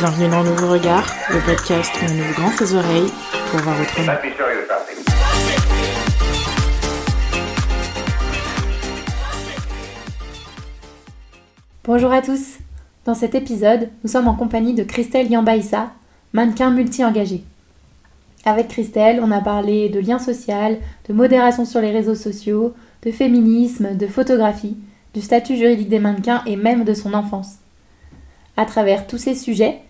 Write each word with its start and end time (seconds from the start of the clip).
Bienvenue 0.00 0.30
dans 0.30 0.42
Nouveau 0.42 0.72
Regard, 0.72 1.04
le 1.28 1.44
podcast 1.44 1.92
où 2.00 2.06
on 2.06 2.18
ouvre 2.20 2.32
grand 2.32 2.50
ses 2.52 2.74
oreilles 2.74 3.10
pour 3.50 3.60
voir 3.60 3.76
autrement. 3.78 4.12
Bonjour 11.84 12.10
à 12.10 12.22
tous. 12.22 12.60
Dans 13.04 13.12
cet 13.12 13.34
épisode, 13.34 13.90
nous 14.02 14.08
sommes 14.08 14.28
en 14.28 14.34
compagnie 14.34 14.72
de 14.72 14.84
Christelle 14.84 15.30
Yambaïssa, 15.30 15.90
mannequin 16.32 16.70
multi-engagé. 16.70 17.44
Avec 18.46 18.68
Christelle, 18.68 19.20
on 19.22 19.30
a 19.30 19.42
parlé 19.42 19.90
de 19.90 20.00
lien 20.00 20.18
social, 20.18 20.78
de 21.10 21.12
modération 21.12 21.66
sur 21.66 21.82
les 21.82 21.90
réseaux 21.90 22.14
sociaux, 22.14 22.72
de 23.02 23.10
féminisme, 23.10 23.98
de 23.98 24.06
photographie, 24.06 24.78
du 25.12 25.20
statut 25.20 25.56
juridique 25.56 25.90
des 25.90 26.00
mannequins 26.00 26.42
et 26.46 26.56
même 26.56 26.84
de 26.84 26.94
son 26.94 27.12
enfance. 27.12 27.56
À 28.56 28.64
travers 28.64 29.06
tous 29.06 29.18
ces 29.18 29.34
sujets, 29.34 29.82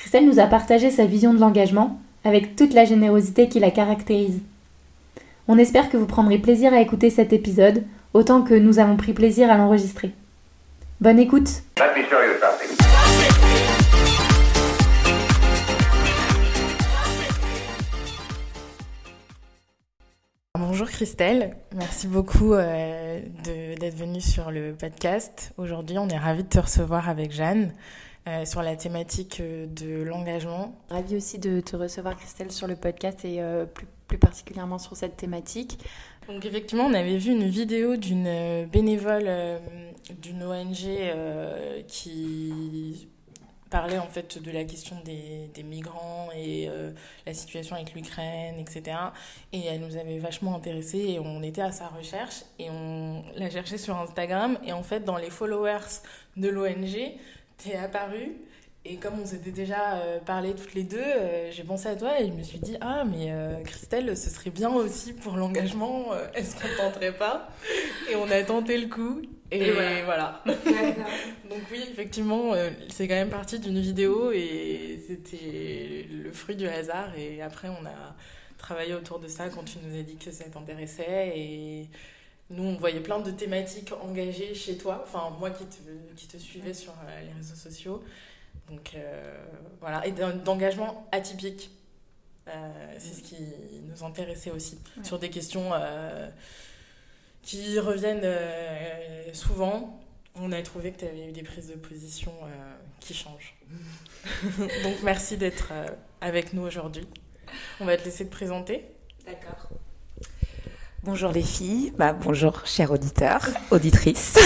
Christelle 0.00 0.24
nous 0.24 0.40
a 0.40 0.46
partagé 0.46 0.90
sa 0.90 1.04
vision 1.04 1.34
de 1.34 1.38
l'engagement 1.38 2.00
avec 2.24 2.56
toute 2.56 2.72
la 2.72 2.86
générosité 2.86 3.50
qui 3.50 3.60
la 3.60 3.70
caractérise. 3.70 4.40
On 5.46 5.58
espère 5.58 5.90
que 5.90 5.98
vous 5.98 6.06
prendrez 6.06 6.38
plaisir 6.38 6.72
à 6.72 6.80
écouter 6.80 7.10
cet 7.10 7.34
épisode 7.34 7.84
autant 8.14 8.40
que 8.40 8.54
nous 8.54 8.78
avons 8.78 8.96
pris 8.96 9.12
plaisir 9.12 9.50
à 9.50 9.58
l'enregistrer. 9.58 10.12
Bonne 11.02 11.18
écoute 11.18 11.50
Bonjour 20.58 20.88
Christelle, 20.88 21.56
merci 21.76 22.06
beaucoup 22.06 22.54
euh, 22.54 23.20
d'être 23.44 23.96
venue 23.96 24.22
sur 24.22 24.50
le 24.50 24.72
podcast. 24.72 25.52
Aujourd'hui, 25.58 25.98
on 25.98 26.08
est 26.08 26.16
ravis 26.16 26.44
de 26.44 26.48
te 26.48 26.58
recevoir 26.58 27.10
avec 27.10 27.32
Jeanne 27.32 27.74
euh, 28.28 28.44
sur 28.44 28.62
la 28.62 28.76
thématique 28.76 29.40
euh, 29.40 29.66
de 29.66 30.02
l'engagement. 30.02 30.74
Ravi 30.88 31.16
aussi 31.16 31.38
de 31.38 31.60
te 31.60 31.76
recevoir 31.76 32.16
Christelle 32.16 32.50
sur 32.52 32.66
le 32.66 32.76
podcast 32.76 33.24
et 33.24 33.40
plus, 33.74 33.86
plus, 34.08 34.18
particulièrement 34.18 34.78
sur 34.78 34.96
cette 34.96 35.16
thématique. 35.16 35.78
Donc 36.28 36.44
effectivement, 36.44 36.84
on 36.84 36.94
avait 36.94 37.16
vu 37.16 37.32
une 37.32 37.48
vidéo 37.48 37.96
d'une 37.96 38.66
bénévole 38.66 39.28
d'une 40.22 40.42
ONG 40.44 41.86
qui 41.88 43.08
parlait 43.70 43.98
en 43.98 44.08
fait 44.08 44.42
de 44.42 44.50
la 44.50 44.64
question 44.64 44.96
des, 45.04 45.48
des 45.54 45.62
migrants 45.62 46.28
et 46.34 46.68
euh, 46.68 46.90
la 47.24 47.32
situation 47.32 47.76
avec 47.76 47.94
l'Ukraine, 47.94 48.56
etc. 48.58 48.96
Et 49.52 49.64
elle 49.64 49.80
nous 49.80 49.96
avait 49.96 50.18
vachement 50.18 50.56
intéressés 50.56 50.98
et 50.98 51.20
on 51.20 51.42
était 51.42 51.62
à 51.62 51.72
sa 51.72 51.86
recherche 51.88 52.42
et 52.58 52.68
on 52.68 53.22
l'a 53.36 53.48
cherché 53.48 53.78
sur 53.78 53.96
Instagram 53.96 54.58
et 54.66 54.72
en 54.72 54.82
fait 54.82 55.00
dans 55.00 55.16
les 55.16 55.30
followers 55.30 56.02
de 56.36 56.48
l'ONG, 56.48 57.12
t'es 57.62 57.76
apparu 57.76 58.36
et 58.86 58.96
comme 58.96 59.20
on 59.20 59.26
s'était 59.26 59.50
déjà 59.50 59.96
euh, 59.96 60.20
parlé 60.20 60.54
toutes 60.54 60.72
les 60.72 60.84
deux, 60.84 60.96
euh, 60.98 61.50
j'ai 61.52 61.64
pensé 61.64 61.86
à 61.88 61.96
toi 61.96 62.18
et 62.18 62.26
je 62.26 62.32
me 62.32 62.42
suis 62.42 62.58
dit 62.58 62.78
Ah, 62.80 63.04
mais 63.04 63.30
euh, 63.30 63.62
Christelle, 63.62 64.16
ce 64.16 64.30
serait 64.30 64.50
bien 64.50 64.70
aussi 64.70 65.12
pour 65.12 65.36
l'engagement, 65.36 66.14
est-ce 66.34 66.54
qu'on 66.54 66.74
tenterait 66.76 67.12
pas? 67.12 67.50
Et 68.10 68.16
on 68.16 68.30
a 68.30 68.42
tenté 68.42 68.78
le 68.78 68.88
coup 68.88 69.20
et, 69.52 69.72
voilà. 70.04 70.42
Donc, 70.46 71.58
oui, 71.72 71.84
effectivement, 71.90 72.52
c'est 72.88 73.08
quand 73.08 73.16
même 73.16 73.30
parti 73.30 73.58
d'une 73.58 73.80
vidéo 73.80 74.30
et 74.30 75.02
c'était 75.08 76.06
le 76.08 76.30
fruit 76.30 76.54
du 76.54 76.68
hasard. 76.68 77.10
Et 77.18 77.42
après, 77.42 77.68
on 77.68 77.84
a 77.84 78.14
travaillé 78.58 78.94
autour 78.94 79.18
de 79.18 79.26
ça 79.26 79.48
quand 79.48 79.64
tu 79.64 79.78
nous 79.84 79.98
as 79.98 80.02
dit 80.02 80.16
que 80.16 80.30
ça 80.30 80.44
t'intéressait 80.44 81.32
et. 81.36 81.88
Nous, 82.50 82.64
on 82.64 82.76
voyait 82.76 83.00
plein 83.00 83.20
de 83.20 83.30
thématiques 83.30 83.92
engagées 84.02 84.54
chez 84.54 84.76
toi, 84.76 85.04
enfin 85.06 85.30
moi 85.38 85.50
qui 85.50 85.64
te, 85.64 85.82
qui 86.16 86.26
te 86.26 86.36
suivais 86.36 86.74
sur 86.74 86.94
les 87.24 87.32
réseaux 87.32 87.54
sociaux. 87.54 88.02
Donc 88.70 88.92
euh, 88.94 89.44
voilà, 89.80 90.06
et 90.06 90.12
d'engagement 90.12 91.06
atypique. 91.12 91.70
Euh, 92.48 92.94
c'est 92.98 93.14
ce 93.14 93.22
qui 93.22 93.36
nous 93.84 94.04
intéressait 94.04 94.50
aussi, 94.50 94.78
sur 95.04 95.18
des 95.18 95.30
questions 95.30 95.70
euh, 95.72 96.28
qui 97.42 97.78
reviennent 97.78 98.26
souvent. 99.34 100.00
On 100.34 100.52
a 100.52 100.62
trouvé 100.62 100.92
que 100.92 101.00
tu 101.00 101.04
avais 101.04 101.28
eu 101.28 101.32
des 101.32 101.42
prises 101.42 101.68
de 101.68 101.74
position 101.74 102.32
qui 103.00 103.14
changent. 103.14 103.56
Donc 104.58 105.02
merci 105.02 105.36
d'être 105.36 105.72
avec 106.20 106.52
nous 106.52 106.62
aujourd'hui. 106.62 107.06
On 107.80 107.84
va 107.84 107.96
te 107.96 108.04
laisser 108.04 108.26
te 108.26 108.30
présenter. 108.30 108.86
D'accord. 109.26 109.68
Bonjour 111.02 111.32
les 111.32 111.42
filles, 111.42 111.92
bah, 111.96 112.12
bonjour 112.12 112.66
chers 112.66 112.90
auditeurs, 112.90 113.46
auditrices. 113.70 114.38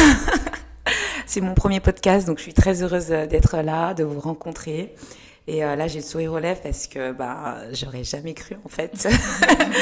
C'est 1.27 1.41
mon 1.41 1.55
premier 1.55 1.81
podcast, 1.81 2.27
donc 2.27 2.39
je 2.39 2.43
suis 2.43 2.55
très 2.55 2.83
heureuse 2.83 3.09
d'être 3.09 3.57
là, 3.59 3.95
de 3.95 4.05
vous 4.05 4.21
rencontrer. 4.21 4.95
Et 5.47 5.65
euh, 5.65 5.77
là, 5.77 5.89
j'ai 5.89 5.99
le 5.99 6.05
sourire 6.05 6.33
aux 6.33 6.39
lèvres 6.39 6.61
parce 6.63 6.87
que 6.87 7.13
bah, 7.13 7.59
j'aurais 7.73 8.05
jamais 8.05 8.35
cru 8.35 8.57
en 8.65 8.69
fait 8.69 9.09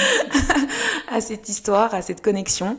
à 1.11 1.21
cette 1.21 1.49
histoire, 1.49 1.95
à 1.95 2.03
cette 2.03 2.23
connexion. 2.23 2.79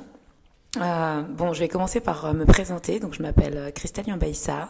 Euh, 0.81 1.21
bon, 1.21 1.53
je 1.53 1.59
vais 1.59 1.67
commencer 1.67 1.99
par 1.99 2.25
euh, 2.25 2.33
me 2.33 2.45
présenter. 2.45 2.99
Donc, 2.99 3.13
je 3.13 3.21
m'appelle 3.21 3.57
euh, 3.57 3.71
Christelle 3.71 4.07
Yambaïssa. 4.07 4.69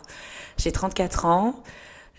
J'ai 0.57 0.71
34 0.71 1.25
ans. 1.25 1.63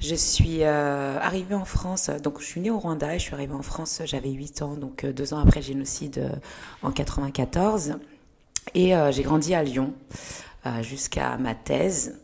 Je 0.00 0.14
suis 0.14 0.62
euh, 0.62 1.18
arrivée 1.20 1.54
en 1.54 1.64
France, 1.64 2.10
donc 2.22 2.40
je 2.40 2.44
suis 2.44 2.60
née 2.60 2.70
au 2.70 2.78
Rwanda 2.78 3.14
et 3.14 3.18
je 3.18 3.24
suis 3.24 3.34
arrivée 3.34 3.54
en 3.54 3.62
France, 3.62 4.02
j'avais 4.04 4.30
8 4.30 4.62
ans, 4.62 4.74
donc 4.74 5.06
deux 5.06 5.32
ans 5.32 5.38
après 5.38 5.60
le 5.60 5.66
génocide 5.66 6.30
en 6.82 6.90
94. 6.90 7.96
Et 8.74 8.92
j'ai 9.10 9.22
grandi 9.22 9.54
à 9.54 9.62
Lyon. 9.62 9.94
Euh, 10.66 10.82
jusqu'à 10.82 11.36
ma 11.36 11.54
thèse. 11.54 12.22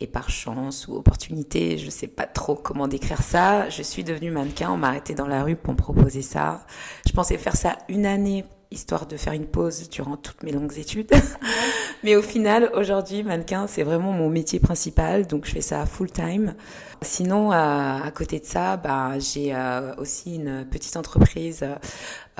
Et 0.00 0.06
par 0.06 0.30
chance 0.30 0.88
ou 0.88 0.96
opportunité, 0.96 1.76
je 1.76 1.84
ne 1.84 1.90
sais 1.90 2.06
pas 2.06 2.24
trop 2.24 2.54
comment 2.54 2.88
décrire 2.88 3.22
ça, 3.22 3.68
je 3.68 3.82
suis 3.82 4.02
devenue 4.02 4.30
mannequin. 4.30 4.70
On 4.72 4.78
m'a 4.78 4.88
arrêté 4.88 5.14
dans 5.14 5.26
la 5.26 5.44
rue 5.44 5.56
pour 5.56 5.74
me 5.74 5.78
proposer 5.78 6.22
ça. 6.22 6.66
Je 7.06 7.12
pensais 7.12 7.36
faire 7.36 7.54
ça 7.54 7.76
une 7.90 8.06
année 8.06 8.46
histoire 8.72 9.06
de 9.06 9.16
faire 9.16 9.32
une 9.32 9.46
pause 9.46 9.88
durant 9.88 10.16
toutes 10.16 10.42
mes 10.42 10.52
longues 10.52 10.78
études. 10.78 11.10
Mais 12.04 12.16
au 12.16 12.22
final, 12.22 12.70
aujourd'hui, 12.74 13.22
mannequin, 13.22 13.66
c'est 13.68 13.84
vraiment 13.84 14.12
mon 14.12 14.28
métier 14.28 14.58
principal, 14.58 15.26
donc 15.26 15.46
je 15.46 15.52
fais 15.52 15.60
ça 15.60 15.86
full 15.86 16.10
time. 16.10 16.54
Sinon, 17.00 17.52
euh, 17.52 17.54
à 17.54 18.10
côté 18.12 18.40
de 18.40 18.44
ça, 18.44 18.76
bah, 18.76 19.18
j'ai 19.18 19.54
euh, 19.54 19.94
aussi 19.96 20.36
une 20.36 20.64
petite 20.64 20.96
entreprise 20.96 21.64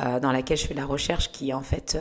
euh, 0.01 0.21
dans 0.21 0.33
laquelle 0.33 0.57
je 0.57 0.67
fais 0.67 0.75
de 0.75 0.81
la 0.81 0.87
recherche, 0.87 1.31
qui 1.31 1.53
en 1.53 1.63
fait, 1.63 1.99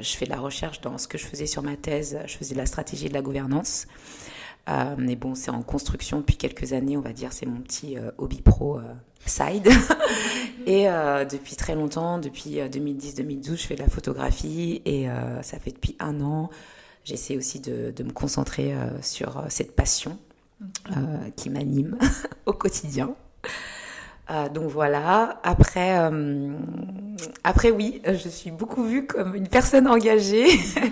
je 0.00 0.16
fais 0.16 0.26
de 0.26 0.30
la 0.30 0.38
recherche 0.38 0.80
dans 0.80 0.98
ce 0.98 1.08
que 1.08 1.18
je 1.18 1.26
faisais 1.26 1.46
sur 1.46 1.62
ma 1.62 1.76
thèse. 1.76 2.18
Je 2.26 2.36
faisais 2.36 2.54
de 2.54 2.60
la 2.60 2.66
stratégie 2.66 3.08
de 3.08 3.14
la 3.14 3.22
gouvernance. 3.22 3.86
mais 4.98 5.16
bon, 5.16 5.34
c'est 5.34 5.50
en 5.50 5.62
construction 5.62 6.18
depuis 6.18 6.36
quelques 6.36 6.72
années, 6.72 6.96
on 6.96 7.00
va 7.00 7.12
dire, 7.12 7.32
c'est 7.32 7.46
mon 7.46 7.60
petit 7.60 7.96
hobby 8.18 8.42
pro 8.42 8.80
side. 9.26 9.68
et 10.66 10.88
euh, 10.88 11.24
depuis 11.24 11.56
très 11.56 11.74
longtemps, 11.74 12.18
depuis 12.18 12.58
2010-2012, 12.58 13.56
je 13.56 13.66
fais 13.66 13.74
de 13.74 13.82
la 13.82 13.88
photographie 13.88 14.82
et 14.84 15.08
euh, 15.08 15.42
ça 15.42 15.58
fait 15.58 15.72
depuis 15.72 15.96
un 16.00 16.20
an. 16.20 16.50
J'essaie 17.04 17.36
aussi 17.36 17.60
de, 17.60 17.92
de, 17.94 18.04
me 18.04 18.12
concentrer 18.12 18.74
euh, 18.74 18.88
sur 19.02 19.44
cette 19.48 19.74
passion 19.74 20.18
qui 21.36 21.50
m'anime 21.50 21.98
au 22.46 22.52
quotidien. 22.52 23.16
donc 24.54 24.70
voilà. 24.70 25.40
Après, 25.42 25.98
après 27.42 27.72
oui, 27.72 28.00
je 28.06 28.28
suis 28.28 28.52
beaucoup 28.52 28.84
vue 28.84 29.04
comme 29.04 29.34
une 29.34 29.48
personne 29.48 29.88
engagée, 29.88 30.46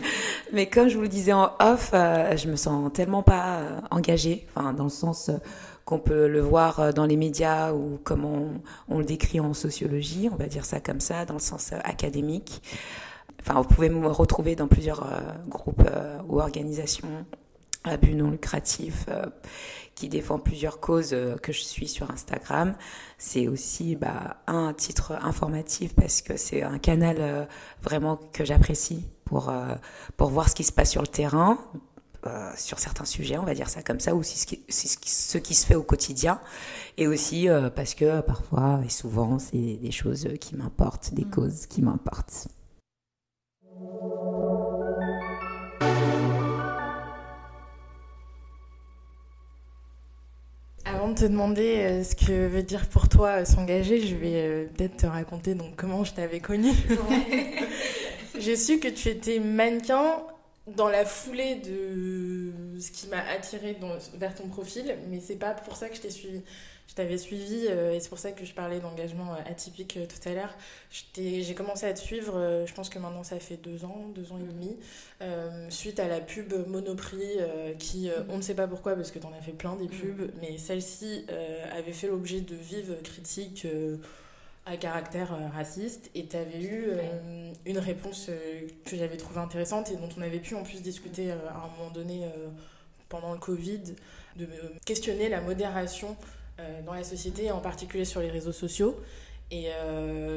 mais 0.53 0.67
comme 0.67 0.89
je 0.89 0.97
vous 0.97 1.03
le 1.03 1.09
disais 1.09 1.33
en 1.33 1.53
off, 1.61 1.91
je 1.93 2.49
me 2.49 2.57
sens 2.57 2.93
tellement 2.93 3.23
pas 3.23 3.61
engagée, 3.93 4.45
enfin 4.53 4.73
dans 4.73 4.85
le 4.85 4.91
sens 4.91 5.31
qu'on 5.91 5.99
peut 5.99 6.29
le 6.29 6.41
voir 6.41 6.79
euh, 6.79 6.93
dans 6.93 7.05
les 7.05 7.17
médias 7.17 7.73
ou 7.73 7.99
comment 8.05 8.53
on, 8.89 8.99
le 9.01 9.05
décrit 9.05 9.41
en 9.41 9.53
sociologie, 9.55 10.29
on 10.33 10.37
va 10.37 10.47
dire 10.47 10.65
ça 10.65 10.79
comme 10.79 11.01
ça, 11.01 11.25
dans 11.25 11.35
le 11.35 11.41
sens 11.41 11.73
euh, 11.73 11.79
académique. 11.83 12.63
Enfin, 13.41 13.61
vous 13.61 13.67
pouvez 13.67 13.89
me 13.89 14.07
retrouver 14.07 14.55
dans 14.55 14.69
plusieurs 14.69 15.03
euh, 15.03 15.19
groupes 15.49 15.83
ou 16.29 16.39
organisations 16.39 17.09
à 17.83 17.97
but 17.97 18.15
non 18.15 18.31
lucratif 18.31 19.07
qui 19.95 20.11
défendent 20.11 20.45
plusieurs 20.45 20.81
causes 20.81 21.17
que 21.43 21.51
je 21.51 21.63
suis 21.63 21.89
sur 21.89 22.11
Instagram. 22.11 22.75
C'est 23.17 23.49
aussi 23.49 23.97
bah, 23.97 24.37
un 24.47 24.75
titre 24.75 25.13
informatif 25.23 25.95
parce 25.95 26.21
que 26.21 26.37
c'est 26.37 26.63
un 26.63 26.79
canal 26.79 27.49
vraiment 27.83 28.21
que 28.35 28.45
j'apprécie 28.45 29.09
pour, 29.25 29.51
pour 30.19 30.29
voir 30.29 30.51
ce 30.51 30.55
qui 30.55 30.65
se 30.65 30.73
passe 30.73 30.91
sur 30.91 31.01
le 31.01 31.09
terrain, 31.09 31.59
euh, 32.27 32.51
sur 32.55 32.79
certains 32.79 33.07
sujets, 33.07 33.39
on 33.39 33.45
va 33.45 33.55
dire 33.55 33.71
ça 33.71 33.83
comme 33.83 33.99
ça, 33.99 34.15
ou 34.15 34.23
c'est 34.23 34.37
ce 34.37 34.47
qui, 34.47 34.63
ce 34.69 35.39
qui 35.39 35.55
se 35.55 35.65
fait 35.65 35.75
au 35.75 35.83
quotidien, 35.83 36.39
et 36.99 37.07
aussi 37.07 37.49
euh, 37.49 37.71
parce 37.71 37.95
que 37.95 38.21
parfois 38.21 38.81
et 38.85 38.91
souvent 38.91 39.39
c'est 39.39 39.79
des 39.79 39.91
choses 39.91 40.29
qui 40.39 40.55
m'importent, 40.55 41.15
des 41.15 41.25
mm. 41.25 41.31
causes 41.31 41.67
qui 41.67 41.81
m'importent. 41.81 42.49
Avant 50.85 51.09
de 51.09 51.15
te 51.15 51.25
demander 51.25 51.77
euh, 51.79 52.05
ce 52.05 52.15
que 52.15 52.49
veut 52.49 52.63
dire 52.63 52.87
pour 52.91 53.09
toi 53.09 53.47
s'engager, 53.47 54.07
je 54.07 54.15
vais 54.15 54.69
peut-être 54.77 54.99
te 54.99 55.07
raconter 55.07 55.55
donc 55.55 55.75
comment 55.75 56.05
je 56.05 56.13
t'avais 56.13 56.41
connue. 56.41 56.75
J'ai 58.39 58.57
su 58.57 58.79
que 58.79 58.89
tu 58.89 59.09
étais 59.09 59.39
mannequin 59.39 60.23
dans 60.67 60.89
la 60.89 61.05
foulée 61.05 61.57
de 61.57 62.53
ce 62.81 62.91
qui 62.91 63.09
m'a 63.09 63.21
attiré 63.29 63.77
vers 64.15 64.35
ton 64.35 64.49
profil, 64.49 64.97
mais 65.09 65.21
c'est 65.21 65.37
pas 65.37 65.55
pour 65.55 65.77
ça 65.77 65.89
que 65.89 65.97
je 65.97 66.01
t'ai 66.01 66.11
suivi. 66.11 66.43
Je 66.89 66.97
t'avais 66.97 67.19
suivi, 67.19 67.69
euh, 67.69 67.93
et 67.93 68.01
c'est 68.01 68.09
pour 68.09 68.19
ça 68.19 68.33
que 68.33 68.45
je 68.45 68.53
parlais 68.53 68.81
d'engagement 68.81 69.33
euh, 69.33 69.39
atypique 69.49 69.97
tout 70.09 70.29
à 70.29 70.35
l'heure. 70.35 70.53
J'ai 71.15 71.55
commencé 71.55 71.87
à 71.87 71.93
te 71.93 72.01
suivre, 72.01 72.65
je 72.67 72.75
pense 72.75 72.89
que 72.89 72.99
maintenant 72.99 73.23
ça 73.23 73.39
fait 73.39 73.57
deux 73.57 73.85
ans, 73.85 74.11
deux 74.13 74.33
ans 74.33 74.39
et 74.39 74.43
demi, 74.43 74.77
suite 75.71 76.01
à 76.01 76.09
la 76.09 76.21
pub 76.21 76.53
Monoprix, 76.67 77.39
qui, 77.79 78.11
on 78.29 78.39
ne 78.39 78.43
sait 78.43 78.57
pas 78.57 78.67
pourquoi, 78.67 78.97
parce 78.97 79.13
que 79.13 79.21
tu 79.21 79.27
en 79.27 79.33
as 79.33 79.41
fait 79.41 79.53
plein 79.53 79.77
des 79.77 79.87
pubs, 79.87 80.33
mais 80.41 80.59
celle-ci 80.59 81.27
avait 81.73 81.93
fait 81.93 82.09
l'objet 82.09 82.41
de 82.41 82.57
vives 82.57 82.97
critiques 83.05 83.69
à 84.67 84.77
caractère 84.77 85.33
euh, 85.33 85.49
raciste 85.49 86.11
et 86.15 86.27
tu 86.27 86.37
avais 86.37 86.63
eu 86.63 86.85
euh, 86.89 87.53
une 87.65 87.79
réponse 87.79 88.27
euh, 88.29 88.67
que 88.85 88.97
j'avais 88.97 89.17
trouvée 89.17 89.41
intéressante 89.41 89.91
et 89.91 89.97
dont 89.97 90.09
on 90.17 90.23
avait 90.23 90.39
pu 90.39 90.55
en 90.55 90.63
plus 90.63 90.83
discuter 90.83 91.33
à 91.33 91.65
un 91.65 91.79
moment 91.79 91.91
donné 91.93 92.31
pendant 93.09 93.33
le 93.33 93.39
Covid, 93.39 93.83
de 94.37 94.47
questionner 94.85 95.29
la 95.29 95.41
modération 95.41 96.17
dans 96.85 96.93
la 96.93 97.03
société, 97.03 97.51
en 97.51 97.61
particulier 97.61 98.05
sur 98.05 98.21
les 98.21 98.31
réseaux 98.31 98.53
sociaux. 98.53 99.01
Et 99.51 99.71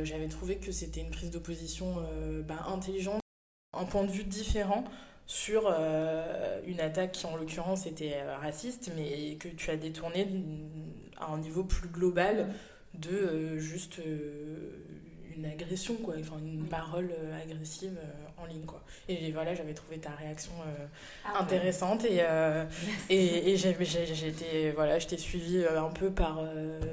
j'avais 0.04 0.28
trouvé 0.28 0.58
que 0.58 0.72
c'était 0.72 1.02
une 1.02 1.12
prise 1.12 1.30
d'opposition 1.30 1.98
bah, 2.48 2.66
intelligente, 2.68 3.22
un 3.74 3.86
point 3.86 4.04
de 4.04 4.12
vue 4.12 4.24
différent 4.24 4.84
sur 5.28 5.68
une 6.66 6.80
attaque 6.80 7.12
qui 7.12 7.26
en 7.28 7.36
l'occurrence 7.36 7.86
était 7.86 8.24
raciste, 8.42 8.92
mais 8.96 9.36
que 9.36 9.50
tu 9.50 9.70
as 9.70 9.78
détourné 9.78 10.28
à 11.20 11.32
un 11.32 11.38
niveau 11.38 11.64
plus 11.64 11.90
global 11.90 12.50
de 12.96 13.10
euh, 13.10 13.60
juste 13.60 14.00
euh, 14.00 14.70
une 15.36 15.46
agression, 15.46 15.96
quoi, 15.96 16.16
enfin 16.20 16.38
une 16.46 16.66
parole 16.66 17.12
euh, 17.12 17.42
agressive 17.42 17.98
en 18.38 18.46
ligne. 18.46 18.66
Quoi. 18.66 18.82
Et 19.10 19.32
voilà, 19.32 19.56
j'avais 19.56 19.74
trouvé 19.74 19.98
ta 19.98 20.12
réaction 20.12 20.52
ah 21.26 21.40
intéressante 21.42 22.06
et, 22.06 22.22
et, 23.10 23.52
et 23.52 23.58
j'ai 23.58 24.72
voilà, 24.76 25.00
je 25.00 25.08
t'ai 25.08 25.18
suivi 25.18 25.66
un 25.66 25.90
peu 25.90 26.12
par. 26.12 26.40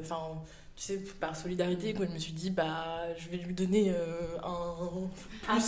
Enfin, 0.01 0.41
tu 0.77 0.85
sais, 0.85 0.97
par 1.21 1.37
solidarité, 1.37 1.93
quoi, 1.93 2.07
je 2.07 2.13
me 2.13 2.19
suis 2.19 2.33
dit, 2.33 2.49
bah, 2.49 3.03
je 3.19 3.29
vais 3.29 3.37
lui 3.37 3.53
donner 3.53 3.93
un 4.43 5.09
plus, 5.11 5.51
un, 5.51 5.61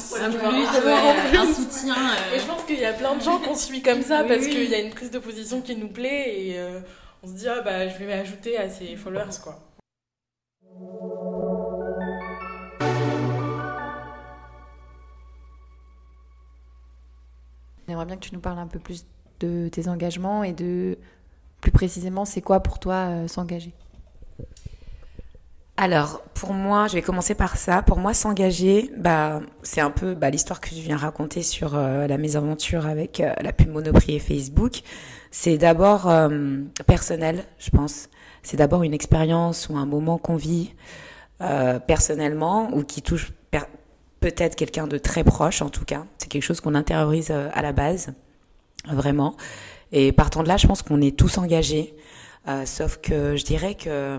soutien. 1.53 1.95
Et 2.35 2.39
je 2.39 2.47
pense 2.47 2.65
qu'il 2.65 2.79
y 2.79 2.87
a 2.87 2.95
plein 2.95 3.15
de 3.17 3.23
gens 3.23 3.39
qu'on 3.39 3.55
suit 3.55 3.83
comme 3.83 4.01
ça 4.03 4.25
parce 4.25 4.47
qu'il 4.47 4.71
y 4.71 4.75
a 4.75 4.79
une 4.79 4.91
prise 4.91 5.11
de 5.11 5.19
position 5.19 5.61
qui 5.61 5.77
nous 5.77 5.89
plaît 5.89 6.41
et 6.41 6.61
on 7.23 7.27
se 7.27 7.33
dit, 7.33 7.49
ah, 7.49 7.61
bah, 7.61 7.87
je 7.87 7.99
vais 7.99 8.07
m'ajouter 8.07 8.57
à 8.57 8.71
ses 8.71 8.97
followers, 8.97 9.37
quoi. 9.43 9.61
J'aimerais 17.89 18.07
bien 18.07 18.17
que 18.17 18.25
tu 18.25 18.35
nous 18.35 18.41
parles 18.41 18.59
un 18.59 18.67
peu 18.67 18.79
plus 18.79 19.07
de 19.41 19.69
tes 19.69 19.89
engagements 19.89 20.45
et 20.45 20.53
de 20.53 20.99
plus 21.61 21.73
précisément, 21.73 22.25
c'est 22.25 22.41
quoi 22.41 22.61
pour 22.61 22.79
toi 22.79 23.09
euh, 23.11 23.29
s'engager? 23.29 23.75
Alors, 25.83 26.23
pour 26.35 26.53
moi, 26.53 26.87
je 26.87 26.95
vais 26.95 27.03
commencer 27.03 27.35
par 27.35 27.57
ça. 27.57 27.83
Pour 27.83 27.99
moi, 27.99 28.15
s'engager, 28.15 28.91
bah, 28.97 29.41
c'est 29.63 29.81
un 29.81 29.91
peu 29.91 30.15
bah, 30.15 30.31
l'histoire 30.31 30.61
que 30.61 30.69
je 30.69 30.81
viens 30.81 30.97
raconter 30.97 31.43
sur 31.43 31.75
euh, 31.75 32.07
la 32.07 32.19
mésaventure 32.19 32.87
avec 32.87 33.21
euh, 33.21 33.33
la 33.41 33.53
pub 33.53 33.69
Monoprix 33.69 34.15
et 34.15 34.19
Facebook. 34.19 34.83
C'est 35.31 35.57
d'abord 35.57 36.13
personnel, 36.87 37.45
je 37.59 37.71
pense. 37.71 38.11
C'est 38.43 38.59
d'abord 38.59 38.83
une 38.83 38.93
expérience 38.93 39.71
ou 39.71 39.79
un 39.79 39.87
moment 39.87 40.19
qu'on 40.19 40.37
vit 40.37 40.75
personnellement 41.87 42.69
ou 42.75 42.85
qui 42.85 43.01
touche 43.01 43.33
peut-être 44.23 44.57
quelqu'un 44.57 44.87
de 44.87 44.97
très 44.97 45.25
proche 45.25 45.61
en 45.61 45.69
tout 45.69 45.85
cas. 45.85 46.07
C'est 46.17 46.31
quelque 46.31 46.45
chose 46.45 46.63
qu'on 46.63 46.75
intériorise 46.75 47.29
euh, 47.31 47.51
à 47.53 47.61
la 47.61 47.73
base, 47.73 48.15
vraiment. 48.89 49.37
Et 49.91 50.13
partant 50.13 50.43
de 50.43 50.49
là, 50.49 50.57
je 50.57 50.67
pense 50.67 50.81
qu'on 50.81 51.03
est 51.03 51.15
tous 51.19 51.37
engagés. 51.37 51.95
Euh, 52.49 52.65
sauf 52.65 52.97
que 52.97 53.37
je 53.37 53.45
dirais 53.45 53.75
que 53.75 54.19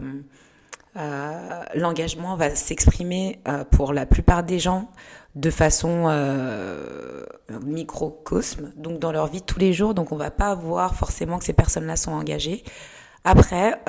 euh, 0.96 1.64
l'engagement 1.76 2.36
va 2.36 2.56
s'exprimer 2.56 3.40
euh, 3.48 3.64
pour 3.64 3.94
la 3.94 4.06
plupart 4.06 4.44
des 4.44 4.60
gens 4.60 4.90
de 5.36 5.50
façon 5.50 6.06
euh, 6.08 7.26
microcosme, 7.64 8.72
donc 8.76 9.00
dans 9.00 9.12
leur 9.12 9.28
vie 9.28 9.42
tous 9.42 9.60
les 9.60 9.74
jours. 9.74 9.94
Donc 9.94 10.12
on 10.12 10.18
va 10.18 10.32
pas 10.32 10.54
voir 10.54 10.96
forcément 10.96 11.40
que 11.40 11.46
ces 11.46 11.54
personnes-là 11.54 11.96
sont 11.96 12.12
engagées. 12.12 12.64
Après, 13.24 13.80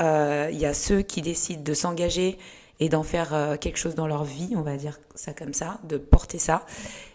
il 0.52 0.58
y 0.58 0.64
a 0.64 0.72
ceux 0.74 1.02
qui 1.02 1.20
décident 1.20 1.62
de 1.62 1.74
s'engager 1.74 2.38
et 2.80 2.88
d'en 2.88 3.02
faire 3.02 3.32
euh, 3.32 3.56
quelque 3.56 3.78
chose 3.78 3.94
dans 3.94 4.06
leur 4.06 4.24
vie, 4.24 4.54
on 4.56 4.62
va 4.62 4.76
dire 4.76 4.98
ça 5.14 5.32
comme 5.32 5.52
ça, 5.52 5.78
de 5.84 5.96
porter 5.96 6.38
ça. 6.38 6.66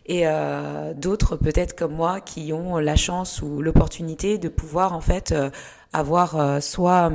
Et 0.05 0.21
euh, 0.25 0.93
d'autres, 0.93 1.35
peut-être 1.35 1.75
comme 1.75 1.93
moi, 1.93 2.21
qui 2.21 2.53
ont 2.53 2.77
la 2.77 2.95
chance 2.95 3.41
ou 3.41 3.61
l'opportunité 3.61 4.37
de 4.37 4.49
pouvoir 4.49 4.93
en 4.93 5.01
fait 5.01 5.31
euh, 5.31 5.49
avoir 5.91 6.61
soit 6.61 7.11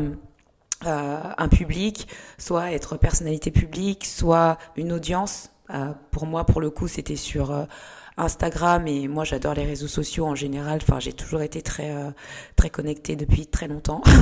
un 0.89 1.49
public, 1.49 2.09
soit 2.39 2.73
être 2.73 2.97
personnalité 2.97 3.51
publique, 3.51 4.05
soit 4.05 4.59
une 4.77 4.93
audience. 4.93 5.51
pour 6.11 6.27
moi, 6.27 6.45
pour 6.45 6.61
le 6.61 6.71
coup, 6.71 6.89
c'était 6.89 7.17
sur 7.17 7.67
Instagram 8.17 8.87
et 8.87 9.09
moi 9.09 9.25
j'adore 9.25 9.55
les 9.55 9.65
réseaux 9.65 9.89
sociaux 9.89 10.27
en 10.27 10.35
général. 10.35 10.81
Enfin, 10.83 11.01
j'ai 11.01 11.13
toujours 11.13 11.43
été 11.43 11.63
très 11.63 11.93
très 12.57 12.71
connectée 12.71 13.17
depuis 13.17 13.47
très 13.47 13.69
longtemps. 13.69 14.03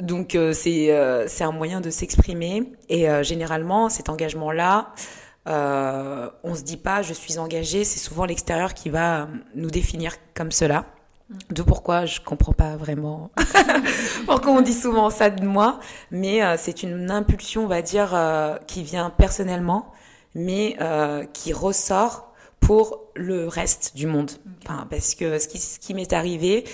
Donc 0.00 0.34
euh, 0.34 0.52
c'est 0.52 0.90
euh, 0.92 1.26
c'est 1.28 1.44
un 1.44 1.52
moyen 1.52 1.80
de 1.80 1.90
s'exprimer 1.90 2.72
et 2.88 3.08
euh, 3.08 3.22
généralement 3.22 3.88
cet 3.88 4.08
engagement 4.08 4.50
là 4.50 4.92
euh, 5.46 6.30
on 6.42 6.54
se 6.54 6.62
dit 6.62 6.76
pas 6.76 7.02
je 7.02 7.12
suis 7.12 7.38
engagé 7.38 7.84
c'est 7.84 8.00
souvent 8.00 8.24
l'extérieur 8.24 8.74
qui 8.74 8.90
va 8.90 9.28
nous 9.54 9.70
définir 9.70 10.14
comme 10.34 10.50
cela 10.50 10.86
de 11.50 11.62
pourquoi 11.62 12.04
je 12.04 12.20
comprends 12.20 12.52
pas 12.52 12.76
vraiment 12.76 13.30
pourquoi 14.26 14.52
on 14.52 14.60
dit 14.60 14.74
souvent 14.74 15.08
ça 15.08 15.30
de 15.30 15.46
moi 15.46 15.80
mais 16.10 16.42
c'est 16.58 16.82
une 16.82 17.10
impulsion 17.10 17.64
on 17.64 17.66
va 17.66 17.80
dire 17.80 18.14
qui 18.66 18.82
vient 18.82 19.08
personnellement 19.08 19.90
mais 20.34 20.76
qui 21.32 21.54
ressort 21.54 22.34
pour 22.60 23.00
le 23.14 23.48
reste 23.48 23.96
du 23.96 24.06
monde. 24.06 24.32
Enfin, 24.64 24.86
parce 24.90 25.14
que 25.14 25.38
ce 25.38 25.48
qui 25.48 25.58
ce 25.58 25.78
qui 25.78 25.94
m'est 25.94 26.12
arrivé 26.12 26.64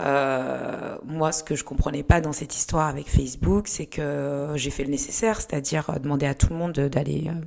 euh, 0.00 0.96
moi, 1.04 1.32
ce 1.32 1.44
que 1.44 1.54
je 1.54 1.64
comprenais 1.64 2.02
pas 2.02 2.20
dans 2.20 2.32
cette 2.32 2.56
histoire 2.56 2.88
avec 2.88 3.08
Facebook, 3.08 3.68
c'est 3.68 3.86
que 3.86 4.52
j'ai 4.54 4.70
fait 4.70 4.84
le 4.84 4.90
nécessaire, 4.90 5.40
c'est-à-dire 5.40 5.90
euh, 5.90 5.98
demander 5.98 6.26
à 6.26 6.34
tout 6.34 6.48
le 6.48 6.56
monde 6.56 6.72
d'aller 6.72 7.28
euh, 7.28 7.44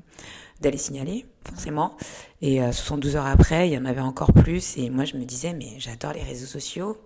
d'aller 0.61 0.77
signaler, 0.77 1.25
forcément. 1.47 1.97
Et 2.41 2.59
72 2.59 3.15
heures 3.15 3.25
après, 3.25 3.67
il 3.69 3.73
y 3.73 3.77
en 3.77 3.85
avait 3.85 4.01
encore 4.01 4.33
plus. 4.33 4.77
Et 4.77 4.89
moi, 4.89 5.05
je 5.05 5.17
me 5.17 5.23
disais, 5.25 5.53
mais 5.53 5.73
j'adore 5.77 6.13
les 6.13 6.23
réseaux 6.23 6.45
sociaux. 6.45 6.97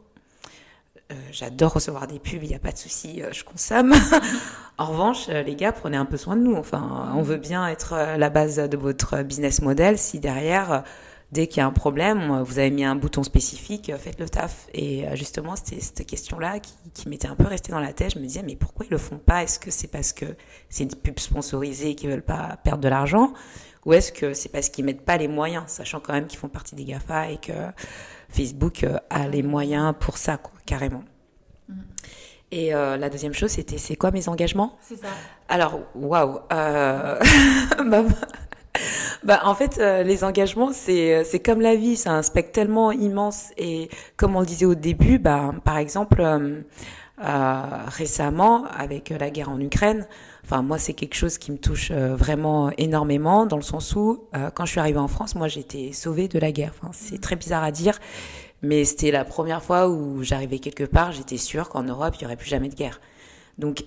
j'adore 1.31 1.73
recevoir 1.73 2.07
des 2.07 2.19
pubs, 2.19 2.43
il 2.43 2.49
n'y 2.49 2.55
a 2.55 2.59
pas 2.59 2.71
de 2.71 2.77
souci, 2.77 3.21
je 3.31 3.43
consomme. 3.43 3.93
en 4.77 4.85
revanche, 4.85 5.27
les 5.27 5.55
gars, 5.55 5.71
prenez 5.71 5.97
un 5.97 6.05
peu 6.05 6.17
soin 6.17 6.35
de 6.35 6.41
nous. 6.41 6.55
Enfin, 6.55 7.11
on 7.15 7.21
veut 7.21 7.37
bien 7.37 7.67
être 7.67 8.15
la 8.17 8.29
base 8.29 8.57
de 8.57 8.77
votre 8.77 9.23
business 9.23 9.61
model 9.61 9.97
si 9.97 10.19
derrière 10.19 10.83
dès 11.31 11.47
qu'il 11.47 11.57
y 11.57 11.61
a 11.61 11.67
un 11.67 11.71
problème, 11.71 12.41
vous 12.41 12.59
avez 12.59 12.71
mis 12.71 12.83
un 12.83 12.95
bouton 12.95 13.23
spécifique, 13.23 13.91
faites 13.97 14.19
le 14.19 14.29
taf. 14.29 14.67
Et 14.73 15.07
euh, 15.07 15.15
justement, 15.15 15.55
c'était 15.55 15.81
cette 15.81 16.05
question-là 16.05 16.59
qui, 16.59 16.73
qui 16.93 17.09
m'était 17.09 17.27
un 17.27 17.35
peu 17.35 17.45
restée 17.45 17.71
dans 17.71 17.79
la 17.79 17.93
tête. 17.93 18.13
Je 18.13 18.19
me 18.19 18.23
disais, 18.25 18.43
mais 18.43 18.55
pourquoi 18.55 18.85
ils 18.85 18.91
le 18.91 18.97
font 18.97 19.17
pas? 19.17 19.43
Est-ce 19.43 19.59
que 19.59 19.71
c'est 19.71 19.87
parce 19.87 20.13
que 20.13 20.25
c'est 20.69 20.83
une 20.83 20.95
pub 20.95 21.19
sponsorisée 21.19 21.91
et 21.91 21.95
qu'ils 21.95 22.09
veulent 22.09 22.21
pas 22.21 22.57
perdre 22.63 22.81
de 22.81 22.89
l'argent? 22.89 23.33
Ou 23.85 23.93
est-ce 23.93 24.11
que 24.11 24.33
c'est 24.33 24.49
parce 24.49 24.69
qu'ils 24.69 24.85
mettent 24.85 25.05
pas 25.05 25.17
les 25.17 25.27
moyens, 25.27 25.63
sachant 25.67 25.99
quand 25.99 26.13
même 26.13 26.27
qu'ils 26.27 26.39
font 26.39 26.49
partie 26.49 26.75
des 26.75 26.83
GAFA 26.83 27.31
et 27.31 27.37
que 27.37 27.53
Facebook 28.29 28.83
euh, 28.83 28.97
a 29.09 29.27
les 29.27 29.43
moyens 29.43 29.93
pour 29.99 30.17
ça, 30.17 30.37
quoi, 30.37 30.53
carrément. 30.65 31.03
Mm. 31.67 31.73
Et 32.51 32.73
euh, 32.73 32.97
la 32.97 33.09
deuxième 33.09 33.33
chose, 33.33 33.51
c'était 33.51 33.77
c'est 33.77 33.95
quoi 33.95 34.11
mes 34.11 34.27
engagements? 34.27 34.77
C'est 34.81 34.97
ça. 34.97 35.07
Alors, 35.47 35.79
waouh. 35.95 36.39
Euh... 36.51 37.19
bah, 37.85 38.03
bah, 39.23 39.41
en 39.43 39.53
fait, 39.53 39.79
euh, 39.79 40.03
les 40.03 40.23
engagements, 40.23 40.71
c'est 40.71 41.15
euh, 41.15 41.23
c'est 41.25 41.39
comme 41.39 41.61
la 41.61 41.75
vie, 41.75 41.97
c'est 41.97 42.09
un 42.09 42.21
spectre 42.21 42.53
tellement 42.53 42.91
immense. 42.91 43.51
Et 43.57 43.89
comme 44.15 44.35
on 44.35 44.39
le 44.39 44.45
disait 44.45 44.65
au 44.65 44.75
début, 44.75 45.19
bah, 45.19 45.53
par 45.65 45.77
exemple, 45.77 46.21
euh, 46.21 46.61
récemment, 47.87 48.65
avec 48.65 49.09
la 49.09 49.29
guerre 49.29 49.49
en 49.49 49.59
Ukraine, 49.59 50.07
enfin 50.45 50.61
moi, 50.61 50.77
c'est 50.77 50.93
quelque 50.93 51.15
chose 51.15 51.37
qui 51.37 51.51
me 51.51 51.57
touche 51.57 51.91
vraiment 51.91 52.71
énormément, 52.77 53.45
dans 53.45 53.57
le 53.57 53.61
sens 53.61 53.93
où, 53.95 54.23
quand 54.55 54.65
je 54.65 54.71
suis 54.71 54.79
arrivée 54.79 54.99
en 54.99 55.09
France, 55.09 55.35
moi, 55.35 55.49
j'étais 55.49 55.91
sauvée 55.91 56.29
de 56.29 56.39
la 56.39 56.53
guerre. 56.53 56.71
Enfin, 56.79 56.91
c'est 56.93 57.19
très 57.19 57.35
bizarre 57.35 57.63
à 57.63 57.71
dire, 57.71 57.99
mais 58.61 58.85
c'était 58.85 59.11
la 59.11 59.25
première 59.25 59.61
fois 59.61 59.89
où 59.89 60.23
j'arrivais 60.23 60.59
quelque 60.59 60.85
part, 60.85 61.11
j'étais 61.11 61.37
sûre 61.37 61.67
qu'en 61.67 61.83
Europe, 61.83 62.15
il 62.17 62.23
y 62.23 62.25
aurait 62.25 62.37
plus 62.37 62.49
jamais 62.49 62.69
de 62.69 62.75
guerre. 62.75 63.01
Donc, 63.57 63.83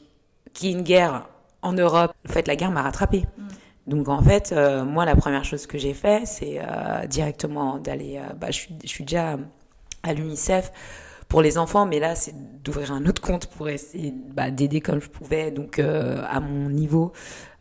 qu'il 0.53 0.69
y 0.69 0.73
ait 0.73 0.77
une 0.77 0.83
guerre 0.83 1.27
en 1.63 1.73
Europe, 1.73 2.13
en 2.29 2.33
fait, 2.33 2.47
la 2.47 2.57
guerre 2.57 2.71
m'a 2.71 2.83
rattrapée. 2.83 3.25
Mm. 3.39 3.49
Donc 3.87 4.09
en 4.09 4.23
fait, 4.23 4.53
euh, 4.53 4.85
moi 4.85 5.05
la 5.05 5.17
première 5.17 5.45
chose 5.45 5.67
que 5.67 5.77
j'ai 5.77 5.95
fait, 5.95 6.25
c'est 6.27 6.61
euh, 6.61 7.07
directement 7.07 7.79
d'aller, 7.79 8.19
euh, 8.19 8.33
bah, 8.35 8.49
je, 8.49 8.59
suis, 8.59 8.75
je 8.85 8.89
suis 8.89 9.05
déjà 9.05 9.39
à 10.05 10.15
l'UNICEF 10.15 10.73
pour 11.29 11.43
les 11.43 11.59
enfants, 11.59 11.87
mais 11.87 11.99
là 11.99 12.15
c'est 12.15 12.35
d'ouvrir 12.63 12.93
un 12.93 13.07
autre 13.07 13.21
compte 13.21 13.47
pour 13.47 13.69
essayer 13.69 14.15
bah, 14.35 14.51
d'aider 14.51 14.81
comme 14.81 15.01
je 15.01 15.09
pouvais, 15.09 15.51
donc 15.51 15.79
à 15.79 16.41
mon 16.41 16.69
niveau, 16.69 17.13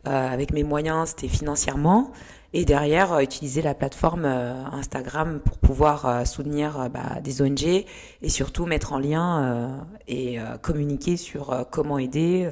avec 0.03 0.51
mes 0.51 0.63
moyens, 0.63 1.09
c'était 1.09 1.27
financièrement. 1.27 2.11
Et 2.53 2.65
derrière, 2.65 3.17
utiliser 3.21 3.61
la 3.61 3.73
plateforme 3.73 4.25
Instagram 4.25 5.39
pour 5.39 5.57
pouvoir 5.57 6.27
soutenir 6.27 6.89
bah, 6.89 7.21
des 7.23 7.41
ONG 7.41 7.63
et 7.63 8.29
surtout 8.29 8.65
mettre 8.65 8.91
en 8.91 8.99
lien 8.99 9.85
et 10.09 10.37
communiquer 10.61 11.15
sur 11.15 11.65
comment 11.71 11.97
aider, 11.97 12.51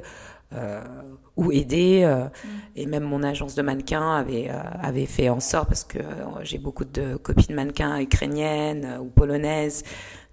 ou 1.36 1.52
aider. 1.52 2.02
Euh, 2.04 2.24
mm. 2.24 2.48
Et 2.76 2.86
même 2.86 3.04
mon 3.04 3.22
agence 3.22 3.54
de 3.54 3.62
mannequins 3.62 4.14
avait, 4.16 4.50
euh, 4.50 4.60
avait 4.82 5.06
fait 5.06 5.28
en 5.28 5.40
sorte, 5.40 5.68
parce 5.68 5.84
que 5.84 5.98
j'ai 6.42 6.58
beaucoup 6.58 6.84
de 6.84 7.16
copines 7.16 7.54
mannequins 7.54 7.98
ukrainiennes 7.98 8.98
ou 9.00 9.06
polonaises, 9.06 9.82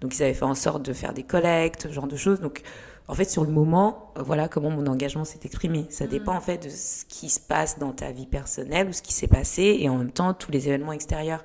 donc 0.00 0.16
ils 0.16 0.22
avaient 0.22 0.34
fait 0.34 0.44
en 0.44 0.54
sorte 0.54 0.84
de 0.84 0.92
faire 0.92 1.12
des 1.12 1.22
collectes, 1.22 1.88
ce 1.88 1.92
genre 1.92 2.06
de 2.06 2.16
choses. 2.16 2.40
Donc 2.40 2.62
en 3.08 3.14
fait, 3.14 3.24
sur 3.24 3.44
le 3.44 3.50
moment, 3.50 4.12
voilà 4.16 4.48
comment 4.48 4.70
mon 4.70 4.86
engagement 4.86 5.24
s'est 5.24 5.40
exprimé. 5.44 5.86
Ça 5.88 6.04
mm. 6.04 6.08
dépend 6.08 6.34
en 6.34 6.40
fait 6.40 6.64
de 6.64 6.68
ce 6.68 7.04
qui 7.06 7.30
se 7.30 7.40
passe 7.40 7.78
dans 7.78 7.92
ta 7.92 8.12
vie 8.12 8.26
personnelle 8.26 8.88
ou 8.88 8.92
ce 8.92 9.02
qui 9.02 9.12
s'est 9.12 9.28
passé, 9.28 9.78
et 9.80 9.88
en 9.88 9.96
même 9.96 10.12
temps 10.12 10.34
tous 10.34 10.52
les 10.52 10.68
événements 10.68 10.92
extérieurs. 10.92 11.42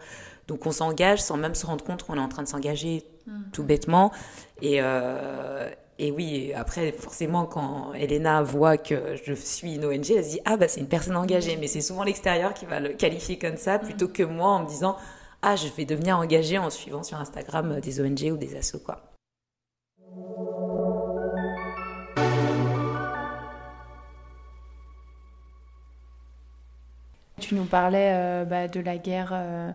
Donc 0.48 0.66
on 0.66 0.72
s'engage 0.72 1.22
sans 1.22 1.38
même 1.38 1.56
se 1.56 1.66
rendre 1.66 1.86
compte 1.86 2.04
qu'on 2.04 2.16
est 2.16 2.20
en 2.20 2.28
train 2.28 2.44
de 2.44 2.50
s'engager 2.50 3.04
mm. 3.28 3.32
tout 3.54 3.64
bêtement. 3.64 4.12
Et, 4.62 4.80
euh, 4.82 5.70
et 6.00 6.12
oui, 6.12 6.52
après, 6.56 6.92
forcément, 6.92 7.46
quand 7.46 7.94
Elena 7.94 8.42
voit 8.42 8.78
que 8.78 9.16
je 9.26 9.34
suis 9.34 9.76
une 9.76 9.86
ONG, 9.86 10.12
elle 10.12 10.24
se 10.24 10.30
dit 10.32 10.40
Ah, 10.46 10.58
bah, 10.58 10.68
c'est 10.68 10.80
une 10.82 10.88
personne 10.88 11.16
engagée. 11.16 11.56
Mais 11.58 11.68
c'est 11.68 11.82
souvent 11.82 12.04
l'extérieur 12.04 12.54
qui 12.54 12.66
va 12.66 12.80
le 12.80 12.90
qualifier 12.90 13.38
comme 13.38 13.58
ça, 13.58 13.78
plutôt 13.78 14.08
que 14.08 14.24
moi 14.24 14.50
en 14.50 14.64
me 14.64 14.68
disant 14.68 14.98
Ah, 15.44 15.56
je 15.56 15.68
vais 15.68 15.86
devenir 15.86 16.18
engagée 16.18 16.58
en 16.58 16.70
suivant 16.70 17.04
sur 17.04 17.18
Instagram 17.18 17.80
des 17.80 18.02
ONG 18.02 18.32
ou 18.32 18.38
des 18.38 18.56
assos, 18.56 18.80
quoi. 18.80 19.04
Tu 27.40 27.56
nous 27.56 27.66
parlais 27.66 28.12
euh, 28.14 28.46
bah, 28.46 28.68
de 28.68 28.80
la 28.80 28.98
guerre 28.98 29.32
euh, 29.34 29.72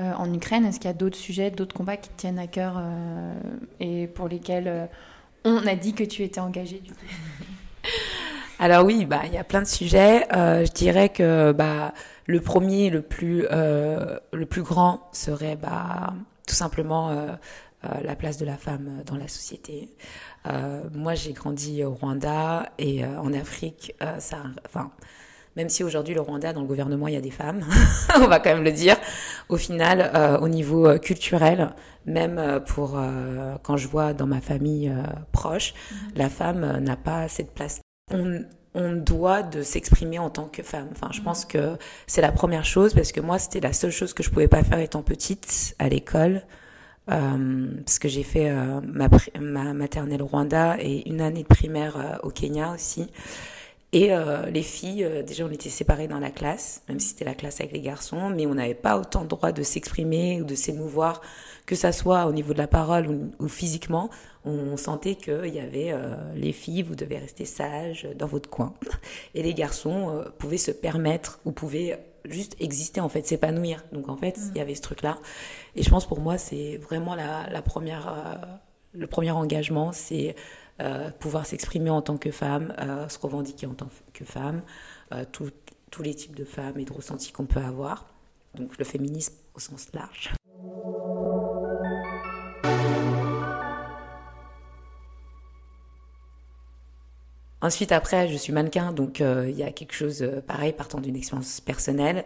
euh, 0.00 0.12
en 0.14 0.32
Ukraine. 0.32 0.64
Est-ce 0.64 0.78
qu'il 0.78 0.88
y 0.88 0.90
a 0.90 0.96
d'autres 0.96 1.16
sujets, 1.16 1.50
d'autres 1.50 1.74
combats 1.74 1.96
qui 1.96 2.08
te 2.10 2.16
tiennent 2.16 2.38
à 2.38 2.46
cœur 2.46 2.80
et 3.80 4.06
pour 4.06 4.28
lesquels 4.28 4.88
on 5.44 5.66
a 5.66 5.74
dit 5.74 5.94
que 5.94 6.04
tu 6.04 6.22
étais 6.22 6.40
engagée 6.40 6.80
du 6.80 6.92
coup. 6.92 6.98
Alors 8.58 8.84
oui, 8.84 9.04
bah 9.04 9.22
il 9.26 9.32
y 9.32 9.38
a 9.38 9.44
plein 9.44 9.62
de 9.62 9.66
sujets. 9.66 10.26
Euh, 10.34 10.64
je 10.64 10.72
dirais 10.72 11.10
que 11.10 11.52
bah 11.52 11.94
le 12.26 12.40
premier, 12.40 12.90
le 12.90 13.02
plus 13.02 13.46
euh, 13.52 14.18
le 14.32 14.46
plus 14.46 14.62
grand 14.62 15.08
serait 15.12 15.56
bah 15.56 16.12
tout 16.46 16.54
simplement 16.54 17.10
euh, 17.10 17.28
la 18.02 18.16
place 18.16 18.36
de 18.36 18.44
la 18.44 18.56
femme 18.56 19.02
dans 19.06 19.16
la 19.16 19.28
société. 19.28 19.94
moi, 20.92 21.14
j'ai 21.14 21.32
grandi 21.32 21.84
au 21.84 21.94
Rwanda 21.94 22.72
et 22.78 23.04
en 23.04 23.32
Afrique, 23.32 23.94
ça, 24.18 24.38
enfin 24.66 24.90
même 25.58 25.68
si 25.68 25.82
aujourd'hui 25.82 26.14
le 26.14 26.20
Rwanda 26.20 26.52
dans 26.52 26.60
le 26.60 26.68
gouvernement 26.68 27.08
il 27.08 27.14
y 27.14 27.16
a 27.16 27.20
des 27.20 27.32
femmes, 27.32 27.66
on 28.16 28.28
va 28.28 28.38
quand 28.38 28.54
même 28.54 28.64
le 28.64 28.70
dire. 28.72 28.96
Au 29.48 29.56
final, 29.56 30.12
euh, 30.14 30.38
au 30.38 30.48
niveau 30.48 30.86
euh, 30.86 30.98
culturel, 30.98 31.74
même 32.06 32.38
euh, 32.38 32.60
pour 32.60 32.98
quand 33.64 33.76
je 33.76 33.88
vois 33.88 34.14
dans 34.14 34.26
ma 34.26 34.40
famille 34.40 34.90
proche, 35.32 35.74
mhm. 35.90 35.98
la 36.14 36.30
femme 36.30 36.78
n'a 36.78 36.96
pas 36.96 37.28
cette 37.28 37.52
place. 37.52 37.80
On, 38.12 38.44
on 38.74 38.92
doit 38.92 39.42
de 39.42 39.62
s'exprimer 39.62 40.20
en 40.20 40.30
tant 40.30 40.46
que 40.46 40.62
femme. 40.62 40.88
Enfin, 40.92 41.08
je 41.12 41.18
mhm. 41.18 41.24
pense 41.24 41.44
que 41.44 41.76
c'est 42.06 42.22
la 42.22 42.30
première 42.30 42.64
chose 42.64 42.94
parce 42.94 43.10
que 43.10 43.20
moi 43.20 43.40
c'était 43.40 43.60
la 43.60 43.72
seule 43.72 43.90
chose 43.90 44.14
que 44.14 44.22
je 44.22 44.30
pouvais 44.30 44.48
pas 44.48 44.62
faire 44.62 44.78
étant 44.78 45.02
petite 45.02 45.74
à 45.80 45.88
l'école. 45.88 46.42
parce 47.06 47.98
que 47.98 48.08
j'ai 48.08 48.22
fait 48.22 48.48
ma, 48.84 49.08
ma 49.40 49.74
maternelle 49.74 50.22
au 50.22 50.26
Rwanda 50.26 50.76
et 50.78 51.08
une 51.08 51.20
année 51.20 51.42
de 51.42 51.48
primaire 51.48 52.20
au 52.22 52.30
Kenya 52.30 52.72
aussi. 52.72 53.10
Et 53.92 54.12
euh, 54.12 54.50
les 54.50 54.62
filles, 54.62 55.02
euh, 55.02 55.22
déjà 55.22 55.46
on 55.46 55.50
était 55.50 55.70
séparés 55.70 56.08
dans 56.08 56.18
la 56.18 56.30
classe, 56.30 56.82
même 56.88 57.00
si 57.00 57.08
c'était 57.08 57.24
la 57.24 57.34
classe 57.34 57.60
avec 57.60 57.72
les 57.72 57.80
garçons, 57.80 58.28
mais 58.28 58.46
on 58.46 58.54
n'avait 58.54 58.74
pas 58.74 58.98
autant 58.98 59.22
de 59.22 59.28
droit 59.28 59.50
de 59.50 59.62
s'exprimer 59.62 60.42
ou 60.42 60.44
de 60.44 60.54
s'émouvoir, 60.54 61.22
que 61.64 61.74
ça 61.74 61.90
soit 61.92 62.26
au 62.26 62.32
niveau 62.32 62.52
de 62.52 62.58
la 62.58 62.66
parole 62.66 63.30
ou, 63.38 63.48
physiquement. 63.48 64.10
On, 64.44 64.76
sentait 64.76 65.14
qu'il 65.14 65.54
y 65.54 65.58
avait 65.58 65.92
euh, 65.92 66.16
les 66.34 66.52
filles, 66.52 66.82
vous 66.82 66.94
devez 66.94 67.18
rester 67.18 67.46
sages 67.46 68.06
dans 68.14 68.26
votre 68.26 68.50
coin. 68.50 68.74
Et 69.34 69.42
les 69.42 69.54
garçons 69.54 70.22
pouvaient 70.38 70.58
se 70.58 70.70
permettre 70.70 71.40
ou 71.44 71.52
pouvaient 71.52 71.98
juste 72.26 72.56
exister 72.60 73.00
en 73.00 73.08
fait, 73.08 73.26
s'épanouir. 73.26 73.84
Donc 73.92 74.10
en 74.10 74.16
fait, 74.16 74.38
il 74.52 74.58
y 74.58 74.60
avait 74.60 74.74
ce 74.74 74.82
truc-là. 74.82 75.18
Et 75.76 75.82
je 75.82 75.88
pense 75.88 76.06
pour 76.06 76.20
moi, 76.20 76.36
c'est 76.36 76.76
vraiment 76.76 77.14
la, 77.14 77.48
la 77.50 77.62
première, 77.62 78.38
le 78.92 79.06
premier 79.06 79.30
engagement, 79.30 79.92
c'est 79.92 80.34
euh, 80.80 81.10
pouvoir 81.10 81.44
s'exprimer 81.44 81.90
en 81.90 82.02
tant 82.02 82.16
que 82.16 82.30
femme, 82.30 82.72
euh, 82.78 83.08
se 83.08 83.18
revendiquer 83.18 83.66
en 83.66 83.74
tant 83.74 83.88
que 84.12 84.24
femme, 84.24 84.62
euh, 85.12 85.24
tous 85.30 86.02
les 86.02 86.14
types 86.14 86.36
de 86.36 86.44
femmes 86.44 86.78
et 86.78 86.84
de 86.84 86.92
ressentis 86.92 87.32
qu'on 87.32 87.46
peut 87.46 87.60
avoir. 87.60 88.06
Donc 88.54 88.78
le 88.78 88.84
féminisme 88.84 89.34
au 89.54 89.58
sens 89.58 89.88
large. 89.92 90.32
Ensuite, 97.60 97.90
après, 97.90 98.28
je 98.28 98.36
suis 98.36 98.52
mannequin, 98.52 98.92
donc 98.92 99.20
il 99.20 99.56
y 99.56 99.64
a 99.64 99.72
quelque 99.72 99.92
chose 99.92 100.24
pareil, 100.46 100.72
partant 100.72 101.00
d'une 101.00 101.16
expérience 101.16 101.60
personnelle. 101.60 102.24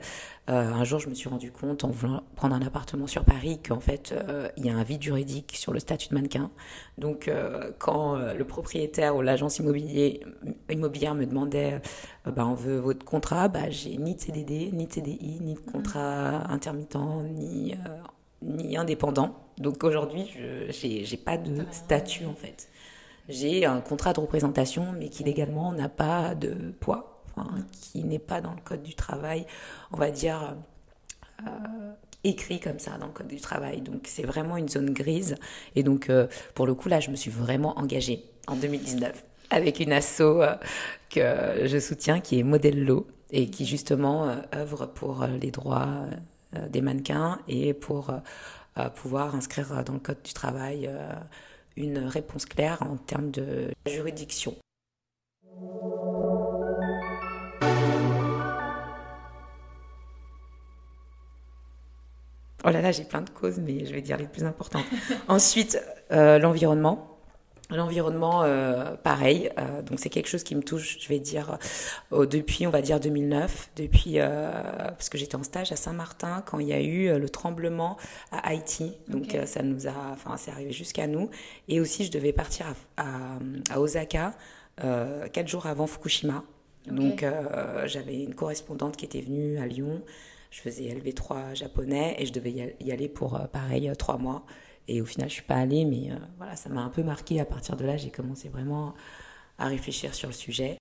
Euh, 0.50 0.72
un 0.72 0.82
jour, 0.82 0.98
je 0.98 1.08
me 1.08 1.14
suis 1.14 1.28
rendu 1.28 1.52
compte, 1.52 1.84
en 1.84 1.90
voulant 1.90 2.24
prendre 2.34 2.54
un 2.56 2.62
appartement 2.62 3.06
sur 3.06 3.24
Paris, 3.24 3.60
qu'en 3.66 3.78
fait, 3.78 4.12
euh, 4.12 4.48
il 4.56 4.66
y 4.66 4.70
a 4.70 4.74
un 4.74 4.82
vide 4.82 5.02
juridique 5.02 5.54
sur 5.56 5.72
le 5.72 5.78
statut 5.78 6.08
de 6.08 6.14
mannequin. 6.14 6.50
Donc, 6.98 7.28
euh, 7.28 7.70
quand 7.78 8.16
le 8.16 8.44
propriétaire 8.44 9.14
ou 9.14 9.22
l'agence 9.22 9.58
immobilière 9.58 11.14
me 11.14 11.24
demandait, 11.24 11.80
bah, 12.24 12.46
on 12.46 12.54
veut 12.54 12.78
votre 12.78 13.04
contrat, 13.04 13.48
bah, 13.48 13.70
j'ai 13.70 13.96
ni 13.96 14.16
de 14.16 14.20
CDD, 14.20 14.70
ni 14.72 14.86
de 14.86 14.92
CDI, 14.92 15.38
ni 15.40 15.54
de 15.54 15.60
contrat 15.60 16.50
intermittent, 16.50 16.96
ni, 17.36 17.74
ni 18.42 18.76
indépendant. 18.76 19.36
Donc, 19.58 19.84
aujourd'hui, 19.84 20.28
je 20.34 20.86
n'ai 20.86 21.16
pas 21.18 21.36
de 21.36 21.64
statut, 21.70 22.24
en 22.26 22.34
fait. 22.34 22.68
J'ai 23.28 23.64
un 23.64 23.80
contrat 23.80 24.12
de 24.12 24.20
représentation, 24.20 24.92
mais 24.98 25.08
qui 25.08 25.24
légalement 25.24 25.72
n'a 25.72 25.88
pas 25.88 26.34
de 26.34 26.72
poids 26.80 27.12
qui 27.80 28.04
n'est 28.04 28.18
pas 28.18 28.40
dans 28.40 28.52
le 28.52 28.60
code 28.62 28.82
du 28.82 28.94
travail, 28.94 29.46
on 29.92 29.96
va 29.96 30.10
dire 30.10 30.56
euh, 31.40 31.92
écrit 32.24 32.60
comme 32.60 32.78
ça 32.78 32.98
dans 32.98 33.06
le 33.06 33.12
code 33.12 33.28
du 33.28 33.40
travail. 33.40 33.80
Donc 33.80 34.02
c'est 34.06 34.24
vraiment 34.24 34.56
une 34.56 34.68
zone 34.68 34.90
grise. 34.90 35.36
Et 35.74 35.82
donc 35.82 36.10
euh, 36.10 36.26
pour 36.54 36.66
le 36.66 36.74
coup 36.74 36.88
là, 36.88 37.00
je 37.00 37.10
me 37.10 37.16
suis 37.16 37.30
vraiment 37.30 37.78
engagée 37.78 38.24
en 38.46 38.56
2019 38.56 39.24
avec 39.50 39.80
une 39.80 39.92
asso 39.92 40.20
euh, 40.20 40.54
que 41.10 41.66
je 41.66 41.78
soutiens 41.78 42.20
qui 42.20 42.38
est 42.38 42.42
Modello 42.42 43.06
et 43.30 43.48
qui 43.48 43.66
justement 43.66 44.28
œuvre 44.54 44.86
pour 44.86 45.24
les 45.40 45.50
droits 45.50 46.04
des 46.68 46.82
mannequins 46.82 47.38
et 47.48 47.72
pour 47.72 48.12
pouvoir 48.94 49.34
inscrire 49.34 49.82
dans 49.84 49.94
le 49.94 50.00
code 50.00 50.20
du 50.22 50.34
travail 50.34 50.86
une 51.76 51.98
réponse 51.98 52.46
claire 52.46 52.82
en 52.82 52.96
termes 52.96 53.30
de 53.30 53.70
juridiction. 53.86 54.54
Oh 62.64 62.70
là 62.70 62.80
là, 62.80 62.92
j'ai 62.92 63.04
plein 63.04 63.22
de 63.22 63.30
causes, 63.30 63.58
mais 63.58 63.84
je 63.84 63.92
vais 63.92 64.02
dire 64.02 64.16
les 64.16 64.28
plus 64.28 64.44
importantes. 64.44 64.84
Ensuite, 65.28 65.80
euh, 66.12 66.38
l'environnement. 66.38 67.11
L'environnement, 67.72 68.42
euh, 68.42 68.94
pareil. 68.96 69.50
Euh, 69.58 69.82
donc 69.82 69.98
c'est 69.98 70.10
quelque 70.10 70.28
chose 70.28 70.42
qui 70.42 70.54
me 70.54 70.62
touche, 70.62 70.98
je 71.00 71.08
vais 71.08 71.18
dire, 71.18 71.58
depuis, 72.12 72.66
on 72.66 72.70
va 72.70 72.82
dire 72.82 73.00
2009, 73.00 73.70
depuis 73.76 74.18
parce 74.18 75.08
que 75.08 75.18
j'étais 75.18 75.36
en 75.36 75.42
stage 75.42 75.72
à 75.72 75.76
Saint-Martin 75.76 76.42
quand 76.46 76.58
il 76.58 76.68
y 76.68 76.72
a 76.72 76.80
eu 76.80 77.18
le 77.18 77.28
tremblement 77.28 77.96
à 78.30 78.48
Haïti. 78.48 78.92
Donc 79.08 79.36
ça 79.46 79.62
nous 79.62 79.86
a, 79.86 79.94
enfin, 80.12 80.36
c'est 80.36 80.50
arrivé 80.50 80.72
jusqu'à 80.72 81.06
nous. 81.06 81.30
Et 81.68 81.80
aussi, 81.80 82.04
je 82.04 82.10
devais 82.10 82.32
partir 82.32 82.66
à, 82.96 83.38
à, 83.70 83.80
Osaka 83.80 84.34
quatre 84.76 85.48
jours 85.48 85.66
avant 85.66 85.86
Fukushima. 85.86 86.44
Donc 86.86 87.24
j'avais 87.86 88.22
une 88.22 88.34
correspondante 88.34 88.96
qui 88.96 89.04
était 89.04 89.20
venue 89.20 89.58
à 89.58 89.66
Lyon 89.66 90.02
je 90.52 90.60
faisais 90.60 90.84
LV3 90.84 91.56
japonais 91.56 92.14
et 92.18 92.26
je 92.26 92.32
devais 92.32 92.74
y 92.78 92.92
aller 92.92 93.08
pour, 93.08 93.34
euh, 93.36 93.46
pareil, 93.46 93.88
euh, 93.88 93.94
trois 93.94 94.18
mois. 94.18 94.44
Et 94.88 95.00
au 95.00 95.04
final, 95.04 95.28
je 95.28 95.34
suis 95.34 95.42
pas 95.42 95.56
allée, 95.56 95.84
mais 95.84 96.10
euh, 96.10 96.16
voilà, 96.38 96.56
ça 96.56 96.68
m'a 96.68 96.82
un 96.82 96.88
peu 96.88 97.02
marqué. 97.02 97.40
À 97.40 97.44
partir 97.44 97.76
de 97.76 97.84
là, 97.84 97.96
j'ai 97.96 98.10
commencé 98.10 98.48
vraiment 98.48 98.94
à 99.58 99.66
réfléchir 99.66 100.14
sur 100.14 100.28
le 100.28 100.34
sujet. 100.34 100.78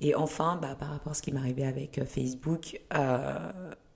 Et 0.00 0.14
enfin, 0.14 0.56
bah, 0.56 0.76
par 0.76 0.90
rapport 0.90 1.12
à 1.12 1.14
ce 1.14 1.22
qui 1.22 1.32
m'arrivait 1.32 1.64
avec 1.64 2.04
Facebook, 2.04 2.80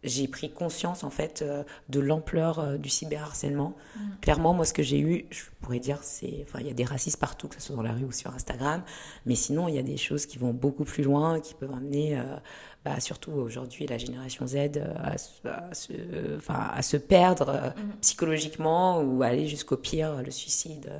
j'ai 0.03 0.29
pris 0.29 0.51
conscience 0.51 1.05
en 1.05 1.11
fait 1.11 1.43
euh, 1.43 1.63
de 1.89 2.01
l'ampleur 2.01 2.59
euh, 2.59 2.77
du 2.77 2.89
cyberharcèlement. 2.89 3.75
Mm. 3.97 4.01
Clairement, 4.23 4.55
moi, 4.55 4.65
ce 4.65 4.73
que 4.73 4.83
j'ai 4.83 4.99
eu, 4.99 5.27
je 5.31 5.43
pourrais 5.61 5.79
dire, 5.79 5.99
c'est, 6.03 6.45
enfin, 6.47 6.61
il 6.61 6.67
y 6.67 6.71
a 6.71 6.75
des 6.75 6.85
racistes 6.85 7.19
partout, 7.19 7.49
que 7.49 7.57
ce 7.57 7.61
soit 7.61 7.77
dans 7.77 7.83
la 7.83 7.93
rue 7.93 8.05
ou 8.05 8.13
sur 8.13 8.35
Instagram, 8.35 8.83
mais 9.27 9.35
sinon, 9.35 9.69
il 9.69 9.75
y 9.75 9.79
a 9.79 9.83
des 9.83 9.97
choses 9.97 10.27
qui 10.27 10.39
vont 10.39 10.53
beaucoup 10.53 10.85
plus 10.85 11.05
loin, 11.05 11.41
qui 11.41 11.55
peuvent 11.55 11.73
amener, 11.73 12.19
euh, 12.19 12.23
bah, 12.85 12.99
surtout 13.01 13.33
aujourd'hui, 13.33 13.87
la 13.87 13.99
génération 13.99 14.47
Z, 14.47 14.57
à, 14.97 15.19
se, 15.19 16.37
enfin, 16.37 16.71
à 16.73 16.83
se 16.83 16.97
perdre 16.97 17.75
mm. 17.77 18.01
psychologiquement 18.01 19.03
ou 19.03 19.23
aller 19.23 19.47
jusqu'au 19.47 19.77
pire, 19.77 20.23
le 20.23 20.31
suicide, 20.31 20.91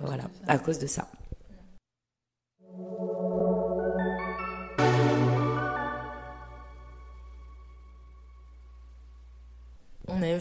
voilà, 0.00 0.24
à 0.46 0.58
cause 0.58 0.78
de 0.78 0.86
ça. 0.86 1.08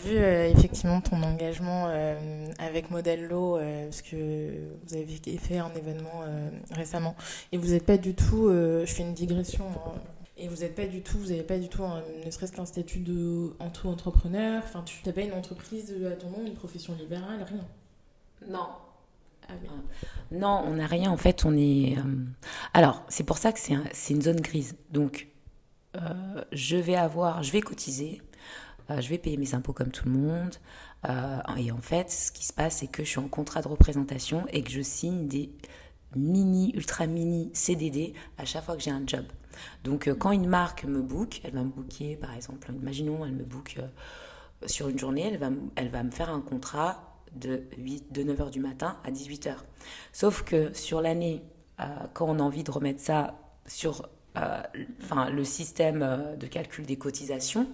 Vu 0.08 0.18
euh, 0.18 0.50
effectivement 0.50 1.02
ton 1.02 1.22
engagement 1.24 1.88
euh, 1.90 2.48
avec 2.60 2.92
Modello, 2.92 3.58
euh, 3.58 3.86
parce 3.86 4.02
que 4.02 4.52
vous 4.86 4.94
avez 4.94 5.38
fait 5.38 5.58
un 5.58 5.72
événement 5.76 6.24
récemment, 6.72 7.16
et 7.52 7.58
vous 7.58 7.68
n'êtes 7.68 7.86
pas 7.86 7.98
du 7.98 8.14
tout, 8.14 8.50
je 8.50 8.86
fais 8.86 9.04
une 9.04 9.14
digression, 9.14 9.66
hein, 9.68 9.92
et 10.38 10.48
vous 10.48 10.58
n'êtes 10.58 10.76
pas 10.76 10.86
du 10.86 11.02
tout, 11.02 11.18
vous 11.18 11.30
n'avez 11.30 11.44
pas 11.44 11.58
du 11.58 11.68
tout, 11.68 11.84
ne 12.26 12.32
serait-ce 12.32 12.52
qu'un 12.52 12.66
statut 12.66 13.00
d'entrepreneur, 13.00 14.62
enfin 14.64 14.84
tu 14.86 14.98
n'as 15.06 15.14
pas 15.14 15.22
une 15.22 15.34
entreprise 15.34 15.94
à 16.06 16.16
ton 16.16 16.30
nom, 16.30 16.46
une 16.46 16.56
profession 16.56 16.94
libérale, 16.96 17.46
rien? 17.48 17.66
Non, 18.48 18.68
ah 19.50 19.54
non, 20.32 20.62
on 20.66 20.74
n'a 20.74 20.88
rien. 20.88 21.10
En 21.10 21.18
fait, 21.18 21.46
on 21.46 21.56
est. 21.56 21.96
Alors, 22.74 23.04
c'est 23.08 23.24
pour 23.24 23.38
ça 23.38 23.54
que 23.54 23.60
c'est 23.60 24.14
une 24.14 24.22
zone 24.22 24.42
grise. 24.42 24.76
Donc, 24.92 25.28
je 26.52 26.78
vais 26.78 26.96
avoir, 26.96 27.44
je 27.44 27.52
vais 27.52 27.62
cotiser, 27.62 28.22
euh, 28.90 29.02
je 29.02 29.10
vais 29.10 29.18
payer 29.18 29.38
mes 29.38 29.54
impôts 29.54 29.74
comme 29.74 29.92
tout 29.92 30.06
le 30.06 30.12
monde. 30.12 30.56
Euh, 31.08 31.40
et 31.58 31.72
en 31.72 31.82
fait, 31.82 32.10
ce 32.10 32.32
qui 32.32 32.46
se 32.46 32.54
passe, 32.54 32.78
c'est 32.78 32.88
que 32.88 33.04
je 33.04 33.10
suis 33.10 33.20
en 33.20 33.28
contrat 33.28 33.62
de 33.62 33.68
représentation 33.68 34.46
et 34.52 34.64
que 34.64 34.72
je 34.72 34.82
signe 34.82 35.28
des 35.28 35.52
mini, 36.16 36.72
ultra 36.74 37.06
mini 37.06 37.52
CDD 37.54 38.14
à 38.38 38.46
chaque 38.46 38.64
fois 38.64 38.76
que 38.76 38.82
j'ai 38.82 38.92
un 38.92 39.04
job. 39.06 39.26
Donc, 39.84 40.08
euh, 40.08 40.16
quand 40.16 40.32
une 40.32 40.48
marque 40.48 40.86
me 40.86 41.02
book, 41.02 41.42
elle 41.44 41.54
va 41.54 41.64
me 41.64 41.70
booker, 41.70 42.16
par 42.16 42.34
exemple, 42.34 42.72
imaginons, 42.72 43.26
elle 43.26 43.34
me 43.34 43.44
book 43.44 43.78
sur 44.66 44.88
une 44.88 44.98
journée, 44.98 45.28
elle 45.28 45.38
va, 45.38 45.50
elle 45.76 45.90
va 45.90 46.04
me 46.04 46.12
faire 46.12 46.30
un 46.30 46.42
contrat 46.42 47.22
de, 47.36 47.64
8, 47.78 48.12
de 48.12 48.24
9h 48.24 48.50
du 48.52 48.60
matin 48.60 48.98
à 49.04 49.12
18h. 49.12 49.56
Sauf 50.14 50.44
que 50.44 50.74
sur 50.74 51.02
l'année, 51.02 51.44
quand 52.14 52.26
on 52.28 52.40
a 52.40 52.42
envie 52.42 52.64
de 52.64 52.72
remettre 52.72 53.00
ça 53.00 53.40
sur 53.68 54.10
enfin, 54.36 55.30
le 55.30 55.44
système 55.44 56.36
de 56.40 56.48
calcul 56.48 56.86
des 56.88 56.98
cotisations, 56.98 57.68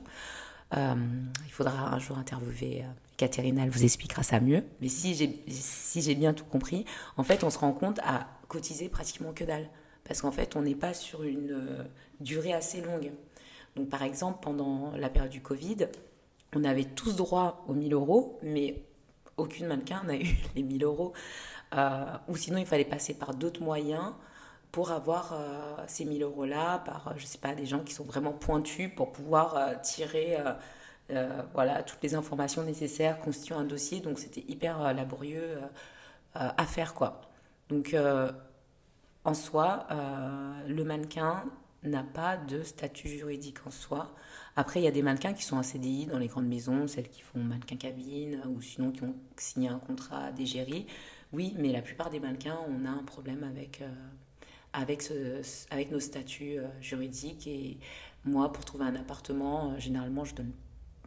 euh, 0.78 0.96
il 1.46 1.52
faudra 1.52 1.94
un 1.94 2.00
jour 2.00 2.18
interviewer 2.18 2.84
Catherine, 3.18 3.60
euh, 3.60 3.64
elle 3.64 3.70
vous 3.70 3.84
expliquera 3.84 4.24
ça 4.24 4.40
mieux. 4.40 4.64
Mais 4.82 4.88
si 4.88 5.14
j'ai 5.14 5.44
si 5.50 6.16
bien 6.16 6.34
tout 6.34 6.46
compris, 6.46 6.86
en 7.18 7.24
fait, 7.24 7.44
on 7.44 7.50
se 7.50 7.60
rend 7.60 7.74
compte 7.74 8.00
à 8.00 8.28
cotiser 8.48 8.90
pratiquement 8.90 9.34
que 9.34 9.44
dalle. 9.44 9.70
Parce 10.04 10.22
qu'en 10.22 10.32
fait, 10.32 10.56
on 10.56 10.62
n'est 10.64 10.76
pas 10.76 10.94
sur 10.94 11.24
une 11.24 11.52
euh, 11.52 11.84
durée 12.20 12.54
assez 12.54 12.82
longue. 12.82 13.12
Donc, 13.76 13.90
par 13.90 14.04
exemple, 14.04 14.40
pendant 14.42 14.92
la 14.98 15.10
période 15.10 15.32
du 15.32 15.42
Covid, 15.42 15.88
on 16.56 16.64
avait 16.64 16.84
tous 16.84 17.16
droit 17.16 17.64
aux 17.68 17.74
1000 17.74 17.94
euros, 17.94 18.40
mais 18.44 18.84
aucune 19.38 19.68
mannequin 19.68 20.04
n'a 20.04 20.16
eu 20.16 20.36
les 20.56 20.64
1000 20.64 20.84
euros. 20.84 21.14
ou 22.28 22.36
sinon, 22.36 22.58
il 22.58 22.66
fallait 22.66 22.86
passer 22.86 23.14
par 23.14 23.34
d'autres 23.34 23.62
moyens 23.62 24.14
pour 24.74 24.92
avoir 24.92 25.34
euh, 25.34 25.76
ces 25.88 26.04
1000 26.04 26.24
euros-là 26.24 26.80
par, 26.80 27.10
euh, 27.10 27.12
je 27.16 27.28
sais 27.28 27.38
pas, 27.38 27.54
des 27.54 27.68
gens 27.68 27.82
qui 27.82 27.94
sont 27.94 28.04
vraiment 28.04 28.34
pointus 28.34 28.90
pour 28.94 29.12
pouvoir 29.14 29.56
euh, 29.56 29.76
tirer 29.82 30.38
voilà, 31.54 31.84
toutes 31.84 32.02
les 32.02 32.16
informations 32.16 32.64
nécessaires, 32.64 33.20
constituer 33.20 33.54
un 33.54 33.66
dossier. 33.66 34.00
Donc 34.00 34.18
c'était 34.18 34.44
hyper 34.48 34.96
laborieux 34.96 35.60
à 36.34 36.66
faire, 36.66 36.96
quoi. 36.96 37.22
Donc 37.70 37.96
en 39.24 39.34
soi, 39.36 39.86
le 40.68 40.84
mannequin 40.84 41.44
n'a 41.84 42.02
pas 42.02 42.38
de 42.38 42.64
statut 42.64 43.10
juridique 43.10 43.60
en 43.68 43.70
soi. 43.70 44.16
Après, 44.56 44.80
il 44.80 44.86
y 44.86 44.88
a 44.88 44.92
des 44.92 45.04
mannequins 45.04 45.34
qui 45.34 45.44
sont 45.44 45.58
en 45.58 45.62
CDI 45.62 46.08
dans 46.08 46.18
les 46.18 46.28
grandes 46.28 46.48
maisons, 46.48 46.88
celles 46.88 47.10
qui 47.10 47.22
font 47.22 47.38
mannequin 47.38 47.76
cabine 47.76 48.42
ou 48.48 48.60
sinon 48.62 48.92
qui 48.92 49.04
ont 49.04 49.16
signé 49.38 49.70
un 49.70 49.80
contrat 49.80 50.32
d'égérie. 50.32 50.88
Oui, 51.32 51.54
mais 51.60 51.72
la 51.72 51.84
plupart 51.84 52.10
des 52.10 52.20
mannequins, 52.20 52.58
on 52.68 52.86
a 52.88 52.90
un 52.90 53.04
problème 53.04 53.44
avec 53.44 53.84
avec, 54.74 55.02
ce, 55.02 55.42
avec 55.70 55.92
nos 55.92 56.00
statuts 56.00 56.58
euh, 56.58 56.68
juridiques. 56.82 57.48
Et 57.48 57.78
moi, 58.26 58.52
pour 58.52 58.66
trouver 58.66 58.86
un 58.86 58.96
appartement, 58.96 59.72
euh, 59.72 59.80
généralement, 59.80 60.26
je 60.26 60.36
donne 60.36 60.52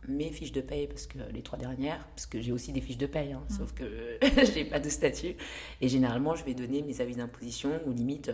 mes 0.08 0.30
fiches 0.30 0.52
de 0.52 0.60
paye, 0.60 0.86
parce 0.86 1.06
que 1.06 1.18
les 1.32 1.42
trois 1.42 1.58
dernières, 1.58 2.06
parce 2.08 2.26
que 2.26 2.40
j'ai 2.40 2.52
aussi 2.52 2.72
des 2.72 2.80
fiches 2.80 2.98
de 2.98 3.06
paye, 3.06 3.32
hein, 3.32 3.42
mmh. 3.50 3.52
sauf 3.52 3.72
que 3.74 3.84
je 4.22 4.54
n'ai 4.54 4.64
pas 4.64 4.78
de 4.78 4.88
statut. 4.88 5.34
Et 5.80 5.88
généralement, 5.88 6.36
je 6.36 6.44
vais 6.44 6.54
donner 6.54 6.82
mes 6.82 7.00
avis 7.00 7.16
d'imposition 7.16 7.80
ou 7.86 7.92
limite 7.92 8.30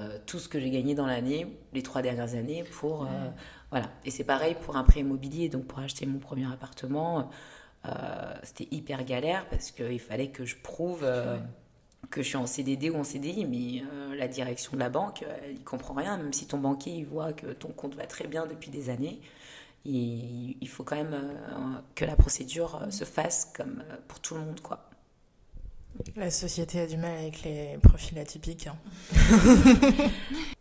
euh, 0.00 0.18
tout 0.24 0.38
ce 0.38 0.48
que 0.48 0.58
j'ai 0.58 0.70
gagné 0.70 0.94
dans 0.94 1.06
l'année, 1.06 1.46
les 1.74 1.82
trois 1.82 2.00
dernières 2.00 2.34
années, 2.34 2.64
pour. 2.64 3.06
voilà. 3.70 3.90
Et 4.06 4.10
c'est 4.10 4.24
pareil 4.24 4.56
pour 4.62 4.76
un 4.76 4.84
prêt 4.84 5.00
immobilier. 5.00 5.50
Donc, 5.50 5.66
pour 5.66 5.80
acheter 5.80 6.06
mon 6.06 6.20
premier 6.20 6.50
appartement, 6.50 7.28
c'était 8.42 8.68
hyper 8.70 9.04
galère 9.04 9.46
parce 9.50 9.72
qu'il 9.72 10.00
fallait 10.00 10.30
que 10.30 10.46
je 10.46 10.56
prouve 10.56 11.04
que 12.08 12.22
je 12.22 12.28
suis 12.28 12.36
en 12.36 12.46
CDD 12.46 12.90
ou 12.90 12.96
en 12.96 13.04
CDI, 13.04 13.44
mais 13.44 13.82
euh, 13.82 14.14
la 14.16 14.28
direction 14.28 14.72
de 14.72 14.78
la 14.78 14.88
banque, 14.88 15.22
euh, 15.22 15.36
il 15.50 15.62
comprend 15.62 15.94
rien, 15.94 16.16
même 16.16 16.32
si 16.32 16.46
ton 16.46 16.58
banquier 16.58 16.92
il 16.92 17.06
voit 17.06 17.32
que 17.32 17.46
ton 17.52 17.68
compte 17.68 17.94
va 17.94 18.06
très 18.06 18.26
bien 18.26 18.46
depuis 18.46 18.70
des 18.70 18.90
années. 18.90 19.20
il 19.84 20.68
faut 20.68 20.82
quand 20.82 20.96
même 20.96 21.14
euh, 21.14 21.80
que 21.94 22.04
la 22.04 22.16
procédure 22.16 22.80
se 22.90 23.04
fasse 23.04 23.52
comme 23.54 23.82
pour 24.08 24.20
tout 24.20 24.34
le 24.34 24.40
monde, 24.40 24.60
quoi. 24.60 24.86
La 26.16 26.30
société 26.30 26.80
a 26.80 26.86
du 26.86 26.96
mal 26.96 27.18
avec 27.18 27.42
les 27.42 27.76
profils 27.82 28.18
atypiques. 28.18 28.68
Hein. 28.68 28.76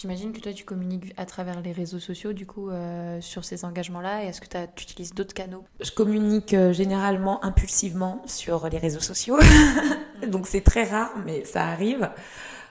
J'imagine 0.00 0.32
que 0.32 0.38
toi, 0.38 0.52
tu 0.52 0.64
communiques 0.64 1.12
à 1.16 1.26
travers 1.26 1.60
les 1.60 1.72
réseaux 1.72 1.98
sociaux, 1.98 2.32
du 2.32 2.46
coup, 2.46 2.70
euh, 2.70 3.20
sur 3.20 3.44
ces 3.44 3.64
engagements-là. 3.64 4.22
Est-ce 4.26 4.40
que 4.40 4.46
tu 4.76 4.84
utilises 4.84 5.12
d'autres 5.12 5.34
canaux? 5.34 5.64
Je 5.80 5.90
communique 5.90 6.54
euh, 6.54 6.72
généralement 6.72 7.44
impulsivement 7.44 8.22
sur 8.24 8.68
les 8.68 8.78
réseaux 8.78 9.00
sociaux. 9.00 9.40
donc, 10.28 10.46
c'est 10.46 10.60
très 10.60 10.84
rare, 10.84 11.10
mais 11.26 11.44
ça 11.44 11.66
arrive. 11.66 12.10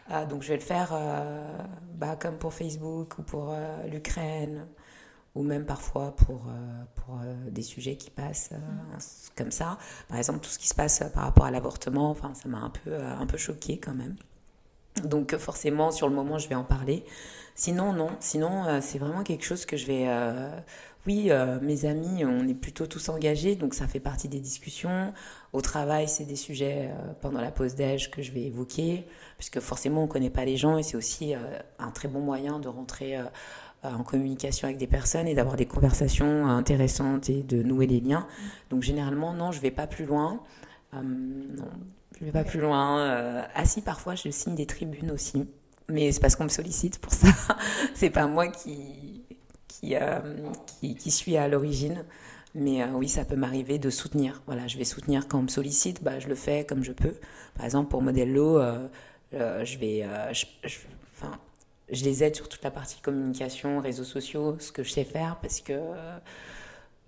Euh, 0.09 0.25
donc, 0.25 0.41
je 0.41 0.47
vais 0.47 0.55
le 0.55 0.61
faire 0.61 0.97
bah, 1.95 2.15
comme 2.15 2.37
pour 2.37 2.53
Facebook 2.53 3.17
ou 3.17 3.23
pour 3.23 3.53
l'Ukraine, 3.91 4.65
ou 5.35 5.43
même 5.43 5.65
parfois 5.65 6.15
pour, 6.15 6.45
pour 6.95 7.19
des 7.49 7.61
sujets 7.61 7.97
qui 7.97 8.09
passent 8.09 8.51
comme 9.35 9.51
ça. 9.51 9.77
Par 10.07 10.17
exemple, 10.17 10.39
tout 10.39 10.49
ce 10.49 10.59
qui 10.59 10.69
se 10.69 10.75
passe 10.75 11.03
par 11.13 11.23
rapport 11.23 11.43
à 11.43 11.51
l'avortement, 11.51 12.09
enfin, 12.09 12.33
ça 12.35 12.47
m'a 12.47 12.59
un 12.59 12.69
peu, 12.69 12.95
un 12.95 13.25
peu 13.25 13.37
choqué 13.37 13.81
quand 13.81 13.95
même. 13.95 14.15
Donc 15.03 15.35
forcément, 15.37 15.91
sur 15.91 16.07
le 16.09 16.15
moment, 16.15 16.37
je 16.37 16.47
vais 16.49 16.55
en 16.55 16.63
parler. 16.63 17.03
Sinon, 17.57 17.91
non. 17.91 18.11
Sinon, 18.19 18.65
euh, 18.65 18.79
c'est 18.81 18.99
vraiment 18.99 19.23
quelque 19.23 19.43
chose 19.43 19.65
que 19.65 19.77
je 19.77 19.87
vais... 19.87 20.05
Euh, 20.07 20.47
oui, 21.07 21.31
euh, 21.31 21.57
mes 21.59 21.85
amis, 21.85 22.23
on 22.23 22.47
est 22.47 22.53
plutôt 22.53 22.85
tous 22.85 23.09
engagés, 23.09 23.55
donc 23.55 23.73
ça 23.73 23.87
fait 23.87 23.99
partie 23.99 24.27
des 24.27 24.39
discussions. 24.39 25.11
Au 25.53 25.61
travail, 25.61 26.07
c'est 26.07 26.25
des 26.25 26.35
sujets 26.35 26.91
pendant 27.21 27.41
la 27.41 27.49
pause 27.49 27.75
déj 27.75 28.11
que 28.11 28.21
je 28.21 28.31
vais 28.31 28.43
évoquer, 28.43 29.07
puisque 29.37 29.59
forcément, 29.61 30.01
on 30.01 30.07
ne 30.07 30.11
connaît 30.11 30.29
pas 30.29 30.43
les 30.43 30.57
gens 30.57 30.77
et 30.77 30.83
c'est 30.83 30.97
aussi 30.97 31.33
un 31.33 31.91
très 31.91 32.09
bon 32.09 32.19
moyen 32.19 32.59
de 32.59 32.67
rentrer 32.67 33.17
en 33.83 34.03
communication 34.03 34.67
avec 34.67 34.77
des 34.77 34.85
personnes 34.85 35.29
et 35.29 35.33
d'avoir 35.33 35.55
des 35.55 35.65
conversations 35.65 36.45
intéressantes 36.45 37.29
et 37.29 37.41
de 37.41 37.63
nouer 37.63 37.87
des 37.87 38.01
liens. 38.01 38.27
Donc 38.69 38.83
généralement, 38.83 39.33
non, 39.33 39.53
je 39.53 39.59
ne 39.59 39.61
vais 39.61 39.71
pas 39.71 39.87
plus 39.87 40.05
loin. 40.05 40.41
non, 40.91 41.71
je 42.19 42.25
vais 42.25 42.31
pas 42.31 42.43
plus 42.43 42.59
loin. 42.59 42.99
Euh, 42.99 43.41
ah 43.53 43.65
si, 43.65 43.81
parfois 43.81 44.15
je 44.15 44.29
signe 44.29 44.55
des 44.55 44.65
tribunes 44.65 45.11
aussi, 45.11 45.47
mais 45.89 46.11
c'est 46.11 46.19
parce 46.19 46.35
qu'on 46.35 46.45
me 46.45 46.49
sollicite 46.49 46.99
pour 46.99 47.13
ça. 47.13 47.27
c'est 47.93 48.09
pas 48.09 48.27
moi 48.27 48.47
qui 48.47 49.23
euh, 49.83 50.19
qui, 50.79 50.95
qui, 50.95 51.11
suis 51.11 51.37
à 51.37 51.47
l'origine. 51.47 52.03
Mais 52.55 52.81
euh, 52.81 52.87
oui, 52.93 53.07
ça 53.07 53.25
peut 53.25 53.35
m'arriver 53.35 53.77
de 53.77 53.89
soutenir. 53.89 54.41
Voilà, 54.47 54.67
je 54.67 54.77
vais 54.77 54.83
soutenir 54.83 55.27
quand 55.27 55.39
on 55.39 55.43
me 55.43 55.47
sollicite, 55.47 56.03
bah, 56.03 56.19
je 56.19 56.27
le 56.27 56.35
fais 56.35 56.65
comme 56.65 56.83
je 56.83 56.91
peux. 56.91 57.13
Par 57.55 57.65
exemple, 57.65 57.89
pour 57.89 58.01
Modello, 58.01 58.59
je 59.31 59.77
vais, 59.77 60.05
enfin, 60.05 61.37
je 61.91 62.03
les 62.03 62.23
aide 62.23 62.35
sur 62.35 62.49
toute 62.49 62.63
la 62.63 62.71
partie 62.71 62.99
communication, 63.01 63.79
réseaux 63.79 64.03
sociaux, 64.03 64.57
ce 64.59 64.71
que 64.71 64.83
je 64.83 64.91
sais 64.91 65.03
faire, 65.03 65.37
parce 65.41 65.61
que 65.61 65.79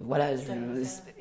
voilà, 0.01 0.29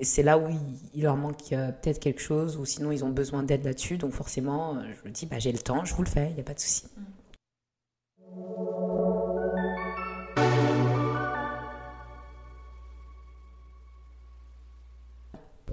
c'est 0.03 0.23
là 0.23 0.39
où 0.39 0.49
il, 0.95 1.03
leur 1.03 1.17
manque 1.17 1.53
euh, 1.53 1.73
peut-être 1.73 1.99
quelque 1.99 2.21
chose, 2.21 2.57
ou 2.57 2.65
sinon 2.65 2.93
ils 2.93 3.05
ont 3.05 3.11
besoin 3.11 3.43
d'aide 3.43 3.65
là-dessus. 3.65 3.99
Donc 3.99 4.13
forcément, 4.13 4.77
euh, 4.77 4.83
je 5.03 5.09
me 5.09 5.13
dis, 5.13 5.27
bah, 5.27 5.39
j'ai 5.41 5.51
le 5.51 5.59
temps, 5.59 5.85
je 5.85 5.95
vous 5.95 6.03
le 6.03 6.09
fais, 6.09 6.29
il 6.31 6.35
n'y 6.35 6.41
a 6.41 6.45
pas 6.45 6.55
de 6.55 6.61
souci. 6.61 6.87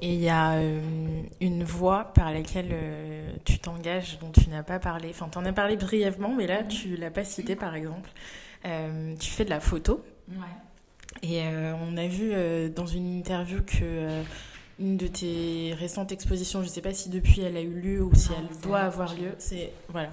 Et 0.01 0.13
il 0.13 0.19
y 0.19 0.29
a, 0.29 0.55
euh, 0.55 0.81
une 1.41 1.63
voie 1.63 2.05
par 2.13 2.33
laquelle 2.33 2.75
tu 3.45 3.59
t'engages 3.59 4.17
dont 4.19 4.31
tu 4.31 4.49
n'as 4.49 4.63
pas 4.63 4.79
parlé. 4.79 5.09
Enfin, 5.11 5.29
tu 5.31 5.37
en 5.37 5.45
as 5.45 5.53
parlé 5.53 5.77
brièvement, 5.77 6.33
mais 6.33 6.47
là, 6.47 6.63
tu 6.63 6.95
l'as 6.97 7.11
pas 7.11 7.23
cité, 7.23 7.55
par 7.55 7.75
exemple. 7.75 8.09
tu 8.63 9.29
fais 9.29 9.45
de 9.45 9.51
la 9.51 9.59
photo. 9.59 10.03
Et 11.23 11.41
on 11.41 11.97
a 11.97 12.07
vu 12.07 12.33
dans 12.75 12.85
une 12.85 13.17
interview 13.17 13.61
que 13.61 14.23
une 14.79 14.97
de 14.97 15.07
tes 15.07 15.73
récentes 15.73 16.11
expositions, 16.11 16.61
je 16.61 16.67
ne 16.67 16.71
sais 16.71 16.81
pas 16.81 16.93
si 16.93 17.09
depuis 17.09 17.41
elle 17.41 17.55
a 17.55 17.61
eu 17.61 17.79
lieu 17.79 18.03
ou 18.03 18.13
si 18.13 18.29
elle 18.37 18.61
doit 18.61 18.81
avoir 18.81 19.15
lieu, 19.15 19.33
c'est 19.37 19.71
voilà. 19.89 20.11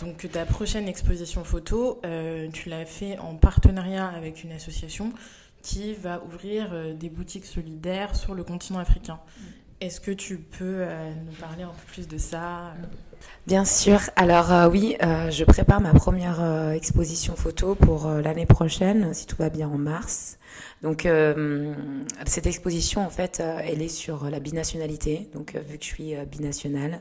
Donc 0.00 0.30
ta 0.30 0.44
prochaine 0.44 0.86
exposition 0.88 1.44
photo, 1.44 2.00
euh, 2.04 2.48
tu 2.52 2.68
l'as 2.68 2.84
fait 2.84 3.18
en 3.18 3.34
partenariat 3.36 4.08
avec 4.08 4.44
une 4.44 4.52
association 4.52 5.12
qui 5.62 5.94
va 5.94 6.22
ouvrir 6.24 6.70
euh, 6.72 6.92
des 6.92 7.08
boutiques 7.08 7.46
solidaires 7.46 8.14
sur 8.14 8.34
le 8.34 8.44
continent 8.44 8.80
africain. 8.80 9.14
Mm. 9.14 9.42
Est-ce 9.80 10.00
que 10.00 10.10
tu 10.10 10.38
peux 10.38 10.80
euh, 10.80 11.12
nous 11.24 11.32
parler 11.32 11.62
un 11.62 11.68
peu 11.68 11.86
plus 11.86 12.06
de 12.06 12.18
ça 12.18 12.74
Bien 13.46 13.64
sûr. 13.64 14.00
Alors 14.16 14.70
oui, 14.70 14.96
je 15.00 15.44
prépare 15.44 15.80
ma 15.80 15.92
première 15.92 16.70
exposition 16.72 17.34
photo 17.34 17.74
pour 17.74 18.08
l'année 18.08 18.46
prochaine, 18.46 19.14
si 19.14 19.26
tout 19.26 19.36
va 19.36 19.48
bien 19.48 19.68
en 19.68 19.78
mars. 19.78 20.38
Donc 20.82 21.06
euh, 21.06 21.74
cette 22.26 22.46
exposition, 22.46 23.06
en 23.06 23.10
fait, 23.10 23.40
euh, 23.40 23.60
elle 23.64 23.82
est 23.82 23.88
sur 23.88 24.28
la 24.28 24.40
binationalité. 24.40 25.28
Donc 25.32 25.54
euh, 25.54 25.60
vu 25.60 25.78
que 25.78 25.84
je 25.84 25.88
suis 25.88 26.14
binationale, 26.30 27.00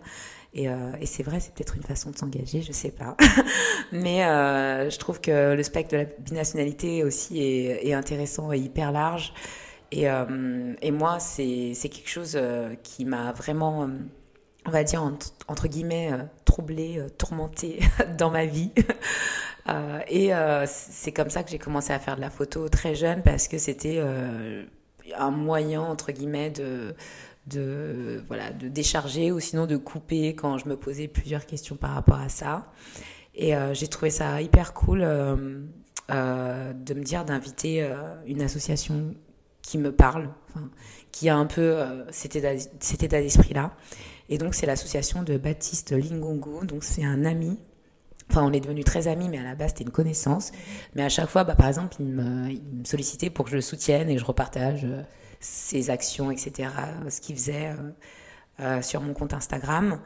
et, 0.54 0.68
c'est 1.06 1.24
vrai, 1.24 1.40
c'est 1.40 1.54
peut-être 1.54 1.78
une 1.78 1.84
façon 1.84 2.12
de 2.12 2.18
s'engager, 2.18 2.62
je 2.62 2.74
sais 2.74 2.92
pas. 2.92 3.16
Mais 3.94 4.20
je 4.20 4.98
trouve 4.98 5.22
que 5.22 5.54
le 5.54 5.64
spectre 5.64 5.94
de 5.94 5.98
la 6.00 6.06
binationalité 6.20 7.06
aussi 7.06 7.40
est, 7.42 7.88
est 7.88 7.94
intéressant 7.94 8.52
et 8.52 8.58
hyper 8.58 8.92
large. 8.92 9.34
Et, 9.94 10.08
et 10.82 10.92
moi, 10.92 11.20
c'est 11.22 11.74
quelque 11.84 12.10
chose 12.10 12.38
qui 12.84 13.06
m'a 13.06 13.32
vraiment, 13.32 13.90
on 14.66 14.72
va 14.72 14.84
dire, 14.84 15.04
entre, 15.48 15.68
guillemets, 15.68 16.12
troublée, 16.46 17.04
tourmentée 17.18 17.80
dans 18.18 18.30
ma 18.30 18.46
vie. 18.46 18.72
Euh, 19.70 20.00
et 20.08 20.34
euh, 20.34 20.66
c'est 20.68 21.12
comme 21.12 21.30
ça 21.30 21.44
que 21.44 21.52
j'ai 21.52 21.60
commencé 21.60 21.94
à 21.94 22.00
faire 22.00 22.16
de 22.16 22.22
la 22.22 22.30
photo 22.30 22.68
très 22.70 22.96
jeune 22.96 23.22
parce 23.22 23.48
que 23.48 23.58
c'était 23.58 23.98
euh, 24.00 24.64
un 25.16 25.32
moyen, 25.32 25.82
entre 25.82 26.12
guillemets, 26.12 26.50
de, 26.50 26.96
de, 27.48 28.24
voilà, 28.28 28.52
de 28.52 28.68
décharger 28.68 29.32
ou 29.32 29.40
sinon 29.40 29.68
de 29.68 29.78
couper 29.78 30.36
quand 30.36 30.58
je 30.58 30.68
me 30.68 30.76
posais 30.76 31.08
plusieurs 31.08 31.46
questions 31.46 31.76
par 31.76 31.92
rapport 31.92 32.20
à 32.20 32.30
ça. 32.30 32.72
Et 33.34 33.54
j'ai 33.72 33.88
trouvé 33.88 34.12
ça 34.12 34.42
hyper 34.42 34.74
cool 34.74 35.00
de 35.00 36.94
me 36.94 37.02
dire 37.02 37.24
d'inviter 37.24 37.90
une 38.26 38.42
association 38.42 39.16
qui 39.72 39.78
me 39.78 39.94
parle, 39.94 40.30
qui 41.14 41.30
a 41.30 41.38
un 41.38 41.46
peu 41.46 41.82
état, 42.36 42.50
cet 42.82 43.04
état 43.04 43.22
d'esprit-là. 43.22 43.74
Et 44.28 44.38
donc, 44.38 44.54
c'est 44.54 44.66
l'association 44.66 45.24
de 45.24 45.38
Baptiste 45.38 45.92
Lingongo. 45.94 46.66
Donc, 46.66 46.84
c'est 46.84 47.06
un 47.06 47.24
ami 47.24 47.58
Enfin, 48.30 48.46
on 48.46 48.54
est 48.54 48.62
devenus 48.62 48.86
très 48.86 49.10
amis, 49.10 49.28
mais 49.28 49.40
à 49.40 49.44
la 49.44 49.56
base, 49.56 49.72
c'était 49.72 49.84
une 49.84 49.92
connaissance. 49.92 50.54
Mais 50.96 51.04
à 51.04 51.10
chaque 51.10 51.28
fois, 51.28 51.44
bah, 51.44 51.56
par 51.56 51.68
exemple, 51.68 51.98
il 52.00 52.06
me, 52.06 52.86
sollicitait 52.86 53.30
pour 53.30 53.44
que 53.44 53.52
je 53.52 53.56
le 53.58 53.62
soutienne 53.62 54.10
et 54.10 54.18
je 54.18 54.24
repartage 54.24 54.86
euh, 54.86 55.02
ses 55.42 55.90
actions, 55.90 56.32
etc., 56.32 56.70
ce 57.10 57.20
qu'il 57.20 57.36
faisait 57.36 57.68
euh, 57.68 57.92
euh, 58.62 58.82
sur 58.82 59.02
mon 59.02 59.14
compte 59.14 59.34
Instagram. 59.34 60.00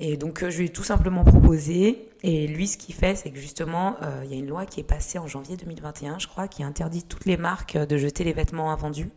Et 0.00 0.16
donc, 0.16 0.48
je 0.48 0.58
lui 0.58 0.66
ai 0.66 0.68
tout 0.68 0.84
simplement 0.84 1.24
proposé. 1.24 2.08
Et 2.22 2.46
lui, 2.46 2.66
ce 2.66 2.76
qu'il 2.76 2.94
fait, 2.94 3.16
c'est 3.16 3.30
que 3.30 3.38
justement, 3.38 3.96
il 4.24 4.30
y 4.30 4.34
a 4.34 4.36
une 4.36 4.46
loi 4.46 4.64
qui 4.64 4.80
est 4.80 4.84
passée 4.84 5.18
en 5.18 5.26
janvier 5.26 5.56
2021, 5.56 6.18
je 6.18 6.28
crois, 6.28 6.46
qui 6.46 6.62
interdit 6.62 7.02
toutes 7.02 7.24
les 7.24 7.36
marques 7.36 7.76
de 7.76 7.96
jeter 7.96 8.22
les 8.22 8.32
vêtements 8.32 8.70
invendus. 8.70 9.10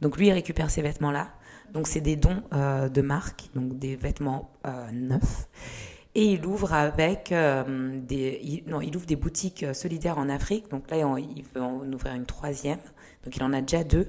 Donc, 0.00 0.16
lui, 0.16 0.26
il 0.26 0.32
récupère 0.32 0.70
ces 0.70 0.82
vêtements-là. 0.82 1.28
Donc, 1.72 1.86
c'est 1.86 2.00
des 2.00 2.16
dons 2.16 2.42
de 2.52 3.02
marques, 3.02 3.50
donc 3.54 3.78
des 3.78 3.94
vêtements 3.94 4.50
neufs. 4.92 5.46
Et 6.18 6.32
il 6.32 6.46
ouvre 6.46 6.72
avec 6.72 7.30
euh, 7.30 8.00
des, 8.00 8.64
non, 8.66 8.80
il 8.80 8.96
ouvre 8.96 9.04
des 9.04 9.16
boutiques 9.16 9.64
euh, 9.64 9.74
solidaires 9.74 10.16
en 10.16 10.30
Afrique. 10.30 10.70
Donc 10.70 10.90
là, 10.90 10.96
il 10.96 11.44
veut 11.54 11.60
en 11.60 11.92
ouvrir 11.92 12.14
une 12.14 12.24
troisième. 12.24 12.78
Donc 13.22 13.36
il 13.36 13.42
en 13.42 13.52
a 13.52 13.60
déjà 13.60 13.84
deux 13.84 14.08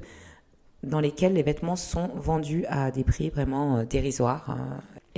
dans 0.83 1.01
lesquels 1.01 1.33
les 1.33 1.43
vêtements 1.43 1.75
sont 1.75 2.07
vendus 2.15 2.63
à 2.69 2.91
des 2.91 3.03
prix 3.03 3.29
vraiment 3.29 3.79
euh, 3.79 3.83
dérisoires. 3.83 4.57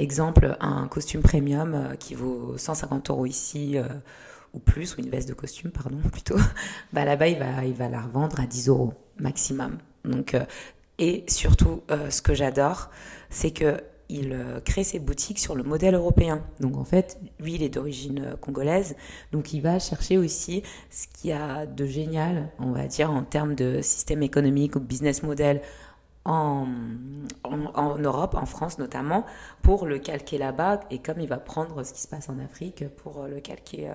Exemple, 0.02 0.58
un 0.60 0.88
costume 0.88 1.22
premium 1.22 1.96
qui 2.00 2.16
vaut 2.16 2.58
150 2.58 3.10
euros 3.10 3.26
ici 3.26 3.78
ou 4.54 4.60
plus, 4.60 4.96
ou 4.96 5.02
une 5.02 5.10
veste 5.10 5.30
de 5.30 5.34
costume, 5.34 5.72
pardon, 5.72 5.98
plutôt. 6.12 6.38
Bah 6.94 7.06
là-bas, 7.06 7.28
il 7.28 7.38
va, 7.38 7.66
il 7.66 7.74
va 7.74 7.90
la 7.90 8.02
revendre 8.02 8.40
à 8.40 8.46
10 8.46 8.70
euros 8.70 8.94
maximum. 9.20 9.78
Donc, 10.06 10.36
et 10.98 11.24
surtout, 11.28 11.84
ce 12.10 12.22
que 12.22 12.34
j'adore, 12.34 12.90
c'est 13.30 13.52
que 13.52 13.78
il 14.10 14.34
euh, 14.34 14.60
crée 14.60 14.84
ses 14.84 15.00
boutiques 15.00 15.40
sur 15.40 15.56
le 15.56 15.64
modèle 15.64 15.94
européen. 15.94 16.44
Donc 16.60 16.78
en 16.78 16.84
fait, 16.84 17.20
lui, 17.40 17.54
il 17.54 17.64
est 17.64 17.70
d'origine 17.70 18.26
euh, 18.26 18.36
congolaise, 18.36 18.96
donc 19.32 19.54
il 19.54 19.62
va 19.62 19.80
chercher 19.80 20.18
aussi 20.18 20.64
ce 20.90 21.08
qu'il 21.08 21.30
y 21.30 21.34
a 21.34 21.66
de 21.68 21.86
génial, 21.86 22.50
on 22.60 22.72
va 22.72 22.88
dire, 22.88 23.12
en 23.12 23.24
termes 23.24 23.56
de 23.56 23.82
système 23.82 24.24
économique 24.24 24.76
ou 24.76 24.80
business 24.80 25.22
model 25.24 25.62
en, 26.30 27.98
Europe, 27.98 28.36
en 28.36 28.46
France 28.46 28.78
notamment, 28.78 29.26
pour 29.62 29.86
le 29.86 30.00
calquer 30.00 30.38
là-bas. 30.38 30.82
Et 30.92 31.00
comme 31.00 31.20
il 31.20 31.28
va 31.28 31.38
prendre 31.38 31.84
ce 31.84 31.94
qui 31.94 32.02
se 32.02 32.08
passe 32.08 32.30
en 32.30 32.40
Afrique 32.40 32.88
pour 32.98 33.24
le 33.24 33.40
calquer 33.40 33.92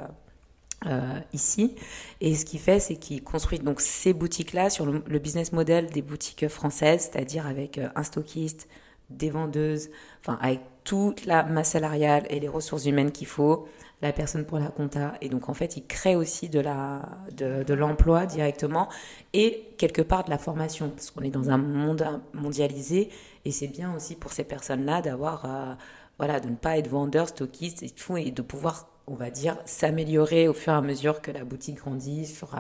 euh, 0.87 1.21
ici. 1.33 1.75
Et 2.21 2.35
ce 2.35 2.45
qu'il 2.45 2.61
fait, 2.61 2.81
c'est 2.81 2.97
qu'il 2.97 3.23
construit 3.23 3.59
donc 3.59 3.81
ces 3.81 4.13
boutiques-là 4.13 4.71
sur 4.71 4.87
le, 4.87 5.03
le, 5.07 5.19
business 5.19 5.53
model 5.53 5.87
des 5.87 6.03
boutiques 6.03 6.49
françaises, 6.49 7.11
c'est-à-dire 7.11 7.47
avec 7.47 7.81
un 7.95 8.03
stockiste, 8.03 8.69
des 9.11 9.31
vendeuses, 9.31 9.91
enfin 10.21 10.39
avec 10.41 10.61
toute 10.85 11.25
la 11.27 11.43
masse 11.45 11.71
salariale 11.71 12.27
et 12.31 12.41
les 12.41 12.49
ressources 12.49 12.87
humaines 12.87 13.13
qu'il 13.13 13.27
faut, 13.27 13.67
la 14.05 14.13
personne 14.13 14.45
pour 14.45 14.59
la 14.59 14.69
compta. 14.69 15.15
Et 15.23 15.29
donc 15.29 15.49
en 15.49 15.55
fait, 15.55 15.77
il 15.77 15.87
crée 15.87 16.15
aussi 16.15 16.49
de 16.49 16.61
la 16.61 17.03
de, 17.33 17.75
l'emploi 17.75 18.27
directement 18.27 18.89
et 19.33 19.65
quelque 19.79 20.03
part 20.03 20.25
de 20.25 20.31
la 20.31 20.39
formation 20.39 20.91
parce 20.91 21.11
qu'on 21.11 21.23
est 21.23 21.31
dans 21.31 21.51
un 21.51 21.57
monde 21.57 22.07
mondialisé 22.35 23.09
et 23.45 23.51
c'est 23.51 23.67
bien 23.67 23.95
aussi 23.97 24.15
pour 24.15 24.33
ces 24.33 24.45
personnes-là 24.45 25.03
d'avoir 25.03 25.45
euh, 25.45 25.75
voilà 26.19 26.39
de 26.39 26.49
ne 26.51 26.55
pas 26.55 26.79
être 26.79 26.89
vendeur, 26.89 27.29
stockiste 27.29 27.83
et 27.83 27.91
tout 27.91 28.17
et 28.17 28.31
de 28.31 28.43
pouvoir 28.43 28.89
on 29.07 29.15
va 29.15 29.29
dire, 29.29 29.59
s'améliorer 29.67 30.49
au 30.49 30.55
fur 30.55 30.73
et 30.73 30.77
à 30.77 30.81
mesure 30.81 31.21
que 31.21 31.31
la 31.31 31.45
boutique 31.45 31.77
grandit 31.77 32.27
sur 32.27 32.55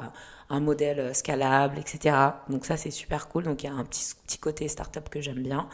un, 0.51 0.61
modèle 0.61 1.15
scalable, 1.15 1.79
etc. 1.79 2.15
Donc 2.51 2.67
ça, 2.67 2.77
c'est 2.77 2.91
super 2.91 3.29
cool. 3.29 3.45
Donc 3.45 3.63
il 3.63 3.67
y 3.67 3.71
a 3.71 3.73
un 3.73 3.85
petit, 3.85 4.15
petit 4.27 4.37
côté 4.37 4.69
startup 4.69 5.09
que 5.09 5.23
j'aime 5.23 5.43
bien. 5.43 5.69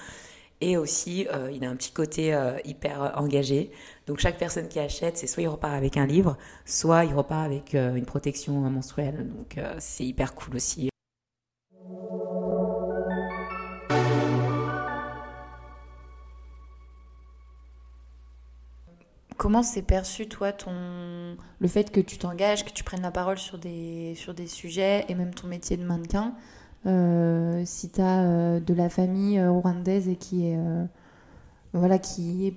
Et 0.61 0.77
aussi, 0.77 1.27
euh, 1.33 1.51
il 1.53 1.65
a 1.65 1.71
un 1.71 1.77
petit 1.77 1.91
côté 1.91 2.35
euh, 2.35 2.59
hyper 2.65 3.15
engagé. 3.17 3.71
Donc 4.11 4.18
chaque 4.18 4.38
personne 4.38 4.66
qui 4.66 4.81
achète, 4.81 5.16
c'est 5.16 5.29
soit 5.29 5.44
il 5.44 5.46
repart 5.46 5.73
avec 5.73 5.96
un 5.96 6.05
livre, 6.05 6.37
soit 6.64 7.05
il 7.05 7.14
repart 7.14 7.46
avec 7.46 7.77
euh, 7.77 7.94
une 7.94 8.05
protection 8.05 8.55
menstruelle. 8.68 9.31
Donc 9.31 9.57
c'est 9.79 10.05
hyper 10.05 10.35
cool 10.35 10.57
aussi. 10.57 10.90
Comment 19.37 19.62
s'est 19.62 19.83
perçu, 19.83 20.27
toi, 20.27 20.51
ton... 20.53 21.37
le 21.61 21.68
fait 21.68 21.92
que 21.92 22.01
tu 22.01 22.18
t'engages, 22.18 22.64
que 22.64 22.73
tu 22.73 22.83
prennes 22.83 23.03
la 23.03 23.12
parole 23.12 23.38
sur 23.38 23.59
des, 23.59 24.14
sur 24.16 24.35
des 24.35 24.49
sujets 24.49 25.05
et 25.09 25.14
même 25.14 25.33
ton 25.33 25.46
métier 25.46 25.77
de 25.77 25.85
mannequin 25.85 26.35
euh, 26.87 27.62
si 27.66 27.90
tu 27.90 28.01
as 28.01 28.23
euh, 28.23 28.61
de 28.61 28.73
la 28.73 28.88
famille 28.88 29.38
euh, 29.38 29.51
rwandaise 29.51 30.09
et 30.09 30.16
qui 30.16 30.46
est 30.46 30.59
voilà 31.73 31.99
qui 31.99 32.55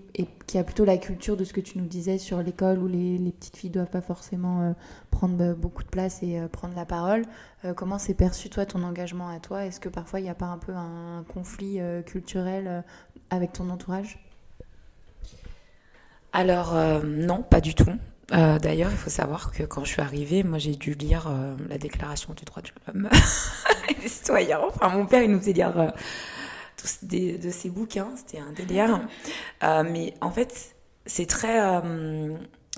a 0.55 0.63
plutôt 0.63 0.85
la 0.85 0.97
culture 0.97 1.37
de 1.37 1.43
ce 1.43 1.53
que 1.53 1.61
tu 1.61 1.77
nous 1.77 1.85
disais 1.85 2.17
sur 2.17 2.41
l'école 2.41 2.79
où 2.79 2.87
les, 2.87 3.31
petites 3.31 3.57
filles 3.57 3.69
doivent 3.69 3.89
pas 3.89 4.01
forcément 4.01 4.75
prendre 5.11 5.53
beaucoup 5.53 5.83
de 5.83 5.89
place 5.89 6.23
et 6.23 6.41
prendre 6.51 6.75
la 6.75 6.85
parole. 6.85 7.23
comment 7.75 7.99
s'est 7.99 8.15
perçu 8.15 8.49
toi 8.49 8.65
ton 8.65 8.81
engagement 8.81 9.29
à 9.29 9.39
toi? 9.39 9.65
Est-ce 9.65 9.79
que 9.79 9.89
parfois 9.89 10.19
il 10.19 10.23
n'y 10.23 10.29
a 10.29 10.35
pas 10.35 10.47
un 10.47 10.57
peu 10.57 10.73
un 10.73 11.23
conflit 11.31 11.79
culturel 12.07 12.83
avec 13.29 13.53
ton 13.53 13.69
entourage? 13.69 14.17
Alors 16.31 16.75
non, 17.03 17.43
pas 17.43 17.61
du 17.61 17.75
tout. 17.75 17.91
Euh, 18.31 18.57
d'ailleurs, 18.57 18.89
il 18.91 18.97
faut 18.97 19.09
savoir 19.09 19.51
que 19.51 19.63
quand 19.63 19.83
je 19.83 19.91
suis 19.91 20.01
arrivée, 20.01 20.43
moi 20.43 20.57
j'ai 20.57 20.75
dû 20.75 20.93
lire 20.93 21.27
euh, 21.27 21.55
la 21.69 21.77
Déclaration 21.77 22.33
des 22.33 22.45
droits 22.45 22.61
de 22.61 22.69
l'homme 22.87 23.09
et 23.89 23.93
des 23.95 24.07
citoyens. 24.07 24.61
Enfin, 24.67 24.89
mon 24.89 25.05
père, 25.05 25.21
il 25.21 25.31
nous 25.31 25.39
faisait 25.39 25.53
lire 25.53 25.77
euh, 25.77 25.89
tous 26.83 27.03
des, 27.03 27.37
de 27.37 27.49
ses 27.49 27.69
bouquins, 27.69 28.11
c'était 28.17 28.39
un 28.39 28.51
délire. 28.51 29.01
mais 29.61 30.13
en 30.21 30.31
fait, 30.31 30.75
c'est 31.05 31.25
très, 31.25 31.81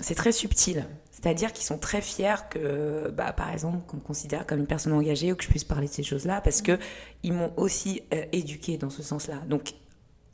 c'est 0.00 0.14
très 0.14 0.32
subtil. 0.32 0.86
C'est-à-dire 1.10 1.52
qu'ils 1.52 1.64
sont 1.64 1.78
très 1.78 2.02
fiers 2.02 2.48
que, 2.50 3.10
bah, 3.10 3.32
par 3.32 3.50
exemple, 3.50 3.78
qu'on 3.86 3.96
me 3.96 4.02
considère 4.02 4.46
comme 4.46 4.60
une 4.60 4.66
personne 4.66 4.92
engagée 4.92 5.32
ou 5.32 5.36
que 5.36 5.42
je 5.42 5.48
puisse 5.48 5.64
parler 5.64 5.88
de 5.88 5.92
ces 5.92 6.02
choses-là, 6.02 6.40
parce 6.40 6.62
que 6.62 6.78
ils 7.22 7.32
m'ont 7.32 7.52
aussi 7.56 8.02
éduquée 8.32 8.76
dans 8.76 8.90
ce 8.90 9.02
sens-là. 9.02 9.38
Donc, 9.48 9.72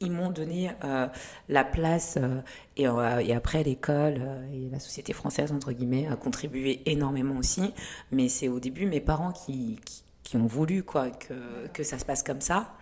ils 0.02 0.11
m'ont 0.11 0.30
donné 0.30 0.70
euh, 0.85 1.06
la 1.48 1.64
place 1.64 2.18
euh, 2.20 2.40
et, 2.76 2.87
euh, 2.88 3.18
et, 3.20 3.32
après 3.32 3.62
l'école 3.62 4.20
et 4.52 4.68
la 4.70 4.78
société 4.78 5.12
française 5.12 5.52
entre 5.52 5.72
guillemets 5.72 6.08
a 6.08 6.16
contribué 6.16 6.82
énormément 6.87 7.37
aussi 7.38 7.72
mais 8.11 8.28
c'est 8.28 8.48
au 8.48 8.61
début 8.61 8.87
mes 8.87 9.00
parents 9.00 9.32
qui, 9.32 9.78
qui, 10.24 10.37
ont 10.37 10.46
voulu 10.46 10.82
quoi 10.82 11.11
que, 11.11 11.68
que 11.72 11.82
ça 11.82 11.98
se 11.98 12.04
passe 12.04 12.22
comme 12.22 12.40
ça 12.40 12.74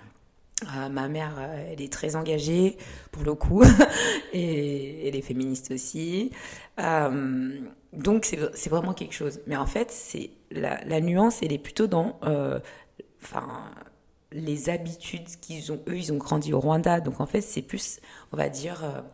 ma 0.90 1.08
mère, 1.08 1.38
elle 1.68 1.80
est 1.80 1.92
très 1.92 2.16
engagée 2.16 2.76
pour 3.12 3.22
le 3.22 3.34
coup, 3.34 3.62
et 4.32 5.08
elle 5.08 5.16
est 5.16 5.22
féministe 5.22 5.70
aussi. 5.72 6.32
donc 7.92 8.24
c'est 8.24 8.70
vraiment 8.70 8.94
quelque 8.94 9.14
chose. 9.14 9.40
Mais 9.46 9.56
en 9.56 9.66
fait, 9.66 9.90
c'est 9.90 10.30
la, 10.50 10.82
la, 10.84 11.00
nuance, 11.00 11.42
elle 11.42 11.52
est 11.52 11.58
plutôt 11.58 11.86
dans, 11.86 12.18
enfin, 13.22 13.70
les 14.32 14.68
habitudes 14.68 15.28
qu'ils 15.40 15.72
ont. 15.72 15.80
Eux, 15.88 15.96
ils 15.96 16.12
ont 16.12 16.18
grandi 16.18 16.52
au 16.52 16.60
Rwanda, 16.60 17.00
donc 17.00 17.20
en 17.20 17.26
fait, 17.26 17.40
c'est 17.40 17.62
plus, 17.62 18.00
on 18.32 18.36
va 18.36 18.48
dire, 18.48 19.04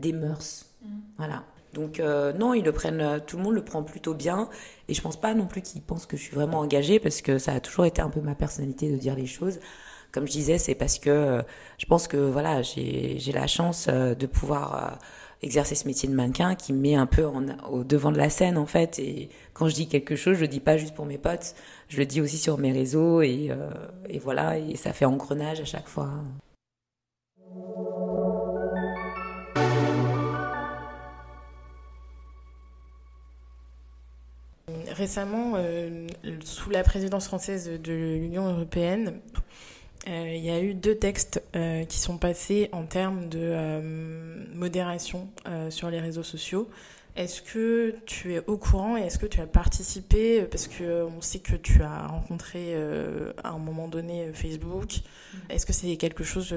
des 0.00 0.12
mœurs. 0.12 0.66
Mm. 0.82 0.88
Voilà. 1.16 1.44
Donc 1.78 2.00
euh, 2.00 2.32
non, 2.32 2.54
ils 2.54 2.64
le 2.64 2.72
prennent, 2.72 3.00
euh, 3.00 3.18
tout 3.24 3.36
le 3.36 3.44
monde 3.44 3.54
le 3.54 3.62
prend 3.64 3.84
plutôt 3.84 4.12
bien. 4.12 4.48
Et 4.88 4.94
je 4.94 5.00
pense 5.00 5.18
pas 5.18 5.32
non 5.32 5.46
plus 5.46 5.62
qu'ils 5.62 5.80
pensent 5.80 6.06
que 6.06 6.16
je 6.16 6.22
suis 6.22 6.34
vraiment 6.34 6.58
engagée 6.58 6.98
parce 6.98 7.22
que 7.22 7.38
ça 7.38 7.52
a 7.52 7.60
toujours 7.60 7.84
été 7.84 8.02
un 8.02 8.10
peu 8.10 8.20
ma 8.20 8.34
personnalité 8.34 8.90
de 8.90 8.96
dire 8.96 9.14
les 9.14 9.26
choses. 9.26 9.60
Comme 10.10 10.26
je 10.26 10.32
disais, 10.32 10.58
c'est 10.58 10.74
parce 10.74 10.98
que 10.98 11.10
euh, 11.10 11.42
je 11.78 11.86
pense 11.86 12.08
que 12.08 12.16
voilà, 12.16 12.62
j'ai 12.62 13.20
la 13.32 13.46
chance 13.46 13.86
de 13.86 14.26
pouvoir 14.26 14.98
exercer 15.42 15.76
ce 15.76 15.86
métier 15.86 16.08
de 16.08 16.14
mannequin 16.14 16.56
qui 16.56 16.72
me 16.72 16.80
met 16.80 16.96
un 16.96 17.06
peu 17.06 17.22
au 17.70 17.84
devant 17.84 18.10
de 18.10 18.18
la 18.18 18.28
scène 18.28 18.58
en 18.58 18.66
fait. 18.66 18.98
Et 18.98 19.28
quand 19.52 19.68
je 19.68 19.74
dis 19.74 19.86
quelque 19.86 20.16
chose, 20.16 20.34
je 20.34 20.40
le 20.40 20.48
dis 20.48 20.60
pas 20.60 20.78
juste 20.78 20.94
pour 20.96 21.06
mes 21.06 21.18
potes, 21.18 21.54
je 21.88 21.98
le 21.98 22.06
dis 22.06 22.20
aussi 22.20 22.38
sur 22.38 22.58
mes 22.58 22.72
réseaux 22.72 23.22
et, 23.22 23.50
et 24.08 24.18
voilà, 24.18 24.58
et 24.58 24.74
ça 24.74 24.92
fait 24.92 25.04
engrenage 25.04 25.60
à 25.60 25.64
chaque 25.64 25.88
fois. 25.88 26.10
Récemment, 34.98 35.52
euh, 35.56 36.06
sous 36.44 36.70
la 36.70 36.82
présidence 36.82 37.26
française 37.26 37.70
de 37.82 37.92
l'Union 37.92 38.48
européenne, 38.48 39.20
euh, 40.08 40.34
il 40.34 40.44
y 40.44 40.50
a 40.50 40.60
eu 40.60 40.74
deux 40.74 40.96
textes 40.96 41.42
euh, 41.54 41.84
qui 41.84 41.98
sont 41.98 42.18
passés 42.18 42.68
en 42.72 42.84
termes 42.84 43.28
de 43.28 44.52
modération 44.54 45.28
sur 45.70 45.90
les 45.90 46.00
réseaux 46.00 46.22
sociaux. 46.22 46.68
Est-ce 47.16 47.42
que 47.42 47.96
tu 48.06 48.34
es 48.34 48.44
au 48.46 48.58
courant 48.58 48.96
et 48.96 49.00
est-ce 49.00 49.18
que 49.18 49.26
tu 49.26 49.40
as 49.40 49.46
participé? 49.46 50.42
Parce 50.42 50.68
qu'on 50.68 51.20
sait 51.20 51.40
que 51.40 51.56
tu 51.56 51.82
as 51.82 52.06
rencontré 52.06 52.76
à 53.42 53.50
un 53.50 53.58
moment 53.58 53.88
donné 53.88 54.32
Facebook. 54.34 54.98
Mm. 55.32 55.38
Est-ce 55.50 55.66
que 55.66 55.72
c'est 55.72 55.96
quelque 55.96 56.22
chose 56.22 56.54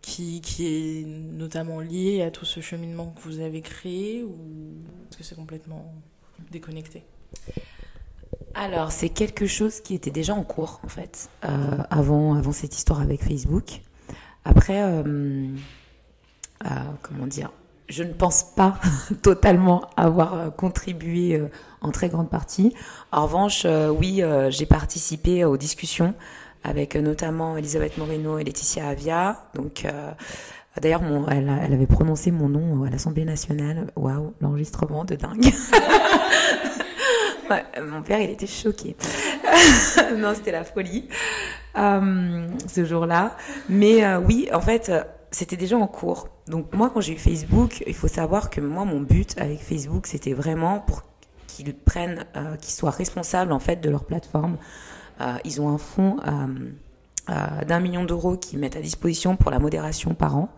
qui, 0.00 0.40
qui, 0.40 0.66
est 0.66 1.06
notamment 1.06 1.80
lié 1.80 2.22
à 2.22 2.30
tout 2.30 2.44
ce 2.44 2.60
cheminement 2.60 3.14
que 3.16 3.22
vous 3.22 3.40
avez 3.40 3.62
créé 3.62 4.22
ou 4.22 4.36
est-ce 5.08 5.18
que 5.18 5.24
c'est 5.24 5.34
complètement 5.34 5.92
déconnecté? 6.52 7.02
Alors, 8.54 8.92
c'est 8.92 9.08
quelque 9.08 9.46
chose 9.46 9.80
qui 9.80 9.94
était 9.94 10.12
déjà 10.12 10.32
en 10.34 10.44
cours, 10.44 10.80
en 10.84 10.88
fait, 10.88 11.28
euh, 11.44 11.48
avant, 11.90 12.34
avant 12.34 12.52
cette 12.52 12.76
histoire 12.76 13.00
avec 13.00 13.24
Facebook. 13.24 13.80
Après, 14.44 14.80
euh, 14.80 15.48
euh, 16.64 16.68
comment 17.02 17.26
dire, 17.26 17.50
je 17.88 18.04
ne 18.04 18.12
pense 18.12 18.54
pas 18.54 18.78
totalement 19.22 19.90
avoir 19.96 20.54
contribué 20.56 21.42
en 21.80 21.90
très 21.90 22.08
grande 22.08 22.30
partie. 22.30 22.72
En 23.10 23.24
revanche, 23.24 23.66
oui, 23.98 24.22
j'ai 24.50 24.66
participé 24.66 25.44
aux 25.44 25.56
discussions 25.56 26.14
avec 26.62 26.94
notamment 26.94 27.56
Elisabeth 27.56 27.98
Moreno 27.98 28.38
et 28.38 28.44
Laetitia 28.44 28.88
Avia. 28.88 29.48
Donc, 29.54 29.86
d'ailleurs, 30.80 31.02
elle, 31.28 31.52
elle, 31.62 31.72
avait 31.72 31.86
prononcé 31.86 32.30
mon 32.30 32.48
nom 32.48 32.84
à 32.84 32.90
l'Assemblée 32.90 33.24
nationale. 33.24 33.90
Waouh, 33.96 34.32
l'enregistrement 34.40 35.04
de 35.04 35.16
dingue. 35.16 35.52
mon 37.82 38.02
père, 38.02 38.20
il 38.20 38.30
était 38.30 38.46
choqué. 38.46 38.96
non, 40.16 40.34
c'était 40.34 40.52
la 40.52 40.64
folie 40.64 41.08
euh, 41.76 42.48
ce 42.66 42.84
jour-là. 42.84 43.36
Mais 43.68 44.04
euh, 44.04 44.18
oui, 44.18 44.48
en 44.52 44.60
fait, 44.60 44.92
c'était 45.30 45.56
déjà 45.56 45.76
en 45.76 45.86
cours. 45.86 46.28
Donc 46.48 46.72
moi, 46.72 46.90
quand 46.92 47.00
j'ai 47.00 47.14
eu 47.14 47.18
Facebook, 47.18 47.82
il 47.86 47.94
faut 47.94 48.08
savoir 48.08 48.50
que 48.50 48.60
moi, 48.60 48.84
mon 48.84 49.00
but 49.00 49.34
avec 49.38 49.60
Facebook, 49.60 50.06
c'était 50.06 50.34
vraiment 50.34 50.80
pour 50.80 51.02
qu'ils 51.46 51.74
prennent, 51.74 52.24
euh, 52.36 52.56
qu'ils 52.56 52.74
soient 52.74 52.90
responsables 52.90 53.52
en 53.52 53.60
fait 53.60 53.80
de 53.80 53.90
leur 53.90 54.04
plateforme. 54.04 54.56
ils 55.44 55.60
ont 55.60 55.68
un 55.68 55.78
fonds 55.78 56.16
d'un 57.28 57.80
million 57.80 58.04
d'euros 58.04 58.36
qu'ils 58.36 58.58
mettent 58.58 58.76
à 58.76 58.80
disposition 58.80 59.36
pour 59.36 59.50
la 59.50 59.58
modération 59.58 60.14
par 60.14 60.36
an. 60.36 60.48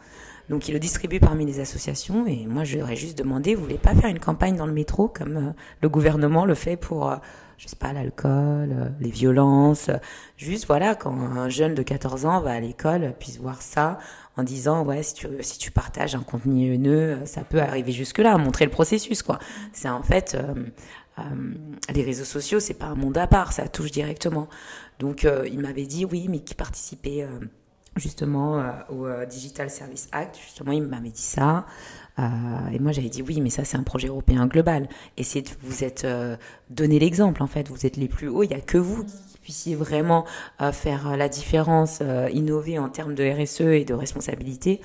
Donc 0.49 0.69
il 0.69 0.73
le 0.73 0.79
distribue 0.79 1.19
parmi 1.19 1.45
les 1.45 1.61
associations. 1.61 2.27
Et 2.27 2.47
moi 2.47 2.65
je 2.65 2.79
j'aurais 2.79 2.97
juste 2.97 3.19
demandé, 3.19 3.55
vous 3.55 3.63
voulez 3.63 3.79
pas 3.79 3.95
faire 3.95 4.11
une 4.11 4.19
campagne 4.19 4.57
dans 4.57 4.67
le 4.67 4.73
métro 4.73 5.09
comme 5.09 5.37
euh, 5.37 5.53
le 5.81 5.89
gouvernement 5.89 6.45
le 6.45 6.55
fait 6.55 6.77
pour, 6.77 7.11
euh, 7.11 7.17
je 7.59 7.69
sais 7.69 7.77
pas, 7.77 7.93
l'alcool, 7.93 8.29
euh, 8.73 8.89
les 9.01 9.11
violences, 9.11 9.91
juste 10.37 10.67
voilà 10.67 10.95
quand 10.95 11.15
un 11.15 11.49
jeune 11.49 11.75
de 11.75 11.83
14 11.83 12.27
ans 12.27 12.41
va 12.41 12.53
à 12.53 12.61
l'école 12.61 13.15
puisse 13.19 13.39
voir 13.39 13.63
ça 13.63 13.99
en 14.37 14.43
disant 14.43 14.85
ouais 14.85 15.03
si 15.03 15.15
tu 15.15 15.27
si 15.41 15.59
tu 15.59 15.71
partages 15.71 16.15
un 16.15 16.23
contenu 16.23 16.75
haineux 16.75 17.19
ça 17.25 17.43
peut 17.43 17.61
arriver 17.61 17.93
jusque 17.93 18.19
là 18.19 18.37
montrer 18.37 18.67
le 18.67 18.71
processus 18.71 19.23
quoi. 19.23 19.39
C'est 19.73 19.89
en 19.89 20.03
fait 20.03 20.37
les 21.95 22.03
réseaux 22.03 22.25
sociaux 22.25 22.61
c'est 22.61 22.75
pas 22.75 22.87
un 22.87 22.95
monde 22.95 23.17
à 23.17 23.27
part 23.27 23.53
ça 23.53 23.67
touche 23.69 23.91
directement. 23.91 24.49
Donc 24.99 25.27
il 25.47 25.59
m'avait 25.59 25.87
dit 25.87 26.05
oui 26.05 26.27
mais 26.29 26.41
qui 26.41 26.55
participait 26.55 27.27
justement 27.97 28.61
euh, 28.61 28.71
au 28.91 29.07
euh, 29.07 29.27
Digital 29.27 29.71
Service 29.71 30.09
Act. 30.13 30.37
Justement, 30.37 30.73
il 30.73 30.83
m'avait 30.83 31.11
dit 31.11 31.21
ça. 31.21 31.67
Euh, 32.19 32.23
et 32.73 32.79
moi, 32.79 32.93
j'avais 32.93 33.09
dit 33.09 33.23
oui, 33.23 33.41
mais 33.41 33.51
ça, 33.51 33.65
c'est 33.65 33.77
un 33.77 33.83
projet 33.83 34.09
européen 34.09 34.47
global. 34.47 34.89
Et 35.17 35.23
c'est 35.23 35.45
vous 35.63 35.85
êtes 35.85 36.07
donné 36.71 36.99
l'exemple, 36.99 37.43
en 37.43 37.47
fait. 37.47 37.69
Vous 37.69 37.87
êtes 37.87 37.97
les 37.97 38.09
plus 38.09 38.29
hauts. 38.29 38.43
Il 38.43 38.49
n'y 38.49 38.55
a 38.55 38.61
que 38.61 38.79
vous 38.79 39.05
qui 39.05 39.39
puissiez 39.43 39.75
vraiment 39.77 40.25
faire 40.73 41.17
la 41.17 41.29
différence, 41.29 42.03
innover 42.33 42.79
en 42.79 42.89
termes 42.89 43.15
de 43.15 43.25
RSE 43.25 43.61
et 43.61 43.85
de 43.85 43.95
responsabilité. 43.95 44.81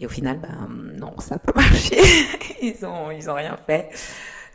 Et 0.00 0.06
au 0.06 0.08
final, 0.08 0.38
ben 0.38 0.68
non, 0.96 1.18
ça 1.18 1.34
n'a 1.34 1.38
pas 1.40 1.52
marché. 1.60 1.98
ils 2.62 2.84
ont, 2.86 3.10
ils 3.10 3.28
ont 3.28 3.34
rien 3.34 3.58
fait. 3.66 3.90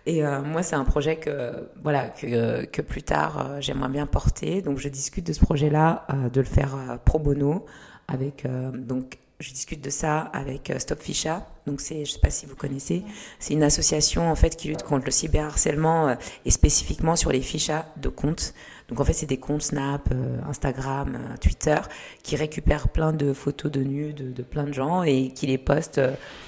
Et 0.05 0.25
euh, 0.25 0.41
moi, 0.41 0.63
c'est 0.63 0.75
un 0.75 0.83
projet 0.83 1.15
que, 1.15 1.69
voilà, 1.81 2.09
que, 2.09 2.65
que 2.65 2.81
plus 2.81 3.03
tard, 3.03 3.37
euh, 3.39 3.61
j'aimerais 3.61 3.89
bien 3.89 4.05
porter. 4.05 4.61
Donc, 4.61 4.77
je 4.77 4.89
discute 4.89 5.25
de 5.25 5.33
ce 5.33 5.39
projet-là, 5.39 6.05
euh, 6.09 6.29
de 6.29 6.41
le 6.41 6.45
faire 6.45 6.99
pro 7.05 7.19
bono, 7.19 7.65
avec, 8.09 8.45
donc, 8.73 9.17
je 9.39 9.51
discute 9.51 9.81
de 9.81 9.89
ça 9.89 10.19
avec 10.19 10.73
Stop 10.77 11.01
Ficha. 11.01 11.47
Donc, 11.65 11.79
c'est, 11.79 12.03
je 12.03 12.11
sais 12.11 12.19
pas 12.19 12.29
si 12.29 12.45
vous 12.45 12.55
connaissez, 12.55 13.03
c'est 13.39 13.53
une 13.53 13.63
association, 13.63 14.29
en 14.29 14.35
fait, 14.35 14.57
qui 14.57 14.67
lutte 14.67 14.83
contre 14.83 15.05
le 15.05 15.11
cyberharcèlement 15.11 16.17
et 16.45 16.51
spécifiquement 16.51 17.15
sur 17.15 17.31
les 17.31 17.41
fichas 17.41 17.85
de 17.95 18.09
comptes. 18.09 18.53
Donc, 18.89 18.99
en 18.99 19.05
fait, 19.05 19.13
c'est 19.13 19.25
des 19.25 19.37
comptes 19.37 19.61
Snap, 19.61 20.13
Instagram, 20.47 21.17
Twitter, 21.39 21.77
qui 22.23 22.35
récupèrent 22.35 22.89
plein 22.89 23.13
de 23.13 23.31
photos 23.31 23.71
de 23.71 23.83
nus 23.83 24.11
de, 24.11 24.31
de 24.31 24.43
plein 24.43 24.65
de 24.65 24.73
gens 24.73 25.03
et 25.03 25.29
qui 25.29 25.47
les 25.47 25.57
postent 25.57 26.01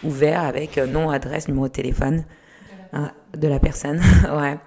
ouverts 0.04 0.44
avec 0.44 0.78
nom, 0.78 1.10
adresse, 1.10 1.48
numéro 1.48 1.70
de 1.70 1.74
téléphone. 1.74 2.26
Hein, 2.96 3.12
de 3.38 3.48
la 3.50 3.60
personne. 3.60 4.00
ouais. 4.38 4.58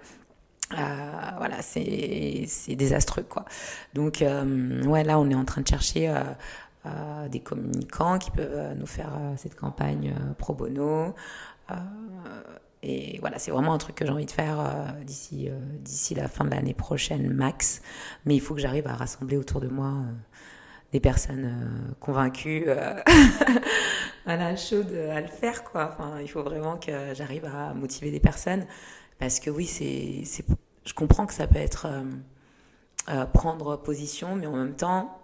Euh, 0.75 1.31
voilà, 1.39 1.63
c'est 1.63 2.47
désastreux 2.77 3.23
quoi. 3.23 3.47
Donc 3.95 4.21
euh, 4.21 4.83
ouais, 4.85 5.03
là 5.03 5.19
on 5.19 5.31
est 5.31 5.35
en 5.35 5.47
train 5.47 5.63
de 5.63 5.67
chercher 5.67 6.15
euh, 6.85 7.29
des 7.29 7.41
communicants 7.41 8.19
qui 8.19 8.31
peuvent 8.31 8.77
nous 8.77 8.87
faire 8.87 9.13
cette 9.39 9.55
campagne 9.55 10.15
pro 10.37 10.53
bono. 10.53 11.15
et 12.83 13.19
voilà, 13.21 13.39
c'est 13.39 13.51
vraiment 13.51 13.73
un 13.73 13.79
truc 13.79 13.97
que 13.97 14.05
j'ai 14.05 14.13
envie 14.13 14.27
de 14.27 14.31
faire 14.31 14.95
d'ici 15.05 15.49
d'ici 15.81 16.15
la 16.15 16.29
fin 16.29 16.45
de 16.45 16.51
l'année 16.51 16.75
prochaine 16.75 17.33
max. 17.33 17.81
Mais 18.27 18.35
il 18.35 18.41
faut 18.41 18.55
que 18.55 18.61
j'arrive 18.61 18.87
à 18.89 18.95
rassembler 18.95 19.39
autour 19.39 19.63
de 19.63 19.69
moi 19.69 19.95
des 20.93 21.01
personnes 21.01 21.95
convaincues, 22.01 22.67
euh, 24.29 24.37
voilà, 24.37 24.57
chaudes 24.57 24.93
à 24.93 25.21
le 25.21 25.29
faire, 25.29 25.65
quoi. 25.65 25.91
Enfin, 25.93 26.21
il 26.21 26.29
faut 26.29 26.43
vraiment 26.43 26.77
que 26.77 27.15
j'arrive 27.15 27.45
à 27.45 27.75
motiver 27.75 28.11
des 28.11 28.21
personnes, 28.21 28.67
parce 29.19 29.41
que 29.41 29.51
oui, 29.51 29.67
c'est, 29.67 30.23
c'est, 30.25 30.45
je 30.85 30.95
comprends 30.95 31.27
que 31.27 31.35
ça 31.35 31.47
peut 31.47 31.59
être 31.59 31.87
euh, 33.09 33.27
prendre 33.27 33.77
position, 33.77 34.37
mais 34.37 34.47
en 34.47 34.57
même 34.57 34.77
temps, 34.77 35.19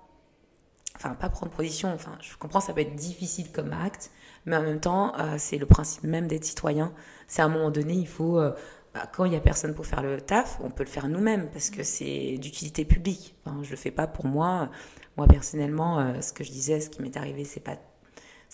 enfin, 0.97 1.15
pas 1.15 1.29
prendre 1.29 1.53
position, 1.53 1.93
enfin, 1.93 2.17
je 2.21 2.37
comprends 2.37 2.61
que 2.61 2.67
ça 2.67 2.73
peut 2.73 2.81
être 2.81 2.97
difficile 2.97 3.53
comme 3.53 3.73
acte, 3.73 4.11
mais 4.47 4.57
en 4.57 4.63
même 4.63 4.81
temps, 4.81 5.15
c'est 5.39 5.57
le 5.57 5.67
principe 5.67 6.05
même 6.05 6.27
d'être 6.27 6.45
citoyen. 6.45 6.93
C'est 7.29 7.41
à 7.41 7.47
un 7.47 7.49
moment 7.49 7.71
donné, 7.71 7.95
il 7.95 8.07
faut 8.07 8.39
bah, 8.95 9.09
quand 9.13 9.25
il 9.25 9.31
n'y 9.31 9.37
a 9.37 9.41
personne 9.41 9.75
pour 9.75 9.87
faire 9.87 10.03
le 10.03 10.21
taf, 10.21 10.61
on 10.63 10.71
peut 10.71 10.85
le 10.85 10.89
faire 10.89 11.09
nous-mêmes 11.09 11.51
parce 11.51 11.69
que 11.69 11.83
c'est 11.83 12.39
d'utilité 12.39 12.85
publique. 12.85 13.35
Enfin, 13.45 13.61
je 13.63 13.71
le 13.71 13.77
fais 13.77 13.91
pas 13.91 14.07
pour 14.07 14.27
moi. 14.27 14.71
Moi, 15.17 15.27
personnellement, 15.27 15.99
euh, 15.99 16.21
ce 16.21 16.33
que 16.33 16.45
je 16.45 16.53
disais, 16.53 16.81
ce 16.81 16.91
qui 16.91 17.03
m'est 17.03 17.17
arrivé, 17.17 17.45
c'est 17.45 17.61
pas. 17.61 17.77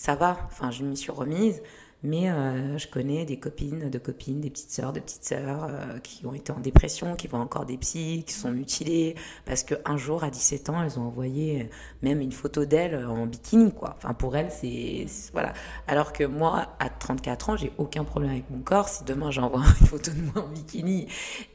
Ça 0.01 0.15
va, 0.15 0.35
enfin, 0.47 0.71
je 0.71 0.83
m'y 0.83 0.97
suis 0.97 1.11
remise, 1.11 1.61
Mais 2.01 2.31
euh, 2.31 2.75
je 2.79 2.87
connais 2.87 3.23
des 3.23 3.37
copines 3.37 3.91
de 3.91 3.99
copines, 3.99 4.41
des 4.41 4.49
petites 4.49 4.71
sœurs 4.71 4.93
de 4.93 4.99
petites 4.99 5.23
sœurs 5.23 5.67
euh, 5.69 5.99
qui 5.99 6.25
ont 6.25 6.33
été 6.33 6.51
en 6.51 6.59
dépression, 6.59 7.15
qui 7.15 7.27
voient 7.27 7.37
encore 7.37 7.67
des 7.67 7.77
psys, 7.77 8.23
qui 8.25 8.33
sont 8.33 8.49
mutilées 8.49 9.13
parce 9.45 9.61
qu'un 9.61 9.97
jour, 9.97 10.23
à 10.23 10.31
17 10.31 10.69
ans, 10.71 10.81
elles 10.81 10.97
ont 10.97 11.03
envoyé 11.03 11.69
même 12.01 12.19
une 12.19 12.31
photo 12.31 12.65
d'elles 12.65 13.05
en 13.05 13.27
bikini, 13.27 13.71
quoi. 13.73 13.93
Enfin, 13.97 14.15
pour 14.15 14.35
elles, 14.35 14.49
c'est. 14.49 15.05
Voilà. 15.33 15.53
Alors 15.87 16.13
que 16.13 16.23
moi, 16.23 16.75
à 16.79 16.89
34 16.89 17.49
ans, 17.51 17.55
j'ai 17.55 17.71
aucun 17.77 18.03
problème 18.03 18.31
avec 18.31 18.49
mon 18.49 18.61
corps. 18.61 18.89
Si 18.89 19.03
demain 19.03 19.29
j'envoie 19.29 19.61
une 19.81 19.85
photo 19.85 20.09
de 20.09 20.21
moi 20.33 20.45
en 20.45 20.51
bikini 20.51 21.05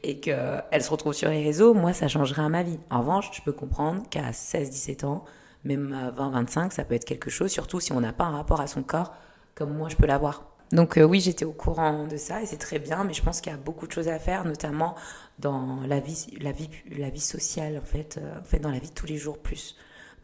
et 0.03 0.21
qu'elle 0.21 0.81
se 0.81 0.89
retrouve 0.89 1.11
sur 1.11 1.29
les 1.29 1.43
réseaux, 1.43 1.73
moi, 1.73 1.91
ça 1.91 2.07
changerait 2.07 2.43
à 2.43 2.49
ma 2.49 2.63
vie. 2.63 2.79
En 2.89 3.01
revanche, 3.01 3.29
je 3.33 3.41
peux 3.41 3.51
comprendre 3.51 4.03
qu'à 4.09 4.31
16-17 4.31 5.03
ans, 5.03 5.25
même 5.67 5.93
à 5.93 6.11
20-25, 6.11 6.71
ça 6.71 6.83
peut 6.85 6.95
être 6.95 7.05
quelque 7.05 7.29
chose, 7.29 7.51
surtout 7.51 7.79
si 7.79 7.91
on 7.91 8.01
n'a 8.01 8.13
pas 8.13 8.25
un 8.25 8.31
rapport 8.31 8.61
à 8.61 8.67
son 8.67 8.83
corps 8.83 9.13
comme 9.55 9.75
moi 9.75 9.89
je 9.89 9.95
peux 9.95 10.05
l'avoir. 10.05 10.57
Donc 10.71 10.97
euh, 10.97 11.03
oui, 11.03 11.19
j'étais 11.19 11.45
au 11.45 11.53
courant 11.53 12.07
de 12.07 12.17
ça 12.17 12.41
et 12.41 12.45
c'est 12.45 12.57
très 12.57 12.79
bien, 12.79 13.03
mais 13.03 13.13
je 13.13 13.23
pense 13.23 13.41
qu'il 13.41 13.51
y 13.51 13.55
a 13.55 13.57
beaucoup 13.57 13.87
de 13.87 13.91
choses 13.91 14.07
à 14.07 14.19
faire, 14.19 14.45
notamment 14.45 14.95
dans 15.39 15.79
la 15.87 15.99
vie, 15.99 16.27
la 16.41 16.51
vie, 16.51 16.69
la 16.91 17.09
vie 17.09 17.21
sociale, 17.21 17.77
en 17.77 17.85
fait, 17.85 18.19
euh, 18.21 18.39
en 18.39 18.43
fait, 18.43 18.59
dans 18.59 18.71
la 18.71 18.79
vie 18.79 18.89
de 18.89 18.93
tous 18.93 19.05
les 19.05 19.17
jours 19.17 19.37
plus. 19.37 19.75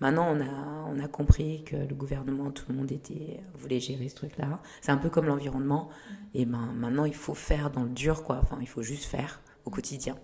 Maintenant, 0.02 0.28
on 0.30 0.42
a, 0.42 0.90
on 0.90 1.00
a 1.00 1.08
compris 1.08 1.64
que 1.64 1.78
le 1.78 1.96
gouvernement, 1.96 2.52
tout 2.52 2.66
le 2.68 2.76
monde 2.76 2.92
était, 2.92 3.40
voulait 3.54 3.80
gérer 3.80 4.10
ce 4.10 4.16
truc-là. 4.16 4.60
C'est 4.82 4.92
un 4.92 4.98
peu 4.98 5.10
comme 5.10 5.28
l'environnement. 5.28 5.88
Et 6.34 6.46
ben, 6.46 6.74
maintenant, 6.76 7.06
il 7.06 7.16
faut 7.16 7.36
faire 7.36 7.70
dans 7.70 7.84
le 7.84 7.90
dur, 7.90 8.24
quoi. 8.24 8.40
Enfin, 8.42 8.58
il 8.60 8.68
faut 8.68 8.82
juste 8.82 9.06
faire 9.06 9.40
au 9.64 9.70
quotidien. 9.70 10.18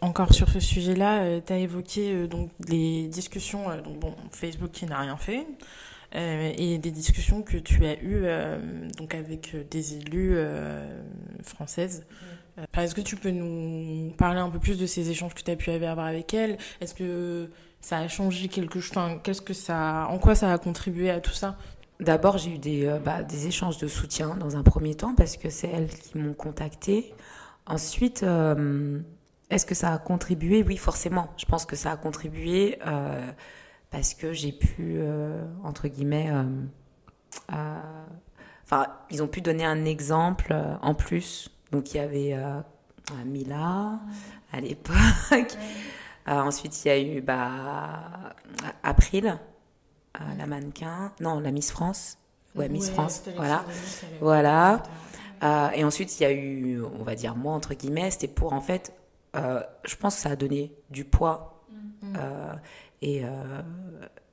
Encore 0.00 0.32
sur 0.32 0.48
ce 0.48 0.60
sujet-là, 0.60 1.22
euh, 1.22 1.40
tu 1.44 1.52
as 1.52 1.58
évoqué 1.58 2.12
euh, 2.12 2.26
donc 2.28 2.50
les 2.68 3.08
discussions, 3.08 3.68
euh, 3.68 3.80
donc 3.80 3.98
bon, 3.98 4.14
Facebook 4.30 4.70
qui 4.70 4.86
n'a 4.86 4.98
rien 4.98 5.16
fait, 5.16 5.46
et 6.14 6.78
des 6.78 6.90
discussions 6.90 7.42
que 7.42 7.58
tu 7.58 7.84
as 7.84 8.00
eues 8.02 8.24
donc 8.96 9.14
avec 9.14 9.54
des 9.70 9.96
élus 9.96 10.38
françaises. 11.42 12.06
Est-ce 12.74 12.94
que 12.94 13.02
tu 13.02 13.14
peux 13.16 13.30
nous 13.30 14.10
parler 14.16 14.40
un 14.40 14.48
peu 14.48 14.58
plus 14.58 14.78
de 14.78 14.86
ces 14.86 15.10
échanges 15.10 15.34
que 15.34 15.42
tu 15.42 15.50
as 15.50 15.56
pu 15.56 15.70
avoir 15.70 16.06
avec 16.06 16.32
elles? 16.32 16.56
Est-ce 16.80 16.94
que 16.94 17.50
ça 17.82 17.98
a 17.98 18.08
changé 18.08 18.48
quelque 18.48 18.80
chose 18.80 18.96
enfin, 18.96 19.20
qu'est-ce 19.22 19.42
que 19.42 19.52
ça, 19.52 20.06
En 20.08 20.18
quoi 20.18 20.34
ça 20.34 20.50
a 20.50 20.56
contribué 20.56 21.10
à 21.10 21.20
tout 21.20 21.34
ça? 21.34 21.58
D'abord, 22.00 22.38
j'ai 22.38 22.54
eu 22.54 22.58
des, 22.58 22.98
bah, 23.04 23.22
des 23.22 23.46
échanges 23.46 23.76
de 23.76 23.86
soutien 23.86 24.34
dans 24.36 24.56
un 24.56 24.62
premier 24.62 24.94
temps 24.94 25.14
parce 25.14 25.36
que 25.36 25.50
c'est 25.50 25.68
elles 25.68 25.90
qui 25.90 26.16
m'ont 26.16 26.32
contacté. 26.32 27.12
Ensuite, 27.66 28.24
est-ce 29.50 29.64
que 29.64 29.74
ça 29.74 29.92
a 29.92 29.98
contribué? 29.98 30.62
Oui, 30.62 30.76
forcément. 30.76 31.28
Je 31.36 31.46
pense 31.46 31.64
que 31.64 31.76
ça 31.76 31.92
a 31.92 31.96
contribué 31.96 32.78
euh, 32.86 33.30
parce 33.90 34.12
que 34.14 34.32
j'ai 34.32 34.52
pu, 34.52 34.96
euh, 34.98 35.42
entre 35.64 35.88
guillemets, 35.88 36.30
euh, 36.30 37.80
enfin, 38.64 38.86
ils 39.10 39.22
ont 39.22 39.28
pu 39.28 39.40
donner 39.40 39.64
un 39.64 39.84
exemple 39.86 40.54
en 40.82 40.94
plus. 40.94 41.50
Donc, 41.72 41.94
il 41.94 41.96
y 41.96 42.00
avait 42.00 42.36
Mila 43.24 44.00
à 44.52 44.60
l'époque. 44.60 45.56
ensuite, 46.26 46.84
il 46.84 46.88
y 46.88 46.90
a 46.90 47.00
eu 47.00 47.20
bah, 47.22 48.34
April, 48.82 49.38
la 50.36 50.46
mannequin. 50.46 51.12
Non, 51.20 51.40
la 51.40 51.52
Miss 51.52 51.70
France. 51.70 52.18
Ouais, 52.54 52.68
Miss 52.68 52.90
France. 52.90 53.22
Voilà. 53.36 53.64
Voilà. 54.20 54.82
et 55.74 55.84
ensuite, 55.84 56.20
il 56.20 56.22
y 56.22 56.26
a 56.26 56.32
eu, 56.32 56.82
on 56.82 57.02
va 57.02 57.14
dire 57.14 57.34
moi, 57.34 57.54
entre 57.54 57.72
guillemets, 57.72 58.10
c'était 58.10 58.28
pour 58.28 58.52
en 58.52 58.60
fait 58.60 58.92
euh, 59.36 59.62
je 59.84 59.96
pense 59.96 60.16
que 60.16 60.22
ça 60.22 60.30
a 60.30 60.36
donné 60.36 60.72
du 60.90 61.04
poids 61.04 61.62
mm. 61.70 62.14
euh, 62.16 62.54
et, 63.02 63.24
euh, 63.24 63.62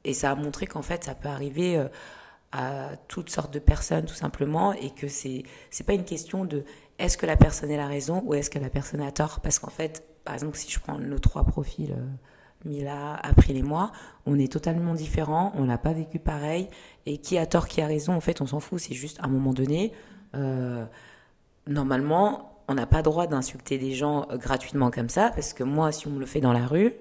et 0.04 0.14
ça 0.14 0.32
a 0.32 0.36
montré 0.36 0.68
qu'en 0.68 0.82
fait 0.82 1.04
ça 1.04 1.16
peut 1.16 1.28
arriver 1.28 1.84
à 2.52 2.92
toutes 3.08 3.30
sortes 3.30 3.54
de 3.54 3.60
personnes 3.60 4.06
tout 4.06 4.14
simplement 4.14 4.72
et 4.74 4.92
que 4.92 5.08
c'est 5.08 5.44
c'est 5.70 5.86
pas 5.86 5.94
une 5.94 6.06
question 6.06 6.46
de 6.46 6.64
est-ce 6.98 7.18
que 7.18 7.26
la 7.26 7.36
personne 7.36 7.72
a 7.72 7.78
la 7.78 7.88
raison 7.88 8.22
ou 8.26 8.34
est-ce 8.36 8.50
que 8.50 8.60
la 8.60 8.70
personne 8.70 9.02
a 9.02 9.12
tort 9.12 9.42
parce 9.42 9.60
qu'en 9.60 9.70
fait 9.70 10.04
par 10.24 10.34
exemple 10.34 10.58
si 10.58 10.72
je 10.72 10.80
prends 10.80 10.98
nos 10.98 11.20
trois 11.20 11.44
profils 11.44 11.96
Mila, 12.64 13.14
April 13.22 13.58
et 13.58 13.62
moi, 13.62 13.92
on 14.26 14.40
est 14.40 14.52
totalement 14.52 14.96
différents, 14.96 15.52
on 15.54 15.66
n'a 15.66 15.78
pas 15.78 15.94
vécu 15.94 16.18
pareil, 16.18 16.68
et 17.06 17.20
qui 17.20 17.38
a 17.38 17.46
tort, 17.46 17.68
qui 17.68 17.80
a 17.80 17.86
raison, 17.86 18.14
en 18.14 18.22
fait, 18.22 18.42
on 18.42 18.48
s'en 18.48 18.60
fout, 18.60 18.80
c'est 18.80 18.96
juste 18.96 19.20
à 19.20 19.26
un 19.26 19.28
moment 19.28 19.54
donné, 19.54 19.92
normalement, 21.68 22.55
on 22.67 22.73
n'a 22.73 22.86
pas 22.86 23.01
droit 23.01 23.28
d'insulter 23.28 23.78
des 23.78 23.93
gens 23.93 24.28
euh, 24.32 24.38
gratuitement 24.38 24.91
comme 24.91 25.10
ça, 25.10 25.32
parce 25.34 25.54
que 25.54 25.63
moi, 25.63 25.91
si 25.91 26.08
on 26.08 26.12
me 26.12 26.19
le 26.19 26.25
fait 26.25 26.41
dans 26.41 26.54
la 26.54 26.65
rue, 26.65 26.93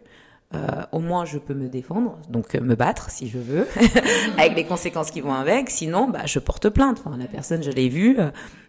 euh, 0.54 0.82
au 0.92 1.00
moins 1.00 1.24
je 1.24 1.38
peux 1.38 1.54
me 1.54 1.68
défendre, 1.68 2.18
donc 2.28 2.54
euh, 2.54 2.60
me 2.60 2.76
battre 2.76 3.10
si 3.10 3.28
je 3.28 3.38
veux, 3.38 3.66
avec 4.38 4.54
les 4.54 4.64
conséquences 4.64 5.10
qui 5.10 5.20
vont 5.20 5.32
avec. 5.32 5.70
Sinon, 5.70 6.08
bah, 6.08 6.26
je 6.26 6.38
porte 6.38 6.68
plainte. 6.68 7.02
Enfin, 7.04 7.16
la 7.16 7.26
personne, 7.26 7.62
je 7.62 7.70
l'ai 7.70 7.88
vue, 7.88 8.18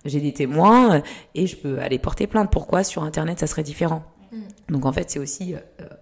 j'ai 0.05 0.19
des 0.19 0.33
témoins 0.33 1.01
et 1.35 1.47
je 1.47 1.55
peux 1.55 1.79
aller 1.79 1.99
porter 1.99 2.27
plainte. 2.27 2.49
Pourquoi? 2.51 2.83
Sur 2.83 3.03
Internet 3.03 3.39
ça 3.39 3.47
serait 3.47 3.63
différent 3.63 4.03
mm. 4.31 4.37
Donc 4.69 4.85
en 4.85 4.91
fait, 4.91 5.11
c'est 5.11 5.19
aussi 5.19 5.53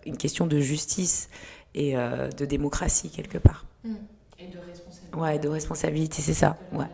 une 0.05 0.15
question 0.15 0.47
de 0.47 0.59
justice 0.59 1.29
et 1.75 1.95
de 1.95 2.45
démocratie 2.45 3.09
quelque 3.09 3.37
part. 3.37 3.65
Mm. 3.83 3.95
Et 4.39 4.47
de 4.47 4.57
responsabilité. 4.59 5.17
Ouais, 5.17 5.39
de 5.39 5.49
responsabilité, 5.49 6.21
c'est 6.21 6.33
ça. 6.33 6.57
Ouais. 6.71 6.85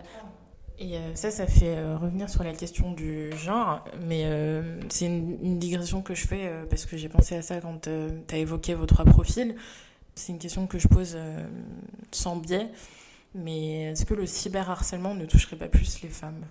Et 0.81 0.95
euh, 0.95 1.13
ça, 1.13 1.29
ça 1.29 1.45
fait 1.45 1.77
euh, 1.77 1.97
revenir 1.97 2.29
sur 2.29 2.43
la 2.43 2.53
question 2.53 2.93
du 2.93 3.35
genre, 3.35 3.83
mais 4.07 4.23
euh, 4.23 4.79
c'est 4.87 5.07
une, 5.07 5.59
digression 5.59 6.01
que 6.01 6.15
je 6.15 6.25
fais 6.25 6.49
parce 6.69 6.85
que 6.85 6.95
j'ai 6.95 7.09
pensé 7.09 7.35
à 7.35 7.41
ça 7.41 7.59
quand 7.59 7.81
tu 7.81 8.35
as 8.35 8.37
évoqué 8.37 8.73
vos 8.75 8.85
trois 8.85 9.03
profils. 9.03 9.55
C'est 10.15 10.31
une 10.31 10.39
question 10.39 10.67
que 10.67 10.79
je 10.79 10.87
pose 10.87 11.17
sans 12.11 12.37
biais, 12.37 12.69
mais 13.35 13.91
est-ce 13.91 14.05
que 14.05 14.13
le 14.13 14.25
cyberharcèlement 14.25 15.15
ne 15.15 15.25
toucherait 15.25 15.55
pas 15.57 15.67
plus 15.67 16.01
les 16.01 16.09
femmes? 16.09 16.45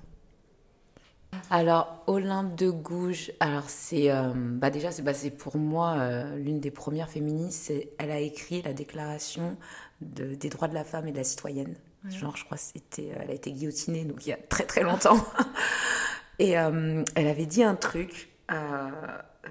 Alors, 1.51 2.03
Olympe 2.07 2.55
de 2.55 2.71
Gouges, 2.71 3.33
alors 3.41 3.69
c'est 3.69 4.09
bah 4.35 4.71
déjà 4.71 4.91
c'est 4.91 5.03
bah 5.03 5.13
pour 5.39 5.57
moi 5.59 6.25
l'une 6.37 6.61
des 6.61 6.71
premières 6.71 7.11
féministes. 7.11 7.73
Elle 7.99 8.11
a 8.11 8.21
écrit 8.21 8.63
la 8.63 8.73
déclaration 8.73 9.57
des 10.01 10.49
droits 10.49 10.69
de 10.69 10.75
la 10.75 10.85
femme 10.85 11.09
et 11.09 11.13
de 11.13 11.19
la 11.19 11.25
citoyenne 11.25 11.75
Genre, 12.07 12.37
je 12.37 12.45
crois 12.45 12.57
c'était, 12.57 13.11
euh, 13.11 13.21
elle 13.21 13.31
a 13.31 13.35
été 13.35 13.53
guillotinée, 13.53 14.05
donc 14.05 14.25
il 14.27 14.31
y 14.31 14.33
a 14.33 14.37
très 14.37 14.65
très 14.65 14.83
longtemps. 14.83 15.19
Et 16.39 16.59
euh, 16.59 17.03
elle 17.17 17.27
avait 17.27 17.47
dit 17.47 17.65
un 17.65 17.75
truc, 17.75 18.31
euh, 18.53 18.91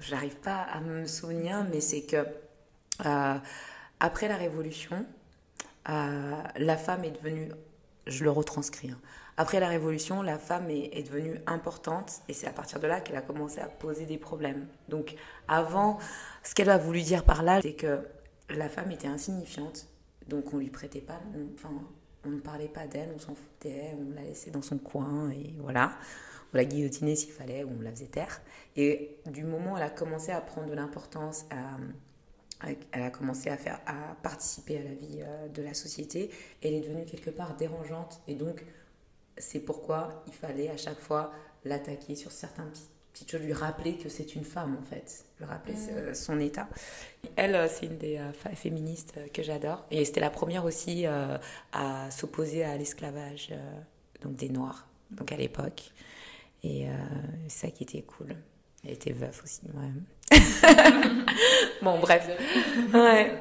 j'arrive 0.00 0.36
pas 0.36 0.62
à 0.62 0.80
me 0.80 1.06
souvenir, 1.06 1.66
mais 1.70 1.80
c'est 1.80 2.02
que 2.02 2.26
après 4.00 4.28
la 4.28 4.36
Révolution, 4.36 5.04
la 5.86 6.76
femme 6.76 7.04
est 7.04 7.10
devenue, 7.10 7.52
je 8.06 8.24
le 8.24 8.30
retranscris, 8.30 8.90
hein. 8.90 8.98
après 9.36 9.60
la 9.60 9.68
Révolution, 9.68 10.22
la 10.22 10.38
femme 10.38 10.70
est, 10.70 10.90
est 10.94 11.04
devenue 11.04 11.38
importante 11.46 12.22
et 12.28 12.32
c'est 12.32 12.48
à 12.48 12.52
partir 12.52 12.80
de 12.80 12.86
là 12.86 13.00
qu'elle 13.00 13.16
a 13.16 13.22
commencé 13.22 13.60
à 13.60 13.66
poser 13.66 14.06
des 14.06 14.18
problèmes. 14.18 14.66
Donc 14.88 15.14
avant, 15.46 15.98
ce 16.42 16.54
qu'elle 16.54 16.70
a 16.70 16.78
voulu 16.78 17.02
dire 17.02 17.22
par 17.22 17.42
là, 17.42 17.60
c'est 17.62 17.74
que 17.74 18.00
la 18.48 18.68
femme 18.68 18.90
était 18.90 19.08
insignifiante, 19.08 19.86
donc 20.26 20.52
on 20.54 20.58
lui 20.58 20.70
prêtait 20.70 21.02
pas, 21.02 21.20
on 22.24 22.30
ne 22.30 22.40
parlait 22.40 22.68
pas 22.68 22.86
d'elle, 22.86 23.10
on 23.14 23.18
s'en 23.18 23.34
foutait, 23.34 23.94
on 23.98 24.14
la 24.14 24.22
laissait 24.22 24.50
dans 24.50 24.62
son 24.62 24.78
coin 24.78 25.30
et 25.30 25.54
voilà. 25.58 25.92
On 26.52 26.56
la 26.56 26.64
guillotinait 26.64 27.14
s'il 27.14 27.32
fallait 27.32 27.62
ou 27.64 27.70
on 27.78 27.82
la 27.82 27.90
faisait 27.90 28.06
taire. 28.06 28.40
Et 28.76 29.16
du 29.26 29.44
moment 29.44 29.74
où 29.74 29.76
elle 29.76 29.82
a 29.82 29.90
commencé 29.90 30.32
à 30.32 30.40
prendre 30.40 30.68
de 30.68 30.74
l'importance, 30.74 31.44
elle 32.62 33.02
a 33.02 33.10
commencé 33.10 33.50
à, 33.50 33.56
faire, 33.56 33.80
à 33.86 34.16
participer 34.22 34.78
à 34.78 34.82
la 34.82 34.94
vie 34.94 35.20
euh, 35.20 35.48
de 35.48 35.62
la 35.62 35.74
société, 35.74 36.30
elle 36.62 36.74
est 36.74 36.80
devenue 36.80 37.04
quelque 37.04 37.30
part 37.30 37.56
dérangeante. 37.56 38.20
Et 38.26 38.34
donc, 38.34 38.64
c'est 39.36 39.60
pourquoi 39.60 40.24
il 40.26 40.32
fallait 40.32 40.68
à 40.68 40.76
chaque 40.76 40.98
fois 40.98 41.32
l'attaquer 41.64 42.16
sur 42.16 42.32
certains 42.32 42.64
petits 42.64 42.88
choses, 43.26 43.40
lui 43.40 43.52
rappeler 43.52 43.94
que 43.94 44.08
c'est 44.08 44.34
une 44.34 44.44
femme 44.44 44.76
en 44.80 44.84
fait, 44.84 45.24
lui 45.38 45.46
rappeler 45.46 45.74
mm. 45.74 46.14
son 46.14 46.38
état. 46.40 46.68
Elle, 47.36 47.54
euh, 47.54 47.68
c'est 47.68 47.86
une 47.86 47.98
des 47.98 48.18
euh, 48.18 48.32
féministes 48.54 49.14
euh, 49.16 49.26
que 49.32 49.42
j'adore 49.42 49.84
et 49.90 50.04
c'était 50.04 50.20
la 50.20 50.30
première 50.30 50.64
aussi 50.64 51.06
à 51.06 52.10
s'opposer 52.10 52.64
à 52.64 52.76
l'esclavage 52.76 53.52
donc 54.22 54.36
des 54.36 54.48
Noirs, 54.48 54.86
donc 55.10 55.32
à 55.32 55.36
l'époque. 55.36 55.90
Et 56.64 56.86
ça 57.46 57.70
qui 57.70 57.84
était 57.84 58.02
cool. 58.02 58.34
Elle 58.84 58.92
était 58.92 59.12
veuf 59.12 59.42
aussi, 59.44 59.62
ouais. 59.74 60.38
bon, 61.82 61.98
bref. 62.00 62.28
Ouais. 62.92 63.40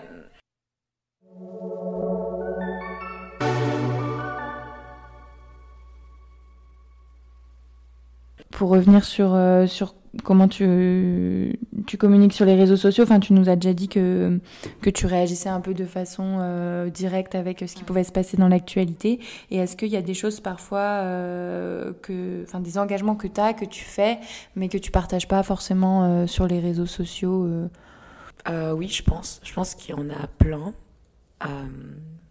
Pour 8.57 8.69
revenir 8.69 9.05
sur, 9.05 9.35
euh, 9.35 9.67
sur 9.67 9.93
comment 10.23 10.47
tu, 10.47 11.59
tu 11.85 11.95
communiques 11.97 12.33
sur 12.33 12.43
les 12.43 12.55
réseaux 12.55 12.75
sociaux, 12.75 13.03
enfin, 13.03 13.19
tu 13.19 13.33
nous 13.33 13.49
as 13.49 13.55
déjà 13.55 13.71
dit 13.71 13.87
que, 13.87 14.39
que 14.81 14.89
tu 14.89 15.05
réagissais 15.05 15.49
un 15.49 15.61
peu 15.61 15.75
de 15.75 15.85
façon 15.85 16.39
euh, 16.39 16.89
directe 16.89 17.35
avec 17.35 17.63
ce 17.67 17.75
qui 17.75 17.83
pouvait 17.83 18.03
se 18.03 18.11
passer 18.11 18.35
dans 18.35 18.47
l'actualité. 18.47 19.19
Et 19.51 19.57
est-ce 19.57 19.77
qu'il 19.77 19.89
y 19.89 19.95
a 19.95 20.01
des 20.01 20.15
choses 20.15 20.39
parfois, 20.39 20.79
euh, 20.79 21.93
que, 22.01 22.41
enfin, 22.47 22.59
des 22.59 22.79
engagements 22.79 23.13
que 23.15 23.27
tu 23.27 23.39
as, 23.39 23.53
que 23.53 23.65
tu 23.65 23.83
fais, 23.83 24.17
mais 24.55 24.69
que 24.69 24.79
tu 24.79 24.89
partages 24.89 25.27
pas 25.27 25.43
forcément 25.43 26.25
sur 26.25 26.47
les 26.47 26.59
réseaux 26.59 26.87
sociaux 26.87 27.69
Euh, 28.49 28.71
oui, 28.71 28.87
je 28.87 29.03
pense. 29.03 29.39
Je 29.43 29.53
pense 29.53 29.75
qu'il 29.75 29.93
y 29.95 29.99
en 29.99 30.09
a 30.09 30.25
plein. 30.39 30.73
Euh, 31.45 31.67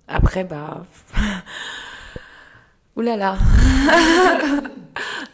après, 0.09 0.43
bah. 0.43 0.87
Ouh. 2.97 3.03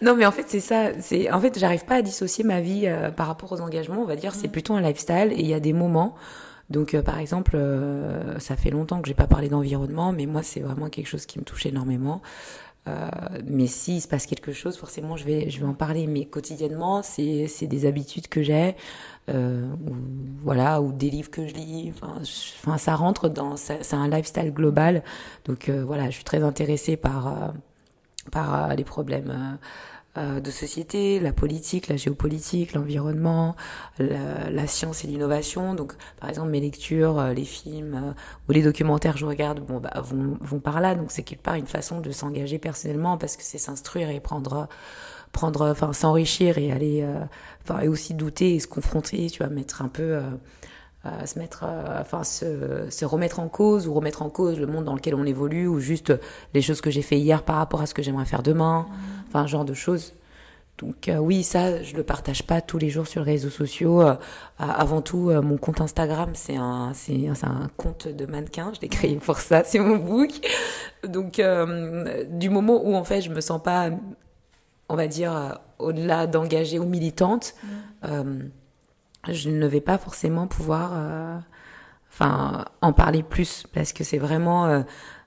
non, 0.02 0.16
mais 0.16 0.26
en 0.26 0.32
fait, 0.32 0.44
c'est 0.48 0.60
ça. 0.60 0.90
C'est 1.00 1.30
en 1.30 1.40
fait, 1.40 1.58
j'arrive 1.58 1.84
pas 1.84 1.96
à 1.96 2.02
dissocier 2.02 2.44
ma 2.44 2.60
vie 2.60 2.86
euh, 2.86 3.10
par 3.10 3.26
rapport 3.26 3.52
aux 3.52 3.60
engagements. 3.60 4.02
On 4.02 4.06
va 4.06 4.16
dire, 4.16 4.34
c'est 4.34 4.48
plutôt 4.48 4.74
un 4.74 4.80
lifestyle. 4.80 5.32
Et 5.32 5.40
il 5.40 5.46
y 5.46 5.54
a 5.54 5.60
des 5.60 5.72
moments. 5.72 6.14
Donc, 6.70 6.98
par 7.02 7.18
exemple, 7.18 7.58
ça 8.38 8.56
fait 8.56 8.70
longtemps 8.70 9.02
que 9.02 9.08
j'ai 9.08 9.14
pas 9.14 9.26
parlé 9.26 9.50
d'environnement, 9.50 10.12
mais 10.12 10.24
moi, 10.24 10.42
c'est 10.42 10.60
vraiment 10.60 10.88
quelque 10.88 11.06
chose 11.06 11.26
qui 11.26 11.38
me 11.38 11.44
touche 11.44 11.66
énormément. 11.66 12.22
Euh, 12.88 13.08
mais 13.46 13.68
s'il 13.68 14.00
se 14.00 14.08
passe 14.08 14.26
quelque 14.26 14.52
chose, 14.52 14.76
forcément, 14.76 15.16
je 15.16 15.24
vais, 15.24 15.50
je 15.50 15.60
vais 15.60 15.66
en 15.66 15.74
parler. 15.74 16.06
Mais 16.06 16.24
quotidiennement, 16.24 17.02
c'est, 17.02 17.46
c'est 17.46 17.66
des 17.66 17.86
habitudes 17.86 18.28
que 18.28 18.42
j'ai, 18.42 18.76
euh, 19.30 19.68
ou, 19.86 19.94
voilà, 20.42 20.80
ou 20.82 20.92
des 20.92 21.10
livres 21.10 21.30
que 21.30 21.46
je 21.46 21.54
lis. 21.54 21.92
Enfin, 22.02 22.78
ça 22.78 22.96
rentre 22.96 23.28
dans, 23.28 23.56
c'est 23.56 23.94
un 23.94 24.08
lifestyle 24.08 24.52
global. 24.52 25.02
Donc 25.44 25.68
euh, 25.68 25.84
voilà, 25.84 26.06
je 26.06 26.16
suis 26.16 26.24
très 26.24 26.42
intéressée 26.42 26.96
par, 26.96 27.28
euh, 27.28 27.48
par 28.32 28.74
les 28.74 28.84
problèmes 28.84 29.58
euh, 30.18 30.40
de 30.40 30.50
société, 30.50 31.20
la 31.20 31.32
politique, 31.32 31.88
la 31.88 31.96
géopolitique, 31.96 32.74
l'environnement, 32.74 33.56
la, 33.98 34.50
la, 34.50 34.66
science 34.66 35.04
et 35.04 35.06
l'innovation. 35.06 35.74
Donc, 35.74 35.94
par 36.20 36.28
exemple, 36.28 36.50
mes 36.50 36.60
lectures, 36.60 37.18
euh, 37.18 37.32
les 37.32 37.46
films 37.46 37.94
euh, 37.94 38.12
ou 38.46 38.52
les 38.52 38.62
documentaires 38.62 39.14
que 39.14 39.20
je 39.20 39.24
regarde, 39.24 39.60
bon, 39.60 39.80
bah, 39.80 40.02
vont, 40.02 40.36
vont 40.42 40.60
par 40.60 40.82
là. 40.82 40.94
Donc, 40.94 41.12
c'est 41.12 41.22
quelque 41.22 41.42
part 41.42 41.54
une 41.54 41.66
façon 41.66 42.00
de 42.00 42.10
s'engager 42.10 42.58
personnellement 42.58 43.16
parce 43.16 43.38
que 43.38 43.42
c'est 43.42 43.56
s'instruire 43.56 44.10
et 44.10 44.20
prendre, 44.20 44.68
prendre, 45.32 45.70
enfin, 45.70 45.94
s'enrichir 45.94 46.58
et 46.58 46.70
aller, 46.70 47.08
enfin, 47.62 47.80
et 47.80 47.88
aussi 47.88 48.12
douter 48.12 48.54
et 48.54 48.60
se 48.60 48.66
confronter, 48.66 49.30
tu 49.30 49.42
vois, 49.42 49.48
mettre 49.50 49.80
un 49.80 49.88
peu 49.88 50.20
euh, 51.04 51.26
se 51.26 51.36
mettre, 51.36 51.64
enfin 52.00 52.22
se, 52.22 52.86
se, 52.88 53.04
remettre 53.04 53.40
en 53.40 53.48
cause 53.48 53.88
ou 53.88 53.94
remettre 53.94 54.22
en 54.22 54.30
cause 54.30 54.60
le 54.60 54.68
monde 54.68 54.84
dans 54.84 54.94
lequel 54.94 55.16
on 55.16 55.24
évolue 55.24 55.66
ou 55.66 55.80
juste 55.80 56.12
les 56.54 56.62
choses 56.62 56.80
que 56.80 56.92
j'ai 56.92 57.02
fait 57.02 57.18
hier 57.18 57.42
par 57.42 57.56
rapport 57.56 57.80
à 57.80 57.86
ce 57.86 57.94
que 57.94 58.04
j'aimerais 58.04 58.24
faire 58.24 58.44
demain, 58.44 58.86
enfin 59.32 59.46
genre 59.46 59.64
de 59.64 59.74
choses. 59.74 60.14
Donc 60.78 61.08
euh, 61.08 61.18
oui, 61.18 61.42
ça, 61.42 61.82
je 61.82 61.94
le 61.94 62.02
partage 62.02 62.44
pas 62.44 62.60
tous 62.60 62.78
les 62.78 62.90
jours 62.90 63.06
sur 63.06 63.24
les 63.24 63.32
réseaux 63.32 63.50
sociaux. 63.50 64.02
avant 64.58 65.02
tout, 65.02 65.30
mon 65.42 65.56
compte 65.56 65.80
Instagram, 65.80 66.30
c'est 66.34 66.56
un, 66.56 66.92
c'est, 66.94 67.28
un 67.42 67.70
compte 67.76 68.08
de 68.08 68.26
mannequin. 68.26 68.72
Je 68.74 68.80
l'ai 68.80 68.88
créé 68.88 69.16
pour 69.16 69.38
ça, 69.38 69.64
c'est 69.64 69.78
mon 69.78 69.96
book. 69.96 70.30
Donc 71.04 71.40
du 72.30 72.50
moment 72.50 72.82
où 72.84 72.94
en 72.94 73.04
fait, 73.04 73.20
je 73.20 73.30
me 73.30 73.40
sens 73.40 73.62
pas, 73.62 73.90
on 74.88 74.96
va 74.96 75.06
dire, 75.06 75.58
au-delà 75.78 76.26
d'engagée 76.26 76.78
ou 76.78 76.86
militante 76.86 77.54
je 79.28 79.50
ne 79.50 79.66
vais 79.66 79.80
pas 79.80 79.98
forcément 79.98 80.46
pouvoir 80.46 80.92
euh, 80.94 81.38
enfin 82.10 82.64
en 82.80 82.92
parler 82.92 83.22
plus 83.22 83.64
parce 83.72 83.92
que 83.92 84.04
c'est 84.04 84.18
vraiment 84.18 84.66
euh, 84.66 84.82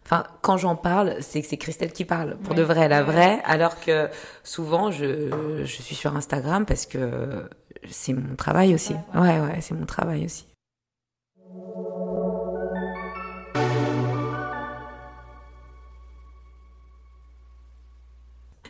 enfin 0.06 0.24
quand 0.42 0.58
j'en 0.58 0.76
parle 0.76 1.16
c'est 1.22 1.42
que 1.42 1.48
c'est 1.48 1.58
Christelle 1.58 1.92
qui 1.92 2.06
parle 2.06 2.38
pour 2.38 2.56
de 2.56 2.62
vrai 2.62 2.88
la 2.88 3.04
vraie. 3.04 3.42
Alors 3.46 3.80
que 3.80 4.10
souvent 4.44 4.92
je, 4.92 5.62
je 5.64 5.82
suis 5.82 5.96
sur 5.96 6.16
Instagram 6.16 6.66
parce 6.66 6.86
que 6.86 7.50
c'est 7.90 8.14
mon 8.14 8.36
travail 8.36 8.74
aussi. 8.74 8.96
Ouais 9.14 9.40
ouais 9.40 9.60
c'est 9.62 9.76
mon 9.76 9.86
travail 9.86 10.26
aussi. 10.26 10.46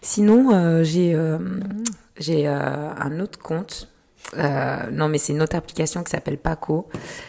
Sinon, 0.06 0.52
euh, 0.54 0.84
j'ai 0.84 1.16
euh, 1.16 1.40
j'ai 2.20 2.48
euh, 2.48 2.94
un 2.94 3.20
autre 3.20 3.40
compte 3.40 3.90
euh, 4.38 4.90
non, 4.92 5.08
mais 5.08 5.18
c'est 5.18 5.34
une 5.34 5.42
autre 5.42 5.56
application 5.56 6.04
qui 6.04 6.12
s'appelle 6.12 6.38
Paco. 6.38 6.88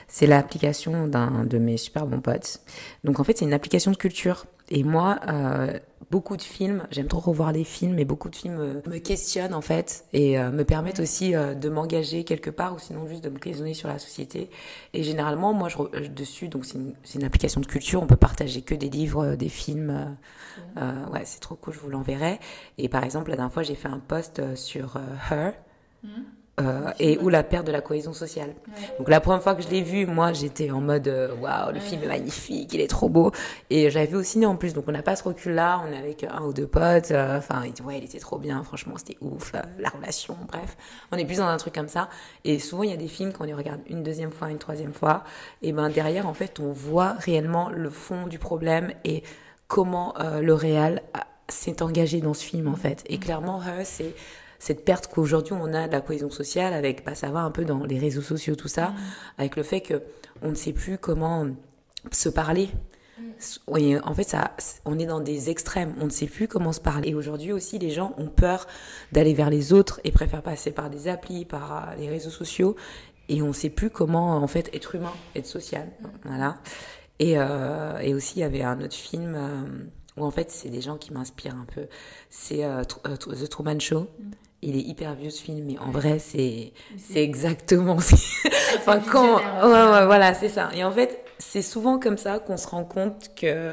C'est 0.08 0.26
l'application 0.26 1.06
d'un 1.06 1.44
de 1.44 1.58
mes 1.58 1.76
super 1.76 2.06
bons 2.06 2.20
potes. 2.20 2.60
Donc 3.04 3.20
en 3.20 3.24
fait, 3.24 3.38
c'est 3.38 3.44
une 3.44 3.52
application 3.52 3.90
de 3.90 3.96
culture. 3.96 4.46
Et 4.68 4.82
moi, 4.82 5.18
euh, 5.28 5.78
beaucoup 6.10 6.36
de 6.36 6.42
films, 6.42 6.86
j'aime 6.90 7.08
trop 7.08 7.20
revoir 7.20 7.52
les 7.52 7.64
films, 7.64 7.98
et 7.98 8.04
beaucoup 8.04 8.28
de 8.28 8.36
films 8.36 8.58
euh, 8.60 8.80
me 8.86 8.98
questionnent 8.98 9.54
en 9.54 9.60
fait 9.60 10.04
et 10.12 10.38
euh, 10.38 10.50
me 10.50 10.64
permettent 10.64 11.00
aussi 11.00 11.34
euh, 11.34 11.54
de 11.54 11.68
m'engager 11.68 12.24
quelque 12.24 12.50
part 12.50 12.74
ou 12.74 12.78
sinon 12.78 13.06
juste 13.06 13.24
de 13.24 13.30
me 13.30 13.38
questionner 13.38 13.74
sur 13.74 13.88
la 13.88 13.98
société. 13.98 14.50
Et 14.92 15.02
généralement, 15.02 15.52
moi, 15.52 15.68
je, 15.68 16.08
dessus, 16.08 16.48
donc 16.48 16.64
c'est 16.64 16.74
une, 16.74 16.94
une, 17.14 17.24
application 17.24 17.60
de 17.60 17.66
culture, 17.66 18.02
on 18.02 18.06
peut 18.06 18.16
partager 18.16 18.62
que 18.62 18.74
des 18.74 18.88
livres, 18.88 19.34
des 19.34 19.48
films. 19.48 20.16
ouais, 20.76 21.22
c'est 21.24 21.40
trop 21.40 21.56
cool, 21.56 21.74
je 21.74 21.80
vous 21.80 21.90
l'enverrai. 21.90 22.38
Et 22.78 22.88
par 22.88 23.04
exemple, 23.04 23.30
la 23.30 23.36
dernière 23.36 23.52
fois, 23.52 23.62
j'ai 23.62 23.74
fait 23.74 23.88
un 23.88 23.98
post 23.98 24.54
sur 24.54 24.98
Her. 25.30 25.52
Mmh. 26.02 26.08
Euh, 26.58 26.90
et 26.98 27.18
ou 27.18 27.28
la 27.28 27.42
perte 27.42 27.66
de 27.66 27.72
la 27.72 27.82
cohésion 27.82 28.14
sociale. 28.14 28.54
Donc 28.96 29.10
la 29.10 29.20
première 29.20 29.42
fois 29.42 29.54
que 29.54 29.62
je 29.62 29.68
l'ai 29.68 29.82
vu, 29.82 30.06
moi 30.06 30.32
j'étais 30.32 30.70
en 30.70 30.80
mode 30.80 31.06
euh, 31.06 31.34
waouh, 31.34 31.70
le 31.70 31.80
film 31.80 32.02
est 32.02 32.06
magnifique, 32.06 32.72
il 32.72 32.80
est 32.80 32.88
trop 32.88 33.10
beau. 33.10 33.30
Et 33.68 33.90
j'avais 33.90 34.06
vu 34.06 34.16
au 34.16 34.22
ciné 34.22 34.46
en 34.46 34.56
plus, 34.56 34.72
donc 34.72 34.84
on 34.88 34.92
n'a 34.92 35.02
pas 35.02 35.16
ce 35.16 35.24
recul-là, 35.24 35.82
on 35.86 35.92
est 35.92 35.98
avec 35.98 36.24
un 36.24 36.40
ou 36.44 36.54
deux 36.54 36.66
potes. 36.66 37.10
Euh, 37.10 37.36
enfin, 37.36 37.62
ouais, 37.84 37.98
il 37.98 38.04
était 38.04 38.18
trop 38.20 38.38
bien, 38.38 38.62
franchement, 38.62 38.94
c'était 38.96 39.18
ouf, 39.20 39.52
la 39.78 39.90
relation, 39.90 40.34
bref. 40.48 40.78
On 41.12 41.18
est 41.18 41.26
plus 41.26 41.36
dans 41.36 41.46
un 41.46 41.58
truc 41.58 41.74
comme 41.74 41.88
ça. 41.88 42.08
Et 42.44 42.58
souvent 42.58 42.84
il 42.84 42.90
y 42.90 42.94
a 42.94 42.96
des 42.96 43.08
films 43.08 43.34
quand 43.34 43.44
on 43.44 43.46
les 43.46 43.52
regarde 43.52 43.82
une 43.90 44.02
deuxième 44.02 44.32
fois, 44.32 44.48
une 44.50 44.58
troisième 44.58 44.94
fois, 44.94 45.24
et 45.60 45.72
ben 45.72 45.90
derrière 45.90 46.26
en 46.26 46.34
fait 46.34 46.58
on 46.58 46.72
voit 46.72 47.16
réellement 47.18 47.68
le 47.68 47.90
fond 47.90 48.26
du 48.26 48.38
problème 48.38 48.92
et 49.04 49.22
comment 49.68 50.14
le 50.40 50.54
réel 50.54 51.02
s'est 51.48 51.82
engagé 51.82 52.22
dans 52.22 52.32
ce 52.32 52.44
film 52.44 52.66
en 52.68 52.76
fait. 52.76 53.04
Et 53.08 53.18
clairement, 53.18 53.60
c'est 53.84 54.14
cette 54.58 54.84
perte 54.84 55.08
qu'aujourd'hui 55.08 55.54
on 55.54 55.72
a 55.74 55.86
de 55.86 55.92
la 55.92 56.00
cohésion 56.00 56.30
sociale 56.30 56.72
avec, 56.72 57.04
bah, 57.04 57.14
ça 57.14 57.30
va 57.30 57.40
un 57.40 57.50
peu 57.50 57.64
dans 57.64 57.84
les 57.84 57.98
réseaux 57.98 58.22
sociaux, 58.22 58.54
tout 58.54 58.68
ça, 58.68 58.88
mm. 58.88 58.96
avec 59.38 59.56
le 59.56 59.62
fait 59.62 59.80
que 59.80 60.02
on 60.42 60.50
ne 60.50 60.54
sait 60.54 60.72
plus 60.72 60.98
comment 60.98 61.46
se 62.12 62.28
parler. 62.28 62.68
Mm. 63.18 64.00
en 64.04 64.14
fait, 64.14 64.24
ça, 64.24 64.52
on 64.84 64.98
est 64.98 65.06
dans 65.06 65.20
des 65.20 65.50
extrêmes. 65.50 65.94
On 66.00 66.06
ne 66.06 66.10
sait 66.10 66.26
plus 66.26 66.48
comment 66.48 66.72
se 66.72 66.80
parler. 66.80 67.10
Et 67.10 67.14
aujourd'hui 67.14 67.52
aussi, 67.52 67.78
les 67.78 67.90
gens 67.90 68.14
ont 68.18 68.28
peur 68.28 68.66
d'aller 69.12 69.34
vers 69.34 69.50
les 69.50 69.72
autres 69.72 70.00
et 70.04 70.12
préfèrent 70.12 70.42
passer 70.42 70.70
par 70.70 70.90
des 70.90 71.08
applis, 71.08 71.44
par 71.44 71.90
euh, 71.90 71.94
les 71.98 72.08
réseaux 72.08 72.30
sociaux. 72.30 72.76
Et 73.28 73.42
on 73.42 73.48
ne 73.48 73.52
sait 73.52 73.70
plus 73.70 73.90
comment, 73.90 74.36
en 74.36 74.46
fait, 74.46 74.70
être 74.74 74.94
humain, 74.94 75.12
être 75.34 75.46
social. 75.46 75.88
Mm. 76.00 76.06
Voilà. 76.24 76.58
Et, 77.18 77.34
euh, 77.36 77.98
et 77.98 78.14
aussi, 78.14 78.38
il 78.38 78.40
y 78.40 78.44
avait 78.44 78.62
un 78.62 78.80
autre 78.80 78.94
film 78.94 79.34
euh, 79.34 79.64
où, 80.16 80.24
en 80.24 80.30
fait, 80.30 80.50
c'est 80.50 80.68
des 80.68 80.80
gens 80.80 80.96
qui 80.96 81.12
m'inspirent 81.12 81.56
un 81.56 81.66
peu. 81.74 81.86
C'est 82.30 82.64
euh, 82.64 82.82
euh 83.06 83.16
The 83.16 83.48
Truman 83.48 83.80
Show 83.80 84.08
il 84.66 84.76
est 84.76 84.82
hyper 84.82 85.14
vieux 85.14 85.30
ce 85.30 85.42
film, 85.42 85.64
mais 85.64 85.78
en 85.78 85.92
vrai, 85.92 86.18
c'est 86.18 86.72
c'est 86.98 87.22
exactement. 87.22 87.94
enfin, 88.76 89.00
quand, 89.00 89.36
ouais, 89.36 89.90
ouais, 89.92 90.06
voilà, 90.06 90.34
c'est 90.34 90.48
ça. 90.48 90.70
Et 90.74 90.82
en 90.82 90.90
fait, 90.90 91.24
c'est 91.38 91.62
souvent 91.62 92.00
comme 92.00 92.18
ça 92.18 92.40
qu'on 92.40 92.56
se 92.56 92.66
rend 92.66 92.84
compte 92.84 93.30
que 93.36 93.72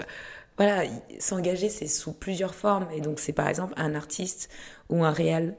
voilà, 0.58 0.84
s'engager, 1.18 1.70
c'est 1.70 1.88
sous 1.88 2.14
plusieurs 2.14 2.54
formes. 2.54 2.88
Et 2.96 3.02
donc, 3.02 3.20
c'est 3.20 3.34
par 3.34 3.48
exemple 3.48 3.74
un 3.76 3.96
artiste 3.96 4.50
ou 4.90 5.04
un 5.04 5.12
réal 5.12 5.56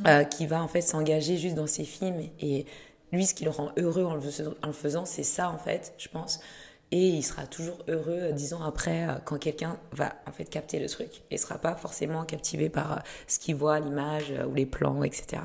mm. 0.00 0.06
euh, 0.08 0.24
qui 0.24 0.46
va 0.46 0.60
en 0.60 0.68
fait 0.68 0.80
s'engager 0.80 1.36
juste 1.36 1.54
dans 1.54 1.68
ses 1.68 1.84
films. 1.84 2.20
Et 2.40 2.66
lui, 3.12 3.26
ce 3.26 3.34
qui 3.34 3.44
le 3.44 3.50
rend 3.50 3.70
heureux 3.76 4.04
en 4.04 4.14
le 4.14 4.72
faisant, 4.72 5.04
c'est 5.04 5.22
ça 5.22 5.50
en 5.50 5.58
fait, 5.58 5.94
je 5.98 6.08
pense 6.08 6.40
et 6.94 7.08
il 7.08 7.24
sera 7.24 7.44
toujours 7.44 7.78
heureux 7.88 8.20
euh, 8.20 8.32
dix 8.32 8.54
ans 8.54 8.62
après 8.62 9.08
euh, 9.08 9.14
quand 9.24 9.36
quelqu'un 9.36 9.76
va 9.90 10.14
en 10.28 10.30
fait 10.30 10.44
capter 10.44 10.78
le 10.78 10.88
truc 10.88 11.22
et 11.28 11.38
sera 11.38 11.58
pas 11.58 11.74
forcément 11.74 12.24
captivé 12.24 12.68
par 12.68 12.92
euh, 12.92 13.00
ce 13.26 13.40
qu'il 13.40 13.56
voit, 13.56 13.80
l'image 13.80 14.32
ou 14.48 14.54
les 14.54 14.64
plans, 14.64 15.02
etc. 15.02 15.42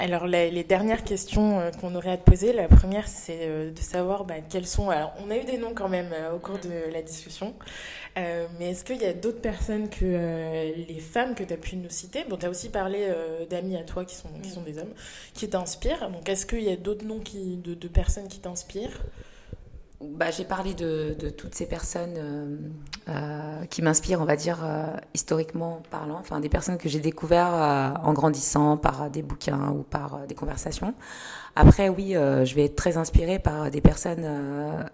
Alors 0.00 0.26
les, 0.26 0.64
dernières 0.64 1.02
questions 1.02 1.58
euh, 1.58 1.70
qu'on 1.72 1.94
aurait 1.94 2.12
à 2.12 2.16
te 2.16 2.30
poser, 2.30 2.52
la 2.52 2.68
première 2.68 3.08
c'est 3.08 3.40
euh, 3.42 3.72
de 3.72 3.80
savoir 3.80 4.24
bah, 4.24 4.34
quels 4.48 4.66
sont... 4.66 4.90
Alors 4.90 5.12
on 5.24 5.30
a 5.30 5.36
eu 5.36 5.44
des 5.44 5.58
noms 5.58 5.74
quand 5.74 5.88
même 5.88 6.10
euh, 6.12 6.34
au 6.34 6.38
cours 6.38 6.58
de 6.58 6.92
la 6.92 7.02
discussion, 7.02 7.54
mais 8.16 8.70
est-ce 8.70 8.84
qu'il 8.84 9.00
y 9.00 9.04
a 9.04 9.12
d'autres 9.12 9.40
personnes 9.40 9.88
que 9.88 10.04
les 10.04 11.00
femmes 11.00 11.36
que 11.36 11.44
tu 11.44 11.52
as 11.52 11.56
pu 11.56 11.76
nous 11.76 11.90
citer? 11.90 12.24
Bon, 12.28 12.36
tu 12.36 12.46
as 12.46 12.50
aussi 12.50 12.68
parlé 12.68 13.06
d'amis 13.48 13.76
à 13.76 13.84
toi 13.84 14.04
qui 14.04 14.16
sont, 14.16 14.28
qui 14.42 14.50
sont 14.50 14.62
des 14.62 14.78
hommes, 14.78 14.92
qui 15.34 15.48
t'inspirent. 15.48 16.10
Donc 16.10 16.28
est-ce 16.28 16.44
qu'il 16.44 16.64
y 16.64 16.72
a 16.72 16.76
d'autres 16.76 17.04
noms 17.04 17.20
qui, 17.20 17.56
de, 17.56 17.74
de 17.74 17.88
personnes 17.88 18.26
qui 18.26 18.40
t'inspirent? 18.40 19.04
Bah, 20.00 20.30
j'ai 20.30 20.44
parlé 20.44 20.74
de, 20.74 21.16
de, 21.18 21.28
toutes 21.28 21.56
ces 21.56 21.66
personnes 21.66 22.14
euh, 22.16 22.56
euh, 23.08 23.64
qui 23.64 23.82
m'inspirent, 23.82 24.20
on 24.20 24.24
va 24.24 24.36
dire, 24.36 24.60
euh, 24.62 24.96
historiquement 25.12 25.82
parlant, 25.90 26.18
enfin 26.20 26.38
des 26.38 26.48
personnes 26.48 26.78
que 26.78 26.88
j'ai 26.88 27.00
découvertes 27.00 27.52
euh, 27.54 27.94
en 28.04 28.12
grandissant 28.12 28.76
par 28.76 29.10
des 29.10 29.22
bouquins 29.22 29.70
ou 29.70 29.82
par 29.82 30.26
des 30.28 30.36
conversations. 30.36 30.94
Après, 31.56 31.88
oui, 31.88 32.12
je 32.12 32.54
vais 32.54 32.66
être 32.66 32.76
très 32.76 32.96
inspirée 32.96 33.40
par 33.40 33.72
des 33.72 33.80
personnes 33.80 34.24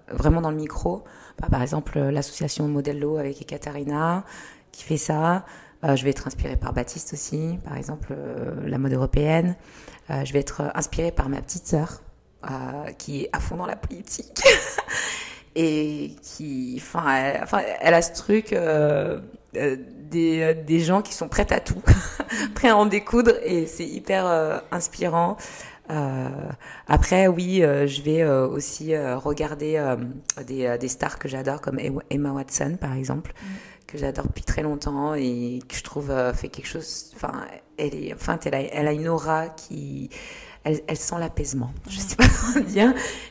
vraiment 0.08 0.40
dans 0.40 0.50
le 0.50 0.56
micro, 0.56 1.04
bah, 1.38 1.48
par 1.50 1.60
exemple 1.60 1.98
l'association 1.98 2.66
Modello 2.68 3.18
avec 3.18 3.42
Ekaterina 3.42 4.24
qui 4.72 4.84
fait 4.84 4.96
ça. 4.96 5.44
je 5.82 6.02
vais 6.02 6.10
être 6.10 6.26
inspirée 6.26 6.56
par 6.56 6.72
Baptiste 6.72 7.12
aussi, 7.12 7.58
par 7.64 7.76
exemple 7.76 8.16
la 8.64 8.78
mode 8.78 8.94
européenne. 8.94 9.56
je 10.08 10.32
vais 10.32 10.38
être 10.38 10.62
inspirée 10.74 11.12
par 11.12 11.28
ma 11.28 11.42
petite 11.42 11.66
sœur 11.66 12.00
euh, 12.50 12.90
qui 12.92 13.22
est 13.22 13.30
à 13.32 13.40
fond 13.40 13.56
dans 13.56 13.66
la 13.66 13.76
politique 13.76 14.42
et 15.56 16.12
qui, 16.22 16.80
enfin, 16.80 17.14
elle, 17.14 17.42
enfin, 17.42 17.62
elle 17.80 17.94
a 17.94 18.02
ce 18.02 18.12
truc. 18.12 18.52
Euh, 18.52 19.20
des, 20.10 20.52
des, 20.52 20.80
gens 20.80 21.00
qui 21.00 21.14
sont 21.14 21.28
prêts 21.28 21.52
à 21.52 21.60
tout, 21.60 21.80
prêts 22.56 22.70
à 22.70 22.76
en 22.76 22.86
découdre, 22.86 23.34
et 23.44 23.66
c'est 23.66 23.86
hyper 23.86 24.26
inspirant. 24.72 25.36
Euh, 25.90 26.28
après, 26.88 27.26
oui, 27.26 27.62
euh, 27.62 27.86
je 27.86 28.00
vais 28.02 28.22
euh, 28.22 28.48
aussi 28.48 28.96
regarder 28.96 29.94
des, 30.46 30.76
des, 30.78 30.88
stars 30.88 31.18
que 31.18 31.28
j'adore, 31.28 31.60
comme 31.60 31.78
Emma 32.10 32.32
Watson, 32.32 32.76
par 32.80 32.94
exemple, 32.94 33.32
mm. 33.32 33.46
que 33.86 33.98
j'adore 33.98 34.26
depuis 34.26 34.44
très 34.44 34.62
longtemps 34.62 35.14
et 35.14 35.60
que 35.68 35.76
je 35.76 35.82
trouve 35.82 36.12
fait 36.34 36.48
quelque 36.48 36.68
chose. 36.68 37.12
Enfin, 37.14 37.32
elle 37.76 37.94
est, 37.94 38.14
enfin, 38.14 38.38
elle 38.44 38.54
a, 38.54 38.60
elle 38.60 38.88
a 38.88 38.92
une 38.92 39.08
aura 39.08 39.48
qui 39.48 40.10
elle, 40.64 40.80
elle, 40.86 40.96
sent 40.96 41.16
l'apaisement. 41.18 41.72
Je 41.88 41.98
sais 41.98 42.16
pas 42.16 42.23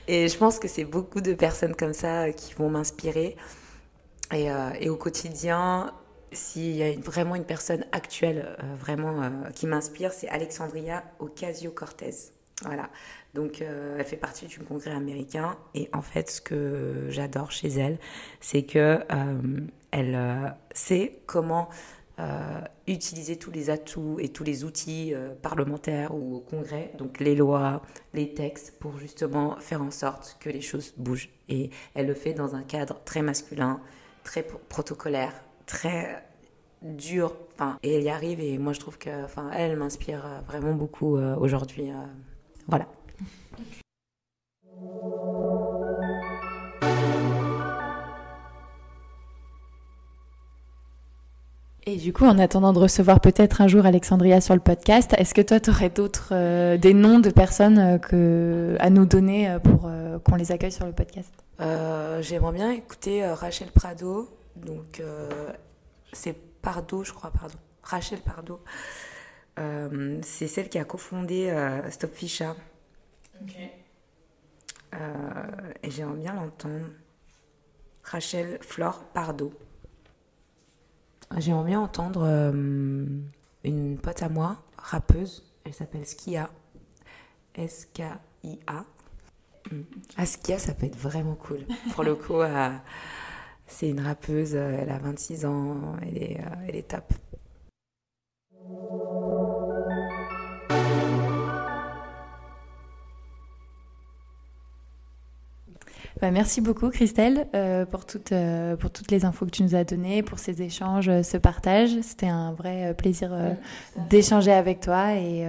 Et 0.07 0.27
je 0.27 0.37
pense 0.37 0.59
que 0.59 0.67
c'est 0.67 0.85
beaucoup 0.85 1.21
de 1.21 1.33
personnes 1.33 1.75
comme 1.75 1.93
ça 1.93 2.31
qui 2.31 2.53
vont 2.53 2.69
m'inspirer. 2.69 3.35
Et, 4.31 4.51
euh, 4.51 4.69
et, 4.79 4.89
au 4.89 4.95
quotidien, 4.95 5.93
s'il 6.31 6.75
y 6.75 6.83
a 6.83 6.91
vraiment 6.99 7.35
une 7.35 7.45
personne 7.45 7.85
actuelle 7.91 8.57
vraiment 8.79 9.31
qui 9.53 9.67
m'inspire, 9.67 10.11
c'est 10.11 10.29
Alexandria 10.29 11.03
Ocasio-Cortez. 11.19 12.33
Voilà. 12.63 12.89
Donc, 13.33 13.61
euh, 13.61 13.97
elle 13.99 14.05
fait 14.05 14.17
partie 14.17 14.45
du 14.45 14.59
congrès 14.59 14.91
américain. 14.91 15.57
Et 15.73 15.89
en 15.93 16.01
fait, 16.01 16.29
ce 16.29 16.41
que 16.41 17.07
j'adore 17.09 17.51
chez 17.51 17.69
elle, 17.69 17.97
c'est 18.39 18.63
que 18.63 18.99
euh, 19.11 19.59
elle 19.91 20.15
euh, 20.15 20.47
sait 20.73 21.19
comment 21.25 21.69
utiliser 22.87 23.37
tous 23.37 23.51
les 23.51 23.69
atouts 23.69 24.17
et 24.19 24.29
tous 24.29 24.43
les 24.43 24.63
outils 24.63 25.13
parlementaires 25.41 26.13
ou 26.13 26.35
au 26.35 26.39
congrès, 26.39 26.91
donc 26.97 27.19
les 27.19 27.35
lois, 27.35 27.81
les 28.13 28.33
textes, 28.33 28.77
pour 28.79 28.97
justement 28.99 29.55
faire 29.59 29.81
en 29.81 29.91
sorte 29.91 30.37
que 30.39 30.49
les 30.49 30.61
choses 30.61 30.93
bougent. 30.97 31.29
Et 31.49 31.69
elle 31.95 32.07
le 32.07 32.13
fait 32.13 32.33
dans 32.33 32.55
un 32.55 32.63
cadre 32.63 33.01
très 33.03 33.21
masculin, 33.21 33.81
très 34.23 34.43
protocolaire, 34.43 35.33
très 35.65 36.23
dur. 36.81 37.35
Enfin, 37.53 37.77
et 37.83 37.95
elle 37.95 38.03
y 38.03 38.09
arrive. 38.09 38.39
Et 38.39 38.57
moi, 38.57 38.73
je 38.73 38.79
trouve 38.79 38.97
que, 38.97 39.23
enfin, 39.23 39.49
elle 39.53 39.75
m'inspire 39.77 40.43
vraiment 40.47 40.73
beaucoup 40.73 41.17
aujourd'hui. 41.17 41.91
Voilà. 42.67 42.87
Et 51.85 51.97
du 51.97 52.13
coup, 52.13 52.25
en 52.25 52.39
attendant 52.39 52.71
de 52.71 52.79
recevoir 52.79 53.19
peut-être 53.19 53.61
un 53.61 53.67
jour 53.67 53.85
Alexandria 53.85 54.39
sur 54.39 54.53
le 54.53 54.61
podcast, 54.61 55.13
est-ce 55.17 55.33
que 55.33 55.41
toi, 55.41 55.59
tu 55.59 55.69
aurais 55.69 55.89
d'autres, 55.89 56.29
euh, 56.31 56.77
des 56.77 56.93
noms 56.93 57.19
de 57.19 57.29
personnes 57.29 57.77
euh, 57.77 57.97
que, 57.97 58.77
à 58.79 58.89
nous 58.89 59.05
donner 59.05 59.49
euh, 59.49 59.59
pour 59.59 59.89
qu'on 60.23 60.35
les 60.35 60.51
accueille 60.51 60.71
sur 60.71 60.85
le 60.85 60.93
podcast? 60.93 61.31
J'aimerais 62.21 62.53
bien 62.53 62.71
écouter 62.71 63.25
Rachel 63.25 63.69
Prado. 63.69 64.29
Donc, 64.55 65.01
c'est 66.13 66.35
Pardo, 66.61 67.03
je 67.03 67.11
crois, 67.11 67.31
pardon. 67.31 67.55
Rachel 67.83 68.19
Pardo. 68.19 68.61
Euh, 69.59 70.19
c'est 70.23 70.47
celle 70.47 70.69
qui 70.69 70.79
a 70.79 70.83
cofondé 70.83 71.49
euh, 71.49 71.89
Stop 71.91 72.13
Fisha. 72.13 72.55
Euh, 74.93 75.73
et 75.83 75.91
j'aimerais 75.91 76.17
bien 76.17 76.33
l'entendre. 76.33 76.85
Rachel 78.03 78.57
Flore 78.61 79.03
Pardo. 79.13 79.53
J'aimerais 81.37 81.65
bien 81.65 81.81
entendre 81.81 82.23
une 83.63 83.97
pote 83.97 84.21
à 84.21 84.29
moi, 84.29 84.63
rappeuse. 84.77 85.43
Elle 85.65 85.73
s'appelle 85.73 86.05
Skia. 86.05 86.49
S-K-I-A. 87.55 88.85
Hmm. 89.71 89.81
Ah, 90.17 90.25
Skia, 90.25 90.59
ça 90.59 90.73
peut 90.73 90.85
être 90.85 90.97
vraiment 90.97 91.35
cool. 91.35 91.65
Pour 91.93 92.03
le 92.03 92.15
coup, 92.15 92.41
c'est 93.67 93.89
une 93.89 94.01
rappeuse. 94.01 94.55
Elle 94.55 94.89
a 94.89 94.97
26 94.97 95.45
ans. 95.45 95.95
Elle 96.01 96.17
est, 96.17 96.41
elle 96.67 96.75
est 96.75 96.87
top. 96.89 97.13
Bah, 106.23 106.31
merci 106.31 106.61
beaucoup 106.61 106.89
Christelle 106.89 107.47
euh, 107.53 107.85
pour, 107.85 108.05
toutes, 108.05 108.31
euh, 108.31 108.77
pour 108.77 108.91
toutes 108.91 109.11
les 109.11 109.25
infos 109.25 109.45
que 109.45 109.51
tu 109.51 109.61
nous 109.61 109.75
as 109.75 109.83
données, 109.83 110.23
pour 110.23 110.39
ces 110.39 110.61
échanges, 110.61 111.09
euh, 111.09 111.21
ce 111.21 111.35
partage. 111.35 111.99
C'était 112.01 112.29
un 112.29 112.53
vrai 112.53 112.93
plaisir 112.97 113.35
d'échanger 114.09 114.53
avec 114.53 114.79
toi 114.79 115.15
et 115.15 115.45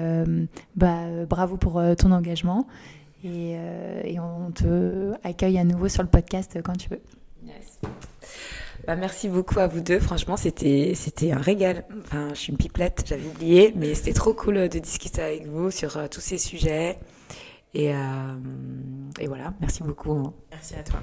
bah, 0.75 0.99
bravo 1.29 1.57
pour 1.57 1.81
ton 1.97 2.11
engagement. 2.11 2.67
Et, 3.23 3.57
on 4.19 4.51
te 4.51 5.13
accueille 5.23 5.59
à 5.59 5.65
nouveau 5.65 5.89
sur 5.89 6.03
le 6.03 6.09
podcast 6.09 6.59
quand 6.65 6.77
tu 6.77 6.89
veux. 6.89 7.01
Bah, 8.89 8.97
merci 8.97 9.29
beaucoup 9.29 9.61
à 9.61 9.69
vous 9.69 9.81
deux. 9.81 10.01
Franchement, 10.01 10.37
c'était 10.37 10.95
c'était 10.97 11.31
un 11.31 11.39
régal. 11.39 11.85
Enfin, 12.01 12.31
je 12.31 12.41
suis 12.41 12.51
une 12.51 12.59
pipelette, 12.59 13.05
j'avais 13.07 13.29
oublié, 13.29 13.73
mais 13.77 13.95
c'était 13.95 14.13
trop 14.13 14.35
cool 14.35 14.69
de 14.69 14.79
discuter 14.81 15.23
avec 15.23 15.47
vous 15.47 15.71
sur 15.71 16.11
tous 16.11 16.21
ces 16.21 16.39
sujets. 16.39 16.99
Et, 17.75 17.93
euh, 17.93 18.37
et 19.19 19.27
voilà, 19.27 19.53
merci 19.61 19.83
beaucoup. 19.83 20.33
Merci 20.51 20.75
à 20.77 20.83
toi. 20.83 21.01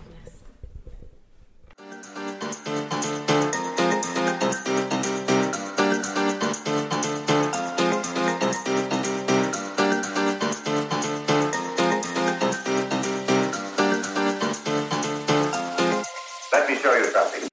Let 16.53 16.69
me 16.69 16.75
show 16.77 16.93
you 16.95 17.11
something. 17.11 17.50